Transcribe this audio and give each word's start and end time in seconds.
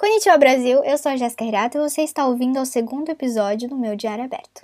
Konnichiwa 0.00 0.38
Brasil, 0.38 0.82
eu 0.82 0.96
sou 0.96 1.12
a 1.12 1.16
Jéssica 1.18 1.44
Hirato 1.44 1.76
e 1.76 1.80
você 1.82 2.00
está 2.00 2.26
ouvindo 2.26 2.58
o 2.58 2.64
segundo 2.64 3.10
episódio 3.10 3.68
do 3.68 3.76
meu 3.76 3.94
Diário 3.94 4.24
Aberto. 4.24 4.62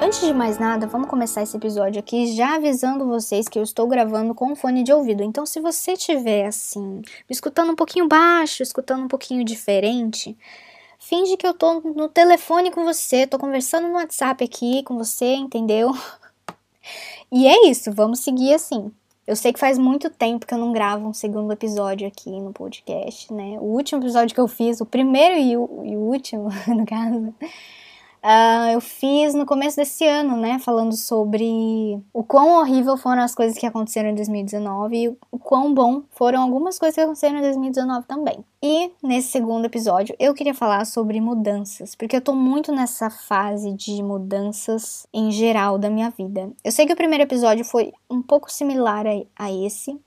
Antes 0.00 0.20
de 0.22 0.32
mais 0.32 0.58
nada, 0.58 0.86
vamos 0.86 1.10
começar 1.10 1.42
esse 1.42 1.54
episódio 1.54 2.00
aqui 2.00 2.34
já 2.34 2.54
avisando 2.54 3.06
vocês 3.06 3.46
que 3.46 3.58
eu 3.58 3.62
estou 3.62 3.86
gravando 3.86 4.34
com 4.34 4.56
fone 4.56 4.82
de 4.82 4.90
ouvido. 4.90 5.22
Então, 5.22 5.44
se 5.44 5.60
você 5.60 5.92
estiver 5.92 6.46
assim, 6.46 7.02
me 7.02 7.02
escutando 7.28 7.72
um 7.72 7.76
pouquinho 7.76 8.08
baixo, 8.08 8.62
escutando 8.62 9.04
um 9.04 9.08
pouquinho 9.08 9.44
diferente, 9.44 10.34
Finge 11.06 11.36
que 11.36 11.46
eu 11.46 11.52
tô 11.52 11.80
no 11.80 12.08
telefone 12.08 12.70
com 12.70 12.82
você, 12.82 13.26
tô 13.26 13.38
conversando 13.38 13.88
no 13.88 13.94
WhatsApp 13.94 14.42
aqui 14.42 14.82
com 14.84 14.96
você, 14.96 15.34
entendeu? 15.34 15.92
E 17.30 17.46
é 17.46 17.68
isso, 17.68 17.92
vamos 17.92 18.20
seguir 18.20 18.54
assim. 18.54 18.90
Eu 19.26 19.36
sei 19.36 19.52
que 19.52 19.58
faz 19.58 19.76
muito 19.76 20.08
tempo 20.08 20.46
que 20.46 20.54
eu 20.54 20.58
não 20.58 20.72
gravo 20.72 21.06
um 21.06 21.12
segundo 21.12 21.52
episódio 21.52 22.08
aqui 22.08 22.30
no 22.30 22.54
podcast, 22.54 23.30
né? 23.34 23.58
O 23.60 23.64
último 23.64 24.00
episódio 24.00 24.34
que 24.34 24.40
eu 24.40 24.48
fiz, 24.48 24.80
o 24.80 24.86
primeiro 24.86 25.36
e 25.36 25.54
o, 25.58 25.82
e 25.84 25.94
o 25.94 26.00
último, 26.00 26.48
no 26.68 26.86
caso, 26.86 27.34
Uh, 28.24 28.72
eu 28.72 28.80
fiz 28.80 29.34
no 29.34 29.44
começo 29.44 29.76
desse 29.76 30.06
ano, 30.06 30.34
né? 30.34 30.58
Falando 30.58 30.96
sobre 30.96 32.02
o 32.10 32.24
quão 32.24 32.58
horrível 32.58 32.96
foram 32.96 33.20
as 33.20 33.34
coisas 33.34 33.58
que 33.58 33.66
aconteceram 33.66 34.08
em 34.08 34.14
2019 34.14 34.96
e 34.96 35.08
o 35.30 35.38
quão 35.38 35.74
bom 35.74 36.04
foram 36.08 36.40
algumas 36.40 36.78
coisas 36.78 36.94
que 36.94 37.02
aconteceram 37.02 37.36
em 37.36 37.42
2019 37.42 38.06
também. 38.06 38.42
E 38.62 38.90
nesse 39.02 39.28
segundo 39.28 39.66
episódio 39.66 40.16
eu 40.18 40.32
queria 40.32 40.54
falar 40.54 40.86
sobre 40.86 41.20
mudanças, 41.20 41.94
porque 41.94 42.16
eu 42.16 42.20
tô 42.22 42.34
muito 42.34 42.72
nessa 42.72 43.10
fase 43.10 43.74
de 43.74 44.02
mudanças 44.02 45.06
em 45.12 45.30
geral 45.30 45.76
da 45.76 45.90
minha 45.90 46.08
vida. 46.08 46.50
Eu 46.64 46.72
sei 46.72 46.86
que 46.86 46.94
o 46.94 46.96
primeiro 46.96 47.24
episódio 47.24 47.62
foi 47.62 47.92
um 48.08 48.22
pouco 48.22 48.50
similar 48.50 49.06
a, 49.06 49.44
a 49.44 49.52
esse, 49.52 50.00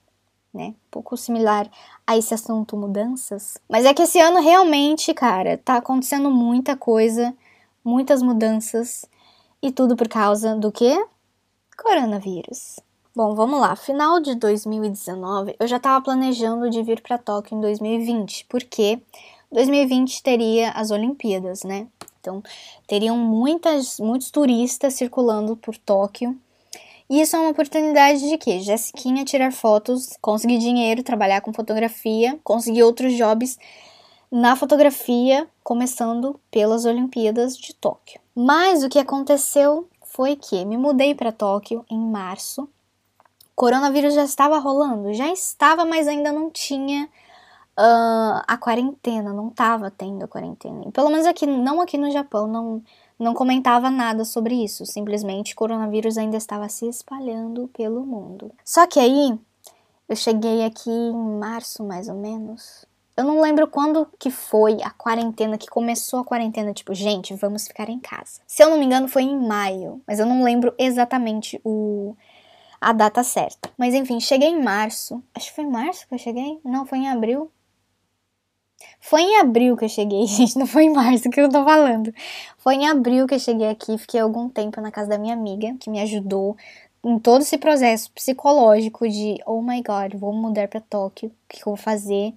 né? 0.51 0.69
Um 0.69 0.89
pouco 0.89 1.15
similar 1.15 1.69
a 2.07 2.17
esse 2.17 2.33
assunto 2.33 2.75
mudanças. 2.75 3.59
Mas 3.69 3.85
é 3.85 3.93
que 3.93 4.01
esse 4.01 4.19
ano 4.19 4.41
realmente, 4.41 5.13
cara, 5.13 5.55
tá 5.55 5.75
acontecendo 5.75 6.31
muita 6.31 6.75
coisa 6.75 7.31
muitas 7.87 8.21
mudanças 8.21 9.05
e 9.61 9.71
tudo 9.71 9.95
por 9.95 10.09
causa 10.09 10.57
do 10.57 10.69
que? 10.73 10.93
Coronavírus. 11.77 12.81
Bom, 13.15 13.33
vamos 13.33 13.61
lá. 13.61 13.77
Final 13.77 14.19
de 14.19 14.35
2019, 14.35 15.55
eu 15.57 15.65
já 15.65 15.77
estava 15.77 16.03
planejando 16.03 16.69
de 16.69 16.83
vir 16.83 17.01
para 17.01 17.17
Tóquio 17.17 17.57
em 17.57 17.61
2020, 17.61 18.45
porque 18.49 18.99
2020 19.53 20.21
teria 20.21 20.71
as 20.71 20.91
Olimpíadas, 20.91 21.63
né? 21.63 21.87
Então, 22.19 22.43
teriam 22.85 23.17
muitas, 23.17 23.99
muitos 24.01 24.29
turistas 24.31 24.95
circulando 24.95 25.55
por 25.55 25.77
Tóquio. 25.77 26.37
E 27.09 27.21
isso 27.21 27.37
é 27.37 27.39
uma 27.39 27.51
oportunidade 27.51 28.27
de 28.27 28.37
quê? 28.37 28.59
Jessiquinha 28.59 29.23
tirar 29.23 29.53
fotos, 29.53 30.09
conseguir 30.21 30.57
dinheiro, 30.57 31.03
trabalhar 31.03 31.39
com 31.39 31.53
fotografia, 31.53 32.37
conseguir 32.43 32.83
outros 32.83 33.13
jobs 33.13 33.57
na 34.31 34.55
fotografia, 34.55 35.47
começando 35.63 36.39
pelas 36.51 36.85
Olimpíadas 36.85 37.57
de 37.57 37.73
Tóquio. 37.73 38.19
Mas 38.35 38.83
o 38.83 38.89
que 38.89 38.99
aconteceu 38.99 39.87
foi 40.03 40.35
que 40.35 40.65
me 40.65 40.77
mudei 40.77 41.15
para 41.15 41.31
Tóquio 41.31 41.85
em 41.89 41.99
março. 41.99 42.69
Coronavírus 43.55 44.13
já 44.13 44.23
estava 44.23 44.59
rolando, 44.59 45.13
já 45.13 45.31
estava, 45.31 45.85
mas 45.85 46.07
ainda 46.07 46.31
não 46.31 46.49
tinha 46.49 47.09
uh, 47.77 48.43
a 48.47 48.57
quarentena, 48.57 49.33
não 49.33 49.47
estava 49.47 49.89
tendo 49.89 50.23
a 50.23 50.27
quarentena. 50.27 50.91
Pelo 50.91 51.09
menos 51.09 51.25
aqui, 51.25 51.45
não 51.45 51.81
aqui 51.81 51.97
no 51.97 52.11
Japão, 52.11 52.47
não, 52.47 52.83
não 53.17 53.33
comentava 53.33 53.89
nada 53.89 54.25
sobre 54.25 54.55
isso. 54.63 54.85
Simplesmente 54.85 55.55
coronavírus 55.55 56.17
ainda 56.17 56.37
estava 56.37 56.67
se 56.69 56.87
espalhando 56.87 57.67
pelo 57.69 58.05
mundo. 58.05 58.51
Só 58.63 58.85
que 58.85 58.99
aí 58.99 59.39
eu 60.09 60.15
cheguei 60.15 60.65
aqui 60.65 60.89
em 60.89 61.39
março, 61.39 61.83
mais 61.83 62.07
ou 62.07 62.15
menos. 62.15 62.85
Eu 63.17 63.23
não 63.23 63.41
lembro 63.41 63.67
quando 63.67 64.07
que 64.19 64.29
foi 64.29 64.77
a 64.83 64.91
quarentena, 64.91 65.57
que 65.57 65.65
começou 65.65 66.19
a 66.19 66.23
quarentena, 66.23 66.71
tipo, 66.71 66.93
gente, 66.93 67.33
vamos 67.33 67.67
ficar 67.67 67.89
em 67.89 67.99
casa. 67.99 68.41
Se 68.45 68.63
eu 68.63 68.69
não 68.69 68.77
me 68.77 68.85
engano, 68.85 69.07
foi 69.07 69.23
em 69.23 69.35
maio, 69.35 69.99
mas 70.05 70.19
eu 70.19 70.25
não 70.27 70.43
lembro 70.43 70.71
exatamente 70.77 71.59
o 71.65 72.15
a 72.79 72.93
data 72.93 73.23
certa. 73.23 73.71
Mas 73.75 73.95
enfim, 73.95 74.19
cheguei 74.19 74.49
em 74.49 74.61
março. 74.61 75.23
Acho 75.33 75.47
que 75.47 75.55
foi 75.55 75.63
em 75.63 75.71
março 75.71 76.07
que 76.07 76.13
eu 76.13 76.19
cheguei? 76.19 76.59
Não, 76.63 76.85
foi 76.85 76.99
em 76.99 77.09
abril. 77.09 77.51
Foi 78.99 79.21
em 79.21 79.39
abril 79.39 79.75
que 79.75 79.85
eu 79.85 79.89
cheguei, 79.89 80.25
gente, 80.27 80.57
não 80.57 80.67
foi 80.67 80.83
em 80.83 80.93
março 80.93 81.27
que 81.31 81.41
eu 81.41 81.49
tô 81.49 81.63
falando. 81.63 82.13
Foi 82.59 82.75
em 82.75 82.87
abril 82.87 83.25
que 83.25 83.33
eu 83.33 83.39
cheguei 83.39 83.67
aqui, 83.67 83.97
fiquei 83.97 84.19
algum 84.19 84.47
tempo 84.47 84.79
na 84.79 84.91
casa 84.91 85.09
da 85.09 85.17
minha 85.17 85.33
amiga, 85.33 85.75
que 85.79 85.89
me 85.89 85.99
ajudou 86.01 86.55
em 87.03 87.17
todo 87.17 87.41
esse 87.41 87.57
processo 87.57 88.11
psicológico 88.11 89.07
de, 89.09 89.41
oh 89.45 89.61
my 89.61 89.81
god, 89.81 90.13
vou 90.15 90.33
mudar 90.33 90.67
para 90.67 90.81
Tóquio, 90.81 91.29
o 91.29 91.33
que 91.47 91.61
eu 91.61 91.65
vou 91.65 91.75
fazer? 91.75 92.33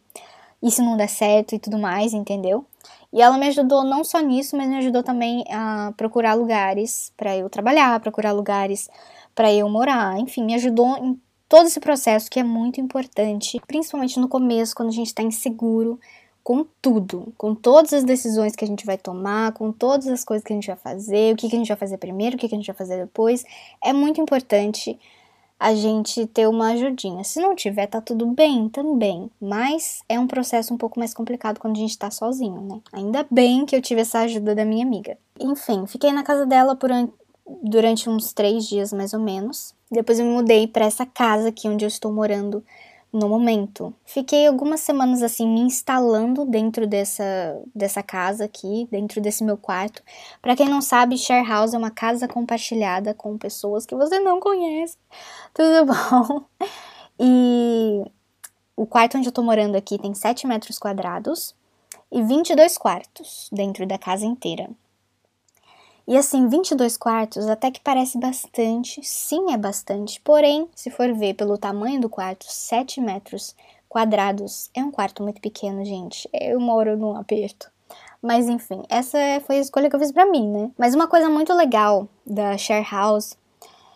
E 0.62 0.70
se 0.70 0.82
não 0.82 0.96
der 0.96 1.08
certo 1.08 1.54
e 1.54 1.58
tudo 1.58 1.78
mais, 1.78 2.12
entendeu? 2.12 2.64
E 3.12 3.20
ela 3.20 3.36
me 3.36 3.46
ajudou 3.48 3.82
não 3.84 4.04
só 4.04 4.20
nisso, 4.20 4.56
mas 4.56 4.68
me 4.68 4.76
ajudou 4.76 5.02
também 5.02 5.44
a 5.50 5.92
procurar 5.96 6.34
lugares 6.34 7.12
para 7.16 7.36
eu 7.36 7.50
trabalhar, 7.50 7.98
procurar 8.00 8.32
lugares 8.32 8.88
para 9.34 9.52
eu 9.52 9.68
morar, 9.68 10.18
enfim, 10.18 10.44
me 10.44 10.54
ajudou 10.54 10.96
em 10.98 11.20
todo 11.48 11.66
esse 11.66 11.80
processo 11.80 12.30
que 12.30 12.38
é 12.38 12.44
muito 12.44 12.80
importante, 12.80 13.60
principalmente 13.66 14.20
no 14.20 14.28
começo, 14.28 14.74
quando 14.74 14.90
a 14.90 14.92
gente 14.92 15.08
está 15.08 15.22
inseguro 15.22 15.98
com 16.42 16.64
tudo, 16.80 17.32
com 17.36 17.54
todas 17.54 17.92
as 17.92 18.04
decisões 18.04 18.56
que 18.56 18.64
a 18.64 18.68
gente 18.68 18.86
vai 18.86 18.96
tomar, 18.96 19.52
com 19.52 19.72
todas 19.72 20.06
as 20.08 20.24
coisas 20.24 20.44
que 20.44 20.52
a 20.52 20.56
gente 20.56 20.68
vai 20.68 20.76
fazer, 20.76 21.32
o 21.32 21.36
que, 21.36 21.48
que 21.48 21.56
a 21.56 21.58
gente 21.58 21.68
vai 21.68 21.76
fazer 21.76 21.98
primeiro, 21.98 22.36
o 22.36 22.38
que, 22.38 22.48
que 22.48 22.54
a 22.54 22.58
gente 22.58 22.66
vai 22.66 22.76
fazer 22.76 22.98
depois. 22.98 23.44
É 23.82 23.92
muito 23.92 24.20
importante 24.20 24.98
a 25.60 25.74
gente 25.74 26.26
ter 26.26 26.48
uma 26.48 26.68
ajudinha. 26.68 27.22
Se 27.22 27.38
não 27.38 27.54
tiver, 27.54 27.86
tá 27.86 28.00
tudo 28.00 28.24
bem 28.28 28.66
também, 28.70 29.30
mas 29.38 30.00
é 30.08 30.18
um 30.18 30.26
processo 30.26 30.72
um 30.72 30.78
pouco 30.78 30.98
mais 30.98 31.12
complicado 31.12 31.58
quando 31.60 31.76
a 31.76 31.80
gente 31.80 31.98
tá 31.98 32.10
sozinho, 32.10 32.62
né? 32.62 32.80
Ainda 32.90 33.26
bem 33.30 33.66
que 33.66 33.76
eu 33.76 33.82
tive 33.82 34.00
essa 34.00 34.20
ajuda 34.20 34.54
da 34.54 34.64
minha 34.64 34.86
amiga. 34.86 35.18
Enfim, 35.38 35.86
fiquei 35.86 36.12
na 36.12 36.22
casa 36.22 36.46
dela 36.46 36.74
por 36.74 36.90
durante 37.62 38.08
uns 38.08 38.32
três 38.32 38.66
dias 38.66 38.90
mais 38.90 39.12
ou 39.12 39.20
menos. 39.20 39.74
Depois 39.90 40.18
eu 40.18 40.24
me 40.24 40.32
mudei 40.32 40.66
para 40.66 40.86
essa 40.86 41.04
casa 41.04 41.48
aqui 41.50 41.68
onde 41.68 41.84
eu 41.84 41.88
estou 41.88 42.10
morando 42.10 42.64
no 43.12 43.28
momento. 43.28 43.92
Fiquei 44.04 44.46
algumas 44.46 44.80
semanas 44.80 45.22
assim 45.22 45.46
me 45.46 45.60
instalando 45.60 46.44
dentro 46.44 46.86
dessa, 46.86 47.60
dessa 47.74 48.02
casa 48.02 48.44
aqui, 48.44 48.86
dentro 48.90 49.20
desse 49.20 49.42
meu 49.42 49.56
quarto. 49.56 50.02
Para 50.40 50.54
quem 50.54 50.68
não 50.68 50.80
sabe, 50.80 51.18
share 51.18 51.46
house 51.46 51.74
é 51.74 51.78
uma 51.78 51.90
casa 51.90 52.28
compartilhada 52.28 53.12
com 53.12 53.36
pessoas 53.36 53.84
que 53.84 53.94
você 53.94 54.20
não 54.20 54.38
conhece. 54.38 54.96
Tudo 55.52 55.86
bom? 55.86 56.44
E 57.18 58.02
o 58.76 58.86
quarto 58.86 59.18
onde 59.18 59.28
eu 59.28 59.32
tô 59.32 59.42
morando 59.42 59.76
aqui 59.76 59.98
tem 59.98 60.14
7 60.14 60.46
metros 60.46 60.78
quadrados 60.78 61.54
e 62.10 62.22
22 62.22 62.78
quartos 62.78 63.48
dentro 63.52 63.86
da 63.86 63.98
casa 63.98 64.24
inteira. 64.24 64.70
E 66.10 66.16
assim, 66.16 66.48
22 66.48 66.96
quartos 66.96 67.46
até 67.46 67.70
que 67.70 67.78
parece 67.78 68.18
bastante, 68.18 69.00
sim 69.00 69.52
é 69.52 69.56
bastante, 69.56 70.20
porém, 70.22 70.68
se 70.74 70.90
for 70.90 71.14
ver 71.14 71.34
pelo 71.34 71.56
tamanho 71.56 72.00
do 72.00 72.08
quarto, 72.08 72.46
7 72.48 73.00
metros 73.00 73.54
quadrados, 73.88 74.68
é 74.74 74.82
um 74.82 74.90
quarto 74.90 75.22
muito 75.22 75.40
pequeno, 75.40 75.84
gente. 75.84 76.28
Eu 76.32 76.58
moro 76.58 76.96
num 76.96 77.16
aperto. 77.16 77.70
Mas 78.20 78.48
enfim, 78.48 78.82
essa 78.88 79.16
foi 79.46 79.58
a 79.58 79.60
escolha 79.60 79.88
que 79.88 79.94
eu 79.94 80.00
fiz 80.00 80.10
para 80.10 80.26
mim, 80.26 80.50
né? 80.50 80.72
Mas 80.76 80.96
uma 80.96 81.06
coisa 81.06 81.30
muito 81.30 81.54
legal 81.54 82.08
da 82.26 82.58
share 82.58 82.84
house 82.90 83.38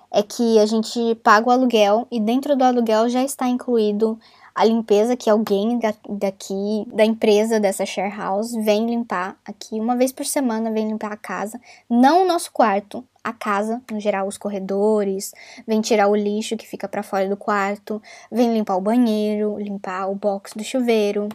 é 0.09 0.23
que 0.23 0.61
a 0.61 0.67
gente 0.67 1.17
paga 1.17 1.49
o 1.49 1.51
aluguel 1.51 2.07
e 2.13 2.21
dentro 2.21 2.55
do 2.55 2.63
aluguel 2.63 3.09
já 3.09 3.25
está 3.25 3.49
incluído 3.49 4.17
a 4.55 4.65
limpeza 4.65 5.17
que 5.17 5.29
alguém 5.29 5.81
daqui, 6.09 6.87
da 6.87 7.05
empresa 7.05 7.59
dessa 7.59 7.85
share 7.85 8.17
house, 8.17 8.53
vem 8.53 8.87
limpar 8.87 9.37
aqui 9.45 9.81
uma 9.81 9.97
vez 9.97 10.13
por 10.13 10.25
semana, 10.25 10.71
vem 10.71 10.87
limpar 10.87 11.13
a 11.13 11.17
casa, 11.17 11.61
não 11.91 12.23
o 12.23 12.29
nosso 12.29 12.53
quarto, 12.53 13.05
a 13.23 13.33
casa, 13.33 13.83
no 13.91 13.99
geral, 13.99 14.29
os 14.29 14.39
corredores, 14.39 15.33
vem 15.67 15.81
tirar 15.81 16.09
o 16.09 16.15
lixo 16.15 16.57
que 16.57 16.69
fica 16.69 16.87
para 16.87 17.03
fora 17.03 17.29
do 17.29 17.37
quarto, 17.37 18.01
vem 18.31 18.53
limpar 18.53 18.77
o 18.77 18.81
banheiro, 18.81 19.59
limpar 19.59 20.09
o 20.09 20.15
box 20.15 20.53
do 20.55 20.63
chuveiro, 20.63 21.29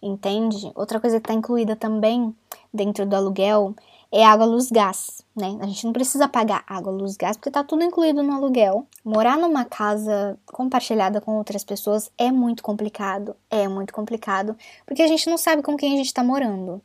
entende? 0.00 0.70
Outra 0.76 1.00
coisa 1.00 1.16
que 1.16 1.24
está 1.24 1.34
incluída 1.34 1.74
também 1.74 2.32
dentro 2.72 3.04
do 3.04 3.16
aluguel 3.16 3.74
é 4.10 4.24
água, 4.24 4.46
luz, 4.46 4.70
gás, 4.70 5.24
né? 5.34 5.58
A 5.60 5.66
gente 5.66 5.84
não 5.84 5.92
precisa 5.92 6.28
pagar 6.28 6.64
água, 6.66 6.92
luz, 6.92 7.16
gás, 7.16 7.36
porque 7.36 7.50
tá 7.50 7.64
tudo 7.64 7.82
incluído 7.82 8.22
no 8.22 8.32
aluguel. 8.32 8.86
Morar 9.04 9.36
numa 9.36 9.64
casa 9.64 10.38
compartilhada 10.46 11.20
com 11.20 11.36
outras 11.36 11.64
pessoas 11.64 12.10
é 12.16 12.30
muito 12.30 12.62
complicado, 12.62 13.36
é 13.50 13.66
muito 13.68 13.92
complicado, 13.92 14.56
porque 14.86 15.02
a 15.02 15.08
gente 15.08 15.28
não 15.28 15.36
sabe 15.36 15.62
com 15.62 15.76
quem 15.76 15.94
a 15.94 15.96
gente 15.96 16.14
tá 16.14 16.22
morando. 16.22 16.80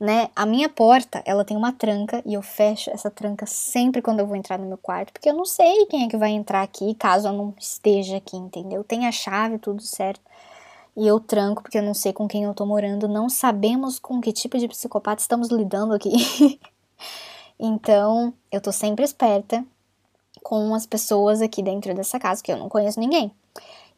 Né? 0.00 0.28
A 0.36 0.46
minha 0.46 0.68
porta, 0.68 1.20
ela 1.24 1.44
tem 1.44 1.56
uma 1.56 1.72
tranca 1.72 2.22
e 2.24 2.34
eu 2.34 2.42
fecho 2.42 2.88
essa 2.90 3.10
tranca 3.10 3.46
sempre 3.46 4.00
quando 4.00 4.20
eu 4.20 4.26
vou 4.28 4.36
entrar 4.36 4.56
no 4.56 4.66
meu 4.66 4.78
quarto, 4.78 5.12
porque 5.12 5.28
eu 5.28 5.34
não 5.34 5.44
sei 5.44 5.86
quem 5.86 6.04
é 6.04 6.08
que 6.08 6.16
vai 6.16 6.30
entrar 6.30 6.62
aqui 6.62 6.94
caso 6.94 7.26
eu 7.26 7.32
não 7.32 7.52
esteja 7.58 8.18
aqui, 8.18 8.36
entendeu? 8.36 8.84
Tem 8.84 9.08
a 9.08 9.12
chave, 9.12 9.58
tudo 9.58 9.82
certo 9.82 10.20
e 10.98 11.06
eu 11.06 11.20
tranco 11.20 11.62
porque 11.62 11.78
eu 11.78 11.82
não 11.82 11.94
sei 11.94 12.12
com 12.12 12.26
quem 12.26 12.42
eu 12.42 12.52
tô 12.52 12.66
morando, 12.66 13.06
não 13.06 13.28
sabemos 13.28 14.00
com 14.00 14.20
que 14.20 14.32
tipo 14.32 14.58
de 14.58 14.66
psicopata 14.66 15.22
estamos 15.22 15.48
lidando 15.48 15.94
aqui. 15.94 16.10
Então, 17.60 18.32
eu 18.52 18.60
tô 18.60 18.70
sempre 18.70 19.04
esperta 19.04 19.64
com 20.44 20.72
as 20.76 20.86
pessoas 20.86 21.42
aqui 21.42 21.60
dentro 21.60 21.92
dessa 21.92 22.16
casa, 22.16 22.40
que 22.40 22.52
eu 22.52 22.56
não 22.56 22.68
conheço 22.68 23.00
ninguém. 23.00 23.32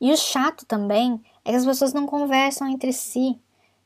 E 0.01 0.11
o 0.11 0.17
chato 0.17 0.65
também 0.65 1.21
é 1.45 1.51
que 1.51 1.57
as 1.57 1.67
pessoas 1.67 1.93
não 1.93 2.07
conversam 2.07 2.67
entre 2.69 2.91
si, 2.91 3.39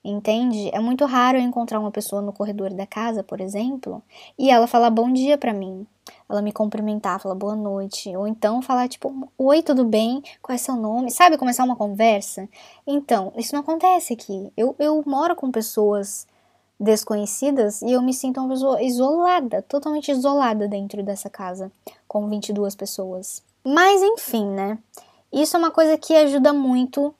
entende? 0.04 0.70
É 0.72 0.78
muito 0.78 1.04
raro 1.06 1.38
eu 1.38 1.42
encontrar 1.42 1.80
uma 1.80 1.90
pessoa 1.90 2.22
no 2.22 2.32
corredor 2.32 2.72
da 2.72 2.86
casa, 2.86 3.24
por 3.24 3.40
exemplo, 3.40 4.00
e 4.38 4.48
ela 4.48 4.68
falar 4.68 4.90
bom 4.90 5.12
dia 5.12 5.36
para 5.36 5.52
mim. 5.52 5.84
Ela 6.28 6.42
me 6.42 6.52
cumprimentar, 6.52 7.20
falar 7.20 7.34
boa 7.34 7.56
noite, 7.56 8.14
ou 8.16 8.26
então 8.26 8.60
falar 8.62 8.88
tipo, 8.88 9.28
oi, 9.38 9.62
tudo 9.62 9.84
bem? 9.84 10.22
Qual 10.42 10.54
é 10.54 10.58
seu 10.58 10.76
nome? 10.76 11.10
Sabe, 11.10 11.38
começar 11.38 11.64
uma 11.64 11.76
conversa? 11.76 12.48
Então, 12.86 13.32
isso 13.36 13.54
não 13.54 13.60
acontece 13.60 14.12
aqui. 14.12 14.52
Eu, 14.56 14.74
eu 14.78 15.02
moro 15.06 15.34
com 15.36 15.50
pessoas 15.50 16.26
desconhecidas 16.78 17.82
e 17.82 17.92
eu 17.92 18.02
me 18.02 18.12
sinto 18.12 18.40
uma 18.40 18.48
pessoa 18.50 18.82
isolada, 18.82 19.62
totalmente 19.62 20.10
isolada 20.10 20.66
dentro 20.68 21.02
dessa 21.02 21.30
casa, 21.30 21.70
com 22.06 22.28
22 22.28 22.74
pessoas. 22.74 23.42
Mas 23.64 24.02
enfim, 24.02 24.46
né? 24.46 24.78
Isso 25.32 25.56
é 25.56 25.58
uma 25.58 25.70
coisa 25.70 25.96
que 25.96 26.14
ajuda 26.14 26.52
muito. 26.52 27.14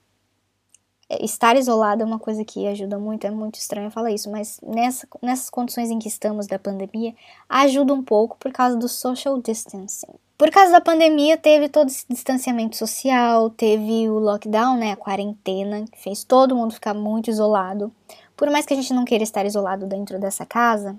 Estar 1.20 1.56
isolada 1.56 2.02
é 2.02 2.06
uma 2.06 2.19
coisa 2.19 2.44
que 2.44 2.66
ajuda 2.66 2.99
muito, 2.99 3.26
é 3.26 3.31
muito 3.31 3.56
estranho 3.56 3.90
falar 3.90 4.11
isso, 4.11 4.31
mas 4.31 4.61
nessa, 4.62 5.06
nessas 5.22 5.50
condições 5.50 5.90
em 5.90 5.99
que 5.99 6.08
estamos 6.08 6.46
da 6.46 6.58
pandemia, 6.58 7.14
ajuda 7.49 7.93
um 7.93 8.02
pouco 8.02 8.37
por 8.38 8.52
causa 8.52 8.76
do 8.76 8.88
social 8.88 9.40
distancing. 9.40 10.12
Por 10.37 10.50
causa 10.50 10.72
da 10.72 10.81
pandemia, 10.81 11.37
teve 11.37 11.69
todo 11.69 11.88
esse 11.88 12.05
distanciamento 12.08 12.76
social, 12.76 13.50
teve 13.50 14.08
o 14.11 14.19
lockdown, 14.19 14.76
né, 14.76 14.93
a 14.93 14.96
quarentena, 14.96 15.84
que 15.90 16.02
fez 16.02 16.25
todo 16.25 16.56
mundo 16.56 16.75
ficar 16.75 16.93
muito 16.93 17.31
isolado. 17.31 17.93
Por 18.37 18.50
mais 18.50 18.67
que 18.67 18.75
a 18.75 18.76
gente 18.76 18.93
não 18.93 19.05
queira 19.05 19.22
estar 19.22 19.46
isolado 19.46 19.87
dentro 19.87 20.19
dessa 20.19 20.44
casa, 20.44 20.96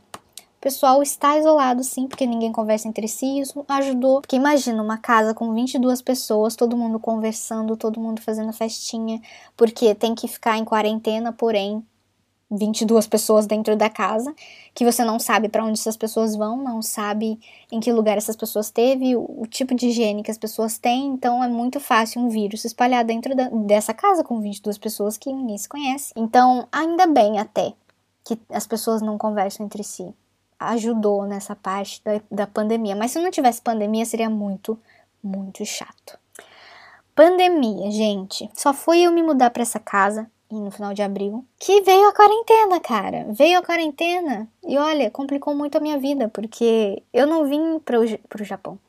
pessoal 0.66 1.04
está 1.04 1.38
isolado 1.38 1.84
sim, 1.84 2.08
porque 2.08 2.26
ninguém 2.26 2.52
conversa 2.52 2.88
entre 2.88 3.08
si, 3.08 3.40
isso 3.40 3.64
ajudou. 3.68 4.20
Porque 4.20 4.36
imagina 4.36 4.82
uma 4.82 4.98
casa 4.98 5.32
com 5.32 5.54
22 5.54 6.02
pessoas, 6.02 6.56
todo 6.56 6.76
mundo 6.76 7.00
conversando, 7.00 7.78
todo 7.78 8.00
mundo 8.00 8.20
fazendo 8.20 8.52
festinha, 8.52 9.22
porque 9.56 9.94
tem 9.94 10.16
que 10.16 10.28
ficar 10.28 10.58
em 10.58 10.66
quarentena, 10.66 11.32
porém 11.32 11.86
22 12.50 13.06
pessoas 13.06 13.46
dentro 13.46 13.76
da 13.76 13.92
casa, 13.92 14.34
que 14.74 14.84
você 14.84 15.04
não 15.04 15.20
sabe 15.20 15.50
para 15.50 15.64
onde 15.64 15.80
essas 15.80 15.96
pessoas 15.96 16.36
vão, 16.36 16.58
não 16.58 16.82
sabe 16.82 17.40
em 17.72 17.80
que 17.80 17.94
lugar 17.94 18.18
essas 18.18 18.36
pessoas 18.36 18.72
teve, 18.72 19.16
o, 19.16 19.42
o, 19.42 19.46
tipo 19.46 19.76
de 19.76 19.90
higiene 19.90 20.24
que 20.24 20.32
as 20.32 20.38
pessoas 20.38 20.80
têm, 20.80 21.10
então 21.10 21.44
é 21.44 21.48
muito 21.48 21.80
fácil 21.80 22.22
um 22.22 22.28
vírus 22.28 22.62
se 22.62 22.68
espalhar 22.68 23.06
dentro 23.06 23.36
da, 23.36 23.50
dessa 23.50 23.94
casa 23.94 24.24
com 24.24 24.42
22 24.42 24.80
pessoas 24.80 25.16
que 25.16 25.32
ninguém 25.32 25.60
se 25.60 25.70
conhece. 25.70 26.12
Então, 26.16 26.68
ainda 26.72 27.06
bem 27.06 27.38
até 27.38 27.74
que 28.24 28.40
as 28.50 28.66
pessoas 28.66 29.04
não 29.04 29.16
conversam 29.16 29.64
entre 29.64 29.84
si. 29.84 30.12
Ajudou 30.60 31.26
nessa 31.26 31.56
parte 31.56 32.02
da, 32.04 32.22
da 32.32 32.48
pandemia, 32.48 32.96
mas 32.96 33.12
se 33.12 33.20
não 33.20 33.30
tivesse 33.30 33.62
pandemia 33.62 34.06
seria 34.06 34.30
muito, 34.30 34.80
muito 35.24 35.66
chato. 35.66 36.18
Pandemia, 37.16 37.90
gente. 37.92 38.50
Só 38.54 38.74
foi 38.74 39.00
eu 39.02 39.12
me 39.12 39.24
mudar 39.24 39.50
para 39.50 39.62
essa 39.62 39.80
casa 39.80 40.30
no 40.52 40.70
final 40.72 40.94
de 40.94 41.02
abril, 41.02 41.46
que 41.60 41.82
veio 41.82 42.08
a 42.08 42.14
quarentena, 42.14 42.80
cara. 42.80 43.26
Veio 43.30 43.60
a 43.60 43.64
quarentena 43.64 44.48
e 44.64 44.78
olha, 44.78 45.10
complicou 45.10 45.56
muito 45.56 45.78
a 45.78 45.82
minha 45.82 45.98
vida, 45.98 46.30
porque 46.30 47.02
eu 47.14 47.26
não 47.26 47.46
vim 47.46 47.80
para 47.80 48.00
o 48.00 48.44
Japão. 48.44 48.80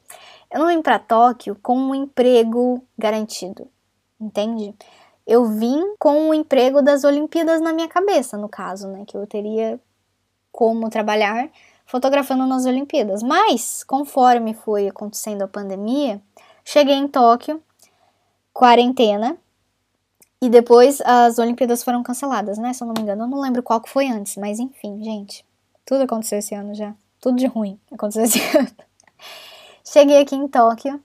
Eu 0.50 0.60
não 0.60 0.68
vim 0.68 0.82
para 0.82 0.98
Tóquio 0.98 1.56
com 1.62 1.76
um 1.76 1.94
emprego 1.94 2.82
garantido, 2.96 3.68
entende? 4.20 4.74
Eu 5.26 5.46
vim 5.46 5.94
com 5.98 6.28
o 6.28 6.34
emprego 6.34 6.80
das 6.82 7.04
Olimpíadas 7.04 7.60
na 7.60 7.72
minha 7.72 7.88
cabeça, 7.88 8.36
no 8.36 8.48
caso, 8.48 8.88
né? 8.88 9.04
Que 9.06 9.16
eu 9.16 9.26
teria 9.26 9.80
como 10.56 10.88
trabalhar 10.88 11.50
fotografando 11.84 12.46
nas 12.46 12.64
Olimpíadas. 12.64 13.22
Mas, 13.22 13.84
conforme 13.84 14.54
foi 14.54 14.88
acontecendo 14.88 15.42
a 15.42 15.48
pandemia, 15.48 16.20
cheguei 16.64 16.94
em 16.94 17.06
Tóquio, 17.06 17.62
quarentena, 18.54 19.36
e 20.40 20.48
depois 20.48 21.00
as 21.02 21.38
Olimpíadas 21.38 21.84
foram 21.84 22.02
canceladas, 22.02 22.56
né? 22.56 22.72
Se 22.72 22.82
eu 22.82 22.86
não 22.86 22.94
me 22.94 23.02
engano, 23.02 23.24
eu 23.24 23.28
não 23.28 23.40
lembro 23.40 23.62
qual 23.62 23.80
que 23.82 23.90
foi 23.90 24.08
antes, 24.08 24.36
mas 24.38 24.58
enfim, 24.58 25.02
gente. 25.04 25.44
Tudo 25.84 26.04
aconteceu 26.04 26.38
esse 26.38 26.54
ano 26.54 26.74
já. 26.74 26.94
Tudo 27.20 27.36
de 27.36 27.46
ruim 27.46 27.78
aconteceu 27.92 28.24
esse 28.24 28.40
ano. 28.56 28.70
Cheguei 29.84 30.20
aqui 30.22 30.34
em 30.34 30.48
Tóquio, 30.48 30.98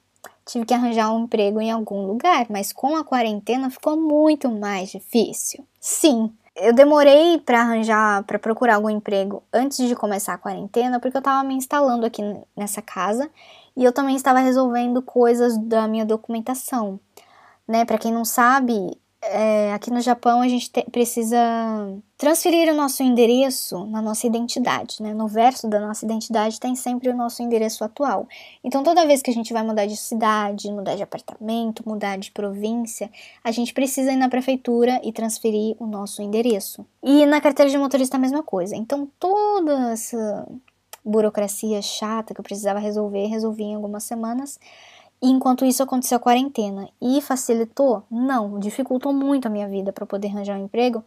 tive 0.45 0.65
que 0.65 0.73
arranjar 0.73 1.13
um 1.13 1.25
emprego 1.25 1.59
em 1.59 1.71
algum 1.71 2.05
lugar, 2.07 2.47
mas 2.49 2.71
com 2.71 2.95
a 2.95 3.03
quarentena 3.03 3.69
ficou 3.69 3.99
muito 3.99 4.49
mais 4.49 4.89
difícil. 4.89 5.65
Sim, 5.79 6.33
eu 6.61 6.73
demorei 6.73 7.39
para 7.39 7.61
arranjar, 7.61 8.23
para 8.23 8.37
procurar 8.37 8.75
algum 8.75 8.89
emprego 8.89 9.43
antes 9.51 9.87
de 9.87 9.95
começar 9.95 10.33
a 10.33 10.37
quarentena, 10.37 10.99
porque 10.99 11.17
eu 11.17 11.21
tava 11.21 11.43
me 11.47 11.55
instalando 11.55 12.05
aqui 12.05 12.21
nessa 12.55 12.81
casa 12.81 13.29
e 13.75 13.83
eu 13.83 13.91
também 13.91 14.15
estava 14.15 14.39
resolvendo 14.39 15.01
coisas 15.01 15.57
da 15.57 15.87
minha 15.87 16.05
documentação. 16.05 16.99
Né, 17.67 17.85
para 17.85 17.97
quem 17.97 18.11
não 18.11 18.25
sabe, 18.25 18.99
é, 19.31 19.73
aqui 19.73 19.89
no 19.89 20.01
Japão 20.01 20.41
a 20.41 20.47
gente 20.47 20.69
te, 20.69 20.83
precisa 20.91 21.37
transferir 22.17 22.71
o 22.71 22.75
nosso 22.75 23.01
endereço 23.01 23.85
na 23.87 24.01
nossa 24.01 24.27
identidade, 24.27 25.01
né? 25.01 25.13
No 25.13 25.27
verso 25.27 25.67
da 25.67 25.79
nossa 25.79 26.05
identidade 26.05 26.59
tem 26.59 26.75
sempre 26.75 27.09
o 27.09 27.15
nosso 27.15 27.41
endereço 27.41 27.83
atual. 27.83 28.27
Então 28.63 28.83
toda 28.83 29.05
vez 29.07 29.21
que 29.21 29.31
a 29.31 29.33
gente 29.33 29.53
vai 29.53 29.63
mudar 29.63 29.85
de 29.85 29.97
cidade, 29.97 30.71
mudar 30.71 30.95
de 30.95 31.03
apartamento, 31.03 31.87
mudar 31.87 32.17
de 32.17 32.31
província, 32.31 33.09
a 33.43 33.51
gente 33.51 33.73
precisa 33.73 34.11
ir 34.11 34.17
na 34.17 34.29
prefeitura 34.29 35.01
e 35.03 35.11
transferir 35.11 35.75
o 35.79 35.87
nosso 35.87 36.21
endereço. 36.21 36.85
E 37.01 37.25
na 37.25 37.41
carteira 37.41 37.71
de 37.71 37.77
motorista 37.77 38.17
a 38.17 38.19
mesma 38.19 38.43
coisa. 38.43 38.75
Então 38.75 39.07
toda 39.19 39.91
essa 39.93 40.47
burocracia 41.03 41.81
chata 41.81 42.33
que 42.33 42.39
eu 42.39 42.43
precisava 42.43 42.79
resolver, 42.79 43.25
resolvi 43.27 43.63
em 43.63 43.75
algumas 43.75 44.03
semanas. 44.03 44.59
E 45.21 45.29
enquanto 45.29 45.65
isso 45.65 45.83
aconteceu 45.83 46.17
a 46.17 46.19
quarentena. 46.19 46.89
E 47.01 47.21
facilitou? 47.21 48.03
Não, 48.09 48.59
dificultou 48.59 49.13
muito 49.13 49.47
a 49.47 49.51
minha 49.51 49.67
vida 49.67 49.93
para 49.93 50.05
poder 50.05 50.29
arranjar 50.29 50.57
um 50.57 50.65
emprego, 50.65 51.03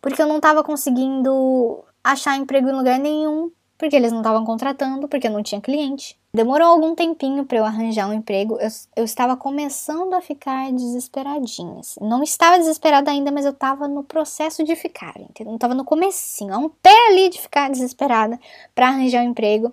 porque 0.00 0.22
eu 0.22 0.26
não 0.26 0.36
estava 0.36 0.64
conseguindo 0.64 1.84
achar 2.02 2.36
emprego 2.36 2.68
em 2.68 2.76
lugar 2.76 2.98
nenhum, 2.98 3.50
porque 3.76 3.94
eles 3.94 4.10
não 4.10 4.20
estavam 4.20 4.44
contratando, 4.44 5.06
porque 5.06 5.28
eu 5.28 5.30
não 5.30 5.42
tinha 5.42 5.60
cliente. 5.60 6.18
Demorou 6.34 6.68
algum 6.68 6.94
tempinho 6.94 7.44
para 7.44 7.58
eu 7.58 7.64
arranjar 7.64 8.08
um 8.08 8.12
emprego. 8.12 8.58
Eu, 8.60 8.68
eu 8.96 9.04
estava 9.04 9.36
começando 9.36 10.12
a 10.14 10.20
ficar 10.20 10.70
desesperadinha. 10.72 11.80
Não 12.00 12.22
estava 12.22 12.58
desesperada 12.58 13.10
ainda, 13.10 13.30
mas 13.30 13.44
eu 13.44 13.52
estava 13.52 13.86
no 13.86 14.02
processo 14.02 14.64
de 14.64 14.74
ficar, 14.76 15.14
entendeu? 15.18 15.52
Eu 15.52 15.56
estava 15.56 15.74
no 15.74 15.84
comecinho, 15.84 16.52
a 16.52 16.58
um 16.58 16.68
pé 16.68 16.94
ali 17.08 17.30
de 17.30 17.40
ficar 17.40 17.70
desesperada 17.70 18.38
para 18.74 18.88
arranjar 18.88 19.22
um 19.22 19.30
emprego. 19.30 19.72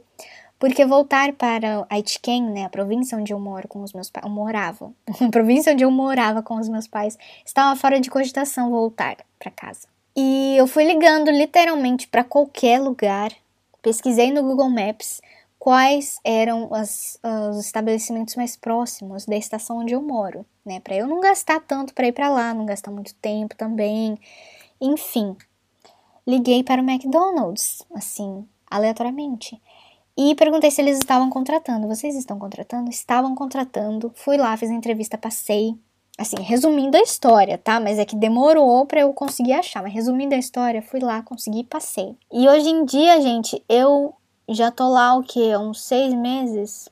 Porque 0.57 0.85
voltar 0.85 1.33
para 1.33 1.85
Aitken, 1.89 2.43
né, 2.43 2.65
a 2.65 2.69
província 2.69 3.17
onde 3.17 3.33
eu 3.33 3.39
moro 3.39 3.67
com 3.67 3.83
os 3.83 3.91
meus 3.91 4.09
pais, 4.09 4.29
morava, 4.29 4.91
a 5.21 5.29
província 5.29 5.73
onde 5.73 5.83
eu 5.83 5.91
morava 5.91 6.41
com 6.41 6.55
os 6.55 6.69
meus 6.69 6.87
pais, 6.87 7.17
estava 7.45 7.75
fora 7.75 7.99
de 7.99 8.09
cogitação 8.09 8.71
voltar 8.71 9.17
para 9.37 9.51
casa. 9.51 9.87
E 10.15 10.55
eu 10.55 10.65
fui 10.65 10.85
ligando 10.85 11.29
literalmente 11.29 12.07
para 12.07 12.23
qualquer 12.23 12.79
lugar, 12.79 13.33
pesquisei 13.81 14.31
no 14.31 14.43
Google 14.43 14.69
Maps 14.69 15.21
quais 15.59 16.19
eram 16.23 16.71
as, 16.73 17.19
os 17.49 17.65
estabelecimentos 17.65 18.35
mais 18.35 18.55
próximos 18.55 19.25
da 19.25 19.35
estação 19.35 19.79
onde 19.79 19.93
eu 19.93 20.01
moro, 20.01 20.45
né, 20.63 20.79
para 20.79 20.95
eu 20.95 21.07
não 21.07 21.19
gastar 21.19 21.59
tanto 21.59 21.93
para 21.93 22.07
ir 22.07 22.11
para 22.11 22.29
lá, 22.29 22.53
não 22.53 22.65
gastar 22.65 22.91
muito 22.91 23.15
tempo 23.15 23.55
também. 23.55 24.17
Enfim, 24.79 25.35
liguei 26.25 26.63
para 26.63 26.81
o 26.81 26.85
McDonald's, 26.89 27.83
assim, 27.93 28.47
aleatoriamente. 28.69 29.59
E 30.17 30.33
perguntei 30.35 30.71
se 30.71 30.81
eles 30.81 30.97
estavam 30.97 31.29
contratando. 31.29 31.87
Vocês 31.87 32.15
estão 32.15 32.39
contratando? 32.39 32.89
Estavam 32.89 33.35
contratando. 33.35 34.11
Fui 34.15 34.37
lá, 34.37 34.55
fiz 34.55 34.69
a 34.69 34.73
entrevista, 34.73 35.17
passei. 35.17 35.75
Assim, 36.17 36.37
resumindo 36.39 36.95
a 36.95 37.01
história, 37.01 37.57
tá? 37.57 37.79
Mas 37.79 37.99
é 37.99 38.05
que 38.05 38.15
demorou 38.15 38.85
para 38.85 39.01
eu 39.01 39.11
conseguir 39.13 39.53
achar. 39.53 39.83
Mas 39.83 39.93
resumindo 39.93 40.33
a 40.33 40.37
história, 40.37 40.81
fui 40.81 41.01
lá, 41.01 41.21
consegui 41.21 41.65
passei. 41.65 42.15
E 42.31 42.47
hoje 42.47 42.69
em 42.69 42.85
dia, 42.85 43.19
gente, 43.19 43.61
eu 43.67 44.13
já 44.47 44.71
tô 44.71 44.87
lá 44.87 45.17
o? 45.17 45.23
Há 45.53 45.59
uns 45.59 45.83
seis 45.83 46.13
meses. 46.13 46.87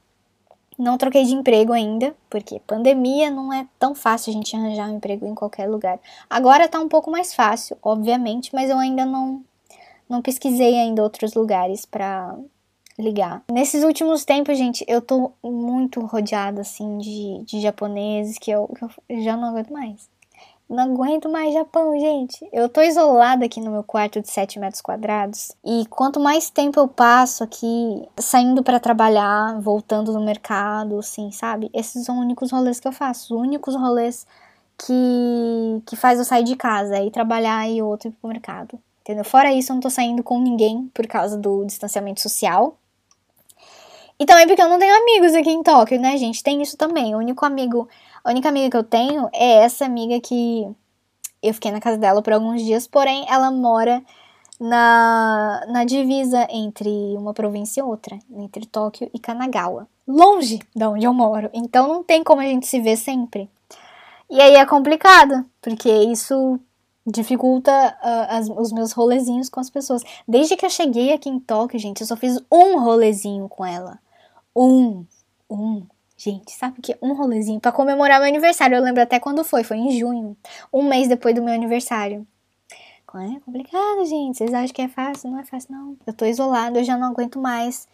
Não 0.77 0.98
troquei 0.98 1.24
de 1.24 1.34
emprego 1.34 1.72
ainda, 1.72 2.15
porque 2.30 2.60
pandemia 2.60 3.30
não 3.30 3.53
é 3.53 3.65
tão 3.80 3.96
fácil 3.96 4.32
a 4.32 4.34
gente 4.34 4.56
arranjar 4.56 4.89
um 4.89 4.98
emprego 4.98 5.25
em 5.25 5.36
qualquer 5.36 5.70
lugar. 5.70 6.00
Agora 6.30 6.68
tá 6.68 6.80
um 6.80 6.89
pouco 6.89 7.12
mais 7.12 7.34
fácil, 7.34 7.77
obviamente, 7.82 8.53
mas 8.53 8.70
eu 8.70 8.77
ainda 8.77 9.06
não 9.06 9.44
não 10.10 10.22
pesquisei 10.22 10.80
ainda 10.80 11.01
outros 11.01 11.34
lugares 11.34 11.86
para 11.86 12.36
ligar. 12.98 13.44
Nesses 13.52 13.84
últimos 13.84 14.24
tempos, 14.26 14.58
gente, 14.58 14.86
eu 14.88 15.02
tô 15.02 15.32
muito 15.44 16.00
rodeada, 16.02 16.62
assim, 16.62 16.98
de, 16.98 17.44
de 17.46 17.62
japoneses 17.62 18.38
que 18.38 18.52
eu, 18.52 18.68
que 18.68 18.84
eu 18.84 19.22
já 19.22 19.36
não 19.36 19.50
aguento 19.50 19.72
mais. 19.72 20.08
Não 20.70 20.86
aguento 20.86 21.30
mais 21.30 21.54
Japão, 21.54 21.98
gente. 22.00 22.48
Eu 22.52 22.70
tô 22.70 22.82
isolada 22.82 23.46
aqui 23.46 23.60
no 23.60 23.70
meu 23.70 23.84
quarto 23.84 24.22
de 24.22 24.30
7 24.30 24.60
metros 24.60 24.82
quadrados. 24.82 25.52
E 25.64 25.86
quanto 25.88 26.20
mais 26.20 26.50
tempo 26.50 26.80
eu 26.80 26.88
passo 26.88 27.44
aqui, 27.44 28.08
saindo 28.18 28.64
para 28.64 28.80
trabalhar, 28.80 29.60
voltando 29.60 30.14
no 30.14 30.24
mercado, 30.24 30.98
assim, 30.98 31.32
sabe? 31.32 31.70
Esses 31.74 32.06
são 32.06 32.16
os 32.16 32.22
únicos 32.24 32.52
rolês 32.52 32.80
que 32.80 32.88
eu 32.88 32.92
faço. 32.92 33.36
Os 33.36 33.42
únicos 33.42 33.76
rolês 33.76 34.26
que, 34.78 35.84
que 35.86 35.96
faz 35.96 36.18
eu 36.18 36.26
sair 36.26 36.44
de 36.44 36.56
casa. 36.56 37.00
E 37.02 37.12
trabalhar 37.12 37.70
e 37.70 37.82
outro 37.82 38.08
ir 38.10 38.12
pro 38.14 38.30
mercado. 38.30 38.80
Entendeu? 39.02 39.26
Fora 39.26 39.54
isso, 39.54 39.72
eu 39.72 39.76
não 39.76 39.82
tô 39.82 39.90
saindo 39.90 40.24
com 40.24 40.40
ninguém 40.40 40.90
por 40.94 41.06
causa 41.06 41.38
do 41.38 41.66
distanciamento 41.66 42.22
social 42.22 42.78
E 44.24 44.25
também 44.25 44.48
porque 44.48 44.62
eu 44.62 44.70
não 44.70 44.80
tenho 44.80 44.96
amigos 44.96 45.36
aqui 45.36 45.50
em 45.50 45.62
Tóquio, 45.62 46.00
né, 46.00 46.15
gente? 46.15 46.42
Tem 46.42 46.62
isso 46.62 46.77
também. 46.77 47.13
O 47.13 47.18
único 47.18 47.46
amigo, 47.46 47.89
a 48.24 48.30
única 48.30 48.48
amiga 48.48 48.70
que 48.70 48.77
eu 48.77 48.84
tenho 48.86 49.27
é 49.34 49.56
essa 49.56 49.84
amiga 49.84 50.18
que 50.22 50.65
eu 51.42 51.53
fiquei 51.53 51.72
na 51.72 51.82
casa 51.82 51.98
dela 51.98 52.22
por 52.22 52.32
alguns 52.32 52.62
dias, 52.62 52.88
porém 52.88 53.25
ela 53.27 53.51
mora 53.51 54.01
na, 54.58 55.65
na 55.68 55.84
divisa 55.84 56.48
entre 56.50 56.89
uma 57.18 57.34
província 57.34 57.82
e 57.82 57.84
outra, 57.84 58.18
entre 58.38 58.65
Tóquio 58.65 59.12
e 59.13 59.20
Kanagawa. 59.20 59.89
Longe 60.08 60.62
de 60.74 60.86
onde 60.86 61.06
eu 61.06 61.13
moro. 61.13 61.50
Então 61.53 61.89
não 61.89 62.01
tem 62.01 62.24
como 62.24 62.39
a 62.39 62.46
gente 62.46 62.65
se 62.65 62.80
ver 62.80 62.96
sempre. 62.96 63.50
E 64.30 64.39
aí 64.39 64.56
é 64.56 64.65
complicado, 64.65 65.46
porque 65.62 65.92
isso 65.92 66.58
dificulta 67.06 67.74
uh, 68.01 68.38
as, 68.38 68.50
os 68.50 68.72
meus 68.72 68.94
rolezinhos 68.94 69.50
com 69.50 69.60
as 69.60 69.70
pessoas. 69.70 70.01
Desde 70.25 70.56
que 70.56 70.65
eu 70.65 70.70
cheguei 70.70 71.12
aqui 71.12 71.27
em 71.27 71.42
Tóquio, 71.42 71.77
gente, 71.77 72.00
eu 72.00 72.08
só 72.08 72.15
fiz 72.15 72.42
um 72.50 72.80
rolezinho 72.80 73.50
com 73.50 73.65
ela. 73.65 74.01
Um. 74.56 75.06
Um. 75.50 75.86
Gente, 76.16 76.52
sabe 76.52 76.80
o 76.80 76.82
que? 76.82 76.98
Um 77.02 77.14
rolezinho 77.14 77.60
para 77.60 77.72
comemorar 77.72 78.20
meu 78.20 78.30
aniversário. 78.30 78.76
Eu 78.78 78.84
lembro 78.84 79.02
até 79.02 79.20
quando 79.20 79.44
foi, 79.44 79.64
foi 79.64 79.78
em 79.78 79.98
junho. 80.00 80.38
Um 80.72 80.84
mês 80.84 81.08
depois 81.08 81.36
do 81.36 81.44
meu 81.44 81.54
aniversário. 81.54 82.26
É 83.16 83.40
complicado, 83.42 84.06
gente. 84.06 84.38
Vocês 84.38 84.54
acham 84.54 84.74
que 84.74 84.82
é 84.82 84.88
fácil? 84.88 85.30
Não 85.30 85.40
é 85.40 85.44
fácil, 85.44 85.72
não. 85.72 85.98
Eu 86.06 86.14
tô 86.14 86.26
isolado, 86.26 86.80
eu 86.80 86.84
já 86.84 86.98
não 86.98 87.10
aguento 87.10 87.40
mais 87.40 87.88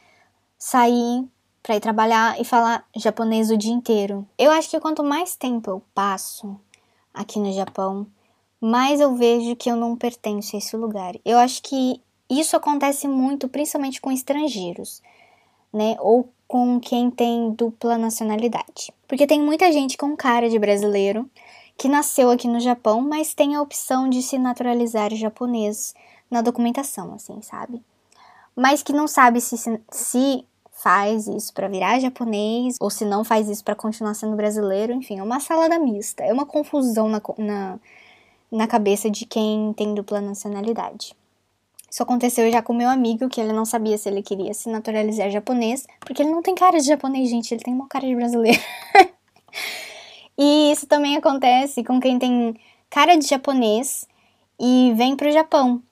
sair 0.58 1.28
para 1.62 1.76
ir 1.76 1.82
trabalhar 1.82 2.40
e 2.40 2.46
falar 2.46 2.88
japonês 2.96 3.52
o 3.52 3.58
dia 3.58 3.74
inteiro. 3.74 4.26
Eu 4.38 4.50
acho 4.52 4.70
que 4.70 4.80
quanto 4.80 5.04
mais 5.04 5.36
tempo 5.36 5.70
eu 5.70 5.84
passo 5.94 6.58
aqui 7.14 7.38
no 7.38 7.52
Japão, 7.52 8.08
mais 8.62 9.02
eu 9.02 9.14
vejo 9.16 9.58
que 9.58 9.70
eu 9.70 9.76
não 9.76 9.98
pertenço 9.98 10.56
a 10.56 10.60
esse 10.60 10.78
lugar. 10.78 11.16
Eu 11.26 11.38
acho 11.38 11.62
que 11.64 12.02
isso 12.30 12.56
acontece 12.56 13.06
muito, 13.08 13.50
principalmente 13.50 14.00
com 14.00 14.12
estrangeiros, 14.12 15.02
né? 15.74 15.98
Ou 16.00 16.30
com 16.50 16.80
quem 16.80 17.12
tem 17.12 17.52
dupla 17.52 17.96
nacionalidade. 17.96 18.92
Porque 19.08 19.28
tem 19.28 19.40
muita 19.40 19.72
gente 19.72 19.96
com 19.96 20.18
cara 20.18 20.50
de 20.50 20.58
brasileiro 20.58 21.30
que 21.78 21.88
nasceu 21.88 22.32
aqui 22.32 22.48
no 22.48 22.60
Japão, 22.60 23.02
mas 23.02 23.36
tem 23.36 23.56
a 23.56 23.62
opção 23.62 24.10
de 24.10 24.24
se 24.24 24.40
naturalizar 24.40 25.14
japonês 25.14 25.94
na 26.30 26.42
documentação, 26.42 27.14
assim, 27.14 27.40
sabe? 27.44 27.84
Mas 28.56 28.82
que 28.82 28.92
não 28.92 29.08
sabe 29.08 29.40
se, 29.40 29.56
se 29.92 30.44
faz 30.72 31.28
isso 31.28 31.54
para 31.54 31.68
virar 31.68 32.00
japonês 32.00 32.78
ou 32.82 32.90
se 32.90 33.06
não 33.06 33.24
faz 33.24 33.48
isso 33.48 33.64
para 33.64 33.76
continuar 33.76 34.16
sendo 34.16 34.36
brasileiro, 34.36 34.92
enfim, 34.92 35.20
é 35.20 35.24
uma 35.24 35.40
salada 35.40 35.78
mista, 35.78 36.24
é 36.24 36.34
uma 36.34 36.48
confusão 36.48 37.08
na, 37.08 37.22
na, 37.38 37.80
na 38.52 38.68
cabeça 38.68 39.08
de 39.08 39.28
quem 39.28 39.72
tem 39.74 39.94
dupla 39.94 40.20
nacionalidade. 40.20 41.16
Isso 41.90 42.04
aconteceu 42.04 42.52
já 42.52 42.62
com 42.62 42.74
meu 42.74 42.90
amigo, 42.90 43.30
que 43.30 43.42
ele 43.42 43.54
não 43.54 43.66
sabia 43.66 43.98
se 43.98 44.08
ele 44.10 44.22
queria 44.22 44.54
se 44.54 44.70
naturalizar 44.70 45.30
japonês, 45.30 45.88
porque 46.00 46.22
ele 46.22 46.32
não 46.32 46.42
tem 46.42 46.56
cara 46.56 46.78
de 46.78 46.86
japonês, 46.86 47.30
gente, 47.30 47.54
ele 47.54 47.64
tem 47.64 47.74
uma 47.74 47.88
cara 47.88 48.06
de 48.06 48.16
brasileiro. 48.16 48.60
E 50.42 50.72
isso 50.72 50.88
também 50.88 51.18
acontece 51.18 51.84
com 51.84 52.00
quem 52.00 52.18
tem 52.18 52.56
cara 52.90 53.18
de 53.18 53.28
japonês 53.28 54.08
e 54.58 54.94
vem 54.96 55.14
pro 55.14 55.30
Japão, 55.30 55.84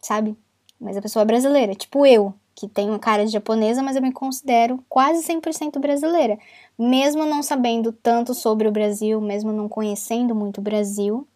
sabe? 0.00 0.36
Mas 0.80 0.96
a 0.96 1.02
pessoa 1.02 1.24
é 1.24 1.26
brasileira, 1.26 1.74
tipo 1.74 2.06
eu, 2.06 2.32
que 2.54 2.68
tenho 2.68 2.96
cara 3.00 3.26
de 3.26 3.32
japonesa, 3.32 3.82
mas 3.82 3.96
eu 3.96 4.02
me 4.02 4.12
considero 4.12 4.78
quase 4.88 5.24
100% 5.24 5.80
brasileira. 5.80 6.38
Mesmo 6.78 7.26
não 7.26 7.42
sabendo 7.42 7.90
tanto 7.92 8.32
sobre 8.32 8.68
o 8.68 8.70
Brasil, 8.70 9.20
mesmo 9.20 9.50
não 9.50 9.68
conhecendo 9.68 10.36
muito 10.36 10.58
o 10.58 10.62
Brasil, 10.62 11.26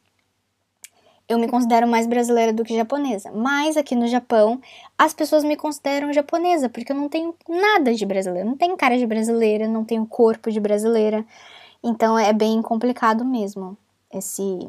eu 1.28 1.38
me 1.38 1.48
considero 1.48 1.86
mais 1.86 2.06
brasileira 2.06 2.52
do 2.52 2.64
que 2.64 2.76
japonesa. 2.76 3.30
Mas 3.32 3.76
aqui 3.76 3.94
no 3.94 4.06
Japão, 4.06 4.60
as 4.96 5.14
pessoas 5.14 5.42
me 5.42 5.56
consideram 5.56 6.12
japonesa, 6.12 6.68
porque 6.68 6.92
eu 6.92 6.96
não 6.96 7.08
tenho 7.08 7.34
nada 7.48 7.94
de 7.94 8.04
brasileira. 8.04 8.48
Não 8.48 8.56
tenho 8.56 8.76
cara 8.76 8.98
de 8.98 9.06
brasileira, 9.06 9.66
não 9.66 9.84
tenho 9.84 10.06
corpo 10.06 10.50
de 10.50 10.60
brasileira. 10.60 11.24
Então 11.82 12.18
é 12.18 12.32
bem 12.32 12.60
complicado 12.62 13.24
mesmo 13.24 13.76
esse, 14.12 14.68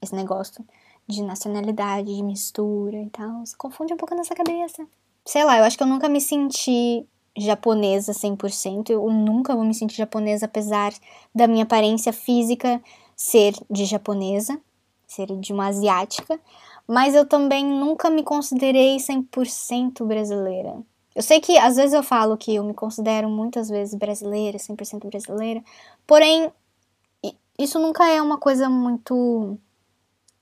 esse 0.00 0.14
negócio 0.14 0.64
de 1.06 1.22
nacionalidade, 1.22 2.14
de 2.14 2.22
mistura 2.22 2.96
e 2.96 3.10
tal. 3.10 3.44
Se 3.44 3.56
confunde 3.56 3.92
um 3.92 3.96
pouco 3.96 4.14
nessa 4.14 4.34
cabeça. 4.34 4.86
Sei 5.24 5.44
lá, 5.44 5.58
eu 5.58 5.64
acho 5.64 5.76
que 5.76 5.82
eu 5.82 5.88
nunca 5.88 6.08
me 6.08 6.20
senti 6.20 7.04
japonesa 7.36 8.12
100%. 8.12 8.90
Eu 8.90 9.10
nunca 9.10 9.54
vou 9.54 9.64
me 9.64 9.74
sentir 9.74 9.96
japonesa, 9.96 10.46
apesar 10.46 10.92
da 11.34 11.46
minha 11.46 11.64
aparência 11.64 12.12
física 12.12 12.80
ser 13.16 13.54
de 13.70 13.84
japonesa, 13.84 14.58
ser 15.12 15.26
de 15.36 15.52
uma 15.52 15.68
asiática. 15.68 16.38
Mas 16.86 17.14
eu 17.14 17.24
também 17.24 17.64
nunca 17.64 18.10
me 18.10 18.22
considerei 18.22 18.98
100% 18.98 20.04
brasileira. 20.04 20.76
Eu 21.14 21.22
sei 21.22 21.40
que 21.40 21.58
às 21.58 21.76
vezes 21.76 21.92
eu 21.92 22.02
falo 22.02 22.36
que 22.36 22.54
eu 22.54 22.64
me 22.64 22.74
considero 22.74 23.28
muitas 23.28 23.68
vezes 23.68 23.94
brasileira, 23.94 24.58
100% 24.58 25.06
brasileira, 25.08 25.62
porém, 26.06 26.52
isso 27.58 27.78
nunca 27.78 28.08
é 28.08 28.22
uma 28.22 28.38
coisa 28.38 28.68
muito 28.68 29.58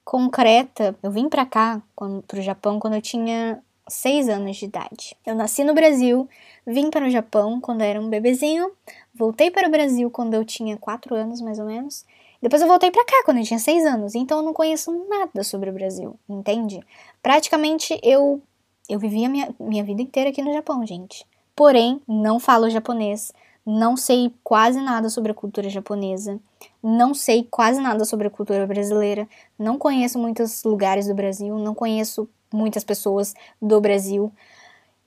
concreta. 0.04 0.96
Eu 1.02 1.10
vim 1.10 1.28
pra 1.28 1.44
cá, 1.44 1.82
quando, 1.94 2.22
pro 2.22 2.40
Japão, 2.40 2.78
quando 2.78 2.94
eu 2.94 3.02
tinha 3.02 3.62
6 3.88 4.28
anos 4.28 4.56
de 4.56 4.66
idade. 4.66 5.16
Eu 5.26 5.34
nasci 5.34 5.64
no 5.64 5.74
Brasil, 5.74 6.28
vim 6.66 6.90
para 6.90 7.06
o 7.06 7.10
Japão 7.10 7.60
quando 7.60 7.80
eu 7.80 7.86
era 7.86 8.00
um 8.00 8.08
bebezinho, 8.08 8.70
voltei 9.14 9.50
para 9.50 9.68
o 9.68 9.70
Brasil 9.70 10.10
quando 10.10 10.34
eu 10.34 10.44
tinha 10.44 10.76
4 10.76 11.14
anos, 11.14 11.40
mais 11.40 11.58
ou 11.58 11.66
menos. 11.66 12.06
Depois 12.40 12.62
eu 12.62 12.68
voltei 12.68 12.90
para 12.90 13.04
cá 13.04 13.22
quando 13.24 13.38
eu 13.38 13.44
tinha 13.44 13.58
6 13.58 13.84
anos, 13.84 14.14
então 14.14 14.38
eu 14.38 14.44
não 14.44 14.52
conheço 14.52 14.92
nada 15.08 15.42
sobre 15.42 15.70
o 15.70 15.72
Brasil, 15.72 16.18
entende? 16.28 16.80
Praticamente 17.22 17.98
eu 18.02 18.40
eu 18.88 18.98
vivi 18.98 19.24
a 19.24 19.28
minha, 19.28 19.54
minha 19.60 19.84
vida 19.84 20.00
inteira 20.00 20.30
aqui 20.30 20.40
no 20.40 20.52
Japão, 20.52 20.84
gente. 20.86 21.26
Porém, 21.54 22.00
não 22.08 22.40
falo 22.40 22.70
japonês, 22.70 23.32
não 23.66 23.98
sei 23.98 24.32
quase 24.42 24.80
nada 24.80 25.10
sobre 25.10 25.30
a 25.30 25.34
cultura 25.34 25.68
japonesa, 25.68 26.40
não 26.82 27.12
sei 27.12 27.46
quase 27.50 27.80
nada 27.82 28.04
sobre 28.06 28.28
a 28.28 28.30
cultura 28.30 28.66
brasileira, 28.66 29.28
não 29.58 29.76
conheço 29.76 30.18
muitos 30.18 30.64
lugares 30.64 31.06
do 31.06 31.14
Brasil, 31.14 31.58
não 31.58 31.74
conheço 31.74 32.26
muitas 32.50 32.82
pessoas 32.82 33.34
do 33.60 33.78
Brasil 33.78 34.32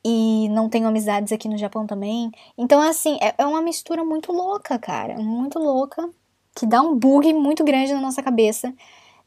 e 0.03 0.47
não 0.49 0.69
tenho 0.69 0.87
amizades 0.87 1.31
aqui 1.31 1.47
no 1.47 1.57
Japão 1.57 1.87
também. 1.87 2.31
Então, 2.57 2.79
assim, 2.81 3.17
é, 3.21 3.33
é 3.37 3.45
uma 3.45 3.61
mistura 3.61 4.03
muito 4.03 4.31
louca, 4.31 4.77
cara, 4.77 5.15
muito 5.17 5.57
louca, 5.57 6.07
que 6.55 6.65
dá 6.65 6.81
um 6.81 6.95
bug 6.95 7.33
muito 7.33 7.63
grande 7.63 7.93
na 7.93 8.01
nossa 8.01 8.21
cabeça 8.21 8.73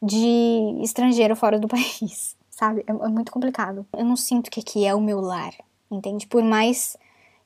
de 0.02 0.78
estrangeiro 0.82 1.34
fora 1.34 1.58
do 1.58 1.66
país 1.68 2.36
sabe? 2.54 2.84
É, 2.86 2.92
é 2.92 3.08
muito 3.08 3.32
complicado. 3.32 3.86
Eu 3.92 4.04
não 4.04 4.16
sinto 4.16 4.50
que 4.50 4.60
aqui 4.60 4.86
é 4.86 4.94
o 4.94 5.00
meu 5.00 5.20
lar, 5.20 5.52
entende? 5.90 6.26
Por 6.26 6.42
mais 6.42 6.96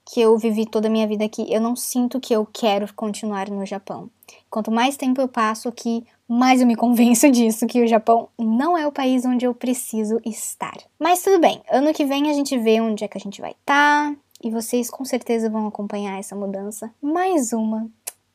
que 0.05 0.21
eu 0.21 0.39
vivi 0.39 0.65
toda 0.65 0.89
a 0.89 0.91
minha 0.91 1.07
vida 1.07 1.25
aqui, 1.25 1.47
eu 1.53 1.61
não 1.61 1.77
sinto 1.77 2.21
que 2.21 2.35
eu 2.35 2.47
quero 2.51 2.93
continuar 2.95 3.51
no 3.51 3.67
Japão. 3.67 4.09
Quanto 4.49 4.71
mais 4.71 4.97
tempo 4.97 5.21
eu 5.21 5.29
passo 5.29 5.69
aqui, 5.69 6.07
mais 6.27 6.61
eu 6.61 6.67
me 6.67 6.77
convenço 6.77 7.31
disso, 7.31 7.67
que 7.67 7.83
o 7.83 7.87
Japão 7.87 8.29
não 8.39 8.77
é 8.77 8.87
o 8.87 8.93
país 8.93 9.25
onde 9.25 9.45
eu 9.45 9.55
preciso 9.55 10.21
estar. 10.25 10.77
Mas 10.99 11.23
tudo 11.23 11.41
bem, 11.41 11.61
ano 11.71 11.93
que 11.93 12.05
vem 12.05 12.31
a 12.31 12.33
gente 12.33 12.57
vê 12.59 12.81
onde 12.81 13.05
é 13.05 13.09
que 13.09 13.19
a 13.19 13.21
gente 13.21 13.41
vai 13.41 13.51
estar, 13.51 14.13
tá, 14.13 14.17
e 14.43 14.51
vocês 14.51 14.89
com 14.89 15.05
certeza 15.05 15.51
vão 15.51 15.67
acompanhar 15.67 16.19
essa 16.19 16.37
mudança. 16.37 16.91
Mais 17.03 17.53
uma 17.53 17.91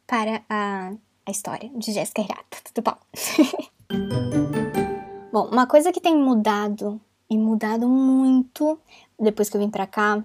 para 0.05 0.43
a, 0.47 0.91
a 1.25 1.32
história 1.32 1.70
de 1.75 1.92
Jéssica 1.92 2.22
Hirata. 2.22 2.58
Tudo 2.74 2.84
bom? 2.84 2.98
Bom, 5.32 5.48
uma 5.48 5.65
coisa 5.65 5.92
que 5.92 6.00
tem 6.00 6.15
mudado 6.15 7.01
e 7.30 7.38
mudado 7.38 7.88
muito 7.89 8.80
depois 9.20 9.50
que 9.50 9.58
eu 9.58 9.62
vim 9.62 9.70
pra 9.70 9.88
cá 9.88 10.24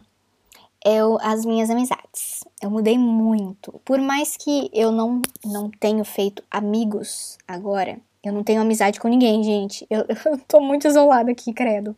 é 0.84 1.04
o, 1.04 1.18
as 1.20 1.44
minhas 1.44 1.70
amizades. 1.70 2.44
Eu 2.62 2.70
mudei 2.70 2.98
muito. 2.98 3.80
Por 3.84 3.98
mais 4.00 4.36
que 4.36 4.70
eu 4.72 4.92
não, 4.92 5.22
não 5.44 5.70
tenho 5.70 6.04
feito 6.04 6.42
amigos 6.50 7.38
agora, 7.46 7.98
eu 8.22 8.32
não 8.32 8.44
tenho 8.44 8.60
amizade 8.60 9.00
com 9.00 9.08
ninguém, 9.08 9.42
gente. 9.42 9.86
Eu, 9.88 10.04
eu 10.26 10.38
tô 10.46 10.60
muito 10.60 10.86
isolada 10.86 11.30
aqui, 11.30 11.52
credo. 11.52 11.96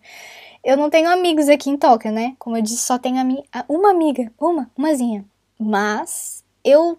Eu 0.62 0.76
não 0.76 0.90
tenho 0.90 1.11
amigos 1.11 1.49
aqui 1.49 1.71
em 1.71 1.76
Tóquio, 1.76 2.12
né? 2.12 2.37
Como 2.38 2.57
eu 2.57 2.62
disse, 2.62 2.78
só 2.78 2.99
tenho 2.99 3.19
ami 3.19 3.42
uma 3.69 3.90
amiga, 3.90 4.30
uma, 4.38 4.71
umazinha. 4.76 5.25
Mas 5.59 6.45
eu 6.62 6.99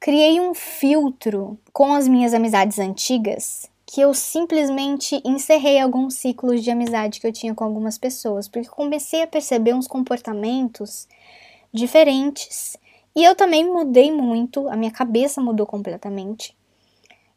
criei 0.00 0.40
um 0.40 0.54
filtro 0.54 1.58
com 1.72 1.92
as 1.92 2.06
minhas 2.06 2.34
amizades 2.34 2.78
antigas 2.78 3.70
que 3.90 4.02
eu 4.02 4.12
simplesmente 4.12 5.18
encerrei 5.24 5.80
alguns 5.80 6.16
ciclos 6.16 6.62
de 6.62 6.70
amizade 6.70 7.18
que 7.18 7.26
eu 7.26 7.32
tinha 7.32 7.54
com 7.54 7.64
algumas 7.64 7.96
pessoas, 7.96 8.46
porque 8.46 8.68
comecei 8.68 9.22
a 9.22 9.26
perceber 9.26 9.72
uns 9.72 9.88
comportamentos 9.88 11.08
diferentes 11.72 12.76
e 13.16 13.24
eu 13.24 13.34
também 13.34 13.64
mudei 13.64 14.12
muito, 14.12 14.68
a 14.68 14.76
minha 14.76 14.90
cabeça 14.90 15.40
mudou 15.40 15.66
completamente. 15.66 16.54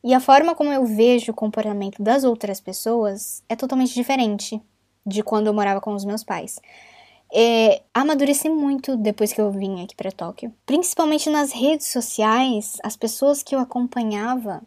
E 0.03 0.13
a 0.13 0.19
forma 0.19 0.53
como 0.53 0.73
eu 0.73 0.85
vejo 0.85 1.31
o 1.31 1.35
comportamento 1.35 2.03
das 2.03 2.25
outras 2.25 2.59
pessoas 2.59 3.41
é 3.47 3.55
totalmente 3.55 3.93
diferente 3.93 4.61
de 5.05 5.23
quando 5.23 5.47
eu 5.47 5.53
morava 5.53 5.79
com 5.79 5.93
os 5.93 6.03
meus 6.03 6.23
pais. 6.23 6.59
É, 7.33 7.81
amadureci 7.93 8.49
muito 8.49 8.97
depois 8.97 9.31
que 9.31 9.39
eu 9.39 9.51
vim 9.51 9.83
aqui 9.83 9.95
para 9.95 10.11
Tóquio. 10.11 10.53
Principalmente 10.65 11.29
nas 11.29 11.51
redes 11.51 11.87
sociais, 11.87 12.77
as 12.83 12.97
pessoas 12.97 13.41
que 13.41 13.55
eu 13.55 13.59
acompanhava 13.59 14.61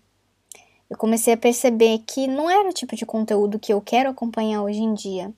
eu 0.89 0.99
comecei 0.99 1.33
a 1.35 1.37
perceber 1.37 1.99
que 2.07 2.27
não 2.27 2.49
era 2.49 2.69
o 2.69 2.73
tipo 2.73 2.95
de 2.95 3.07
conteúdo 3.07 3.59
que 3.59 3.73
eu 3.73 3.81
quero 3.81 4.11
acompanhar 4.11 4.63
hoje 4.63 4.81
em 4.81 4.95
dia. 4.95 5.33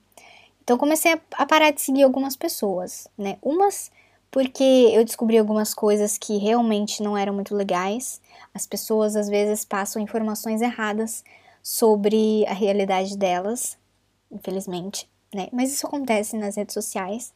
Então 0.61 0.77
comecei 0.77 1.19
a 1.31 1.45
parar 1.45 1.71
de 1.71 1.81
seguir 1.81 2.03
algumas 2.03 2.35
pessoas, 2.35 3.07
né? 3.17 3.37
Umas 3.41 3.89
porque 4.29 4.91
eu 4.93 5.05
descobri 5.05 5.37
algumas 5.37 5.73
coisas 5.73 6.17
que 6.17 6.37
realmente 6.37 7.01
não 7.01 7.17
eram 7.17 7.33
muito 7.33 7.55
legais. 7.55 8.21
As 8.53 8.67
pessoas 8.67 9.15
às 9.15 9.29
vezes 9.29 9.63
passam 9.63 10.01
informações 10.01 10.61
erradas 10.61 11.23
sobre 11.63 12.45
a 12.45 12.53
realidade 12.53 13.17
delas, 13.17 13.77
infelizmente, 14.29 15.09
né? 15.33 15.47
Mas 15.51 15.71
isso 15.71 15.87
acontece 15.87 16.37
nas 16.37 16.55
redes 16.55 16.73
sociais. 16.73 17.33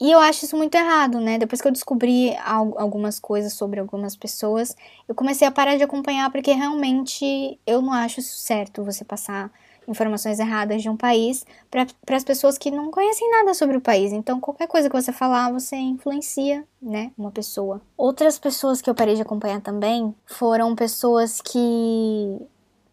E 0.00 0.10
eu 0.10 0.18
acho 0.18 0.44
isso 0.44 0.56
muito 0.56 0.74
errado, 0.74 1.20
né? 1.20 1.38
Depois 1.38 1.60
que 1.60 1.68
eu 1.68 1.72
descobri 1.72 2.36
algumas 2.44 3.20
coisas 3.20 3.52
sobre 3.52 3.78
algumas 3.78 4.16
pessoas, 4.16 4.76
eu 5.06 5.14
comecei 5.14 5.46
a 5.46 5.50
parar 5.52 5.76
de 5.76 5.84
acompanhar 5.84 6.30
porque 6.30 6.52
realmente 6.52 7.58
eu 7.64 7.80
não 7.80 7.92
acho 7.92 8.20
certo 8.20 8.82
você 8.82 9.04
passar 9.04 9.50
informações 9.86 10.38
erradas 10.38 10.82
de 10.82 10.88
um 10.88 10.96
país 10.96 11.44
para 11.70 11.86
as 12.16 12.24
pessoas 12.24 12.58
que 12.58 12.70
não 12.70 12.90
conhecem 12.90 13.30
nada 13.30 13.54
sobre 13.54 13.76
o 13.76 13.80
país. 13.80 14.12
Então, 14.12 14.40
qualquer 14.40 14.66
coisa 14.66 14.88
que 14.88 15.00
você 15.00 15.12
falar, 15.12 15.52
você 15.52 15.76
influencia, 15.76 16.64
né, 16.80 17.12
uma 17.16 17.30
pessoa. 17.30 17.80
Outras 17.96 18.38
pessoas 18.38 18.80
que 18.80 18.88
eu 18.88 18.94
parei 18.94 19.14
de 19.14 19.22
acompanhar 19.22 19.60
também 19.60 20.14
foram 20.26 20.74
pessoas 20.74 21.40
que 21.40 22.38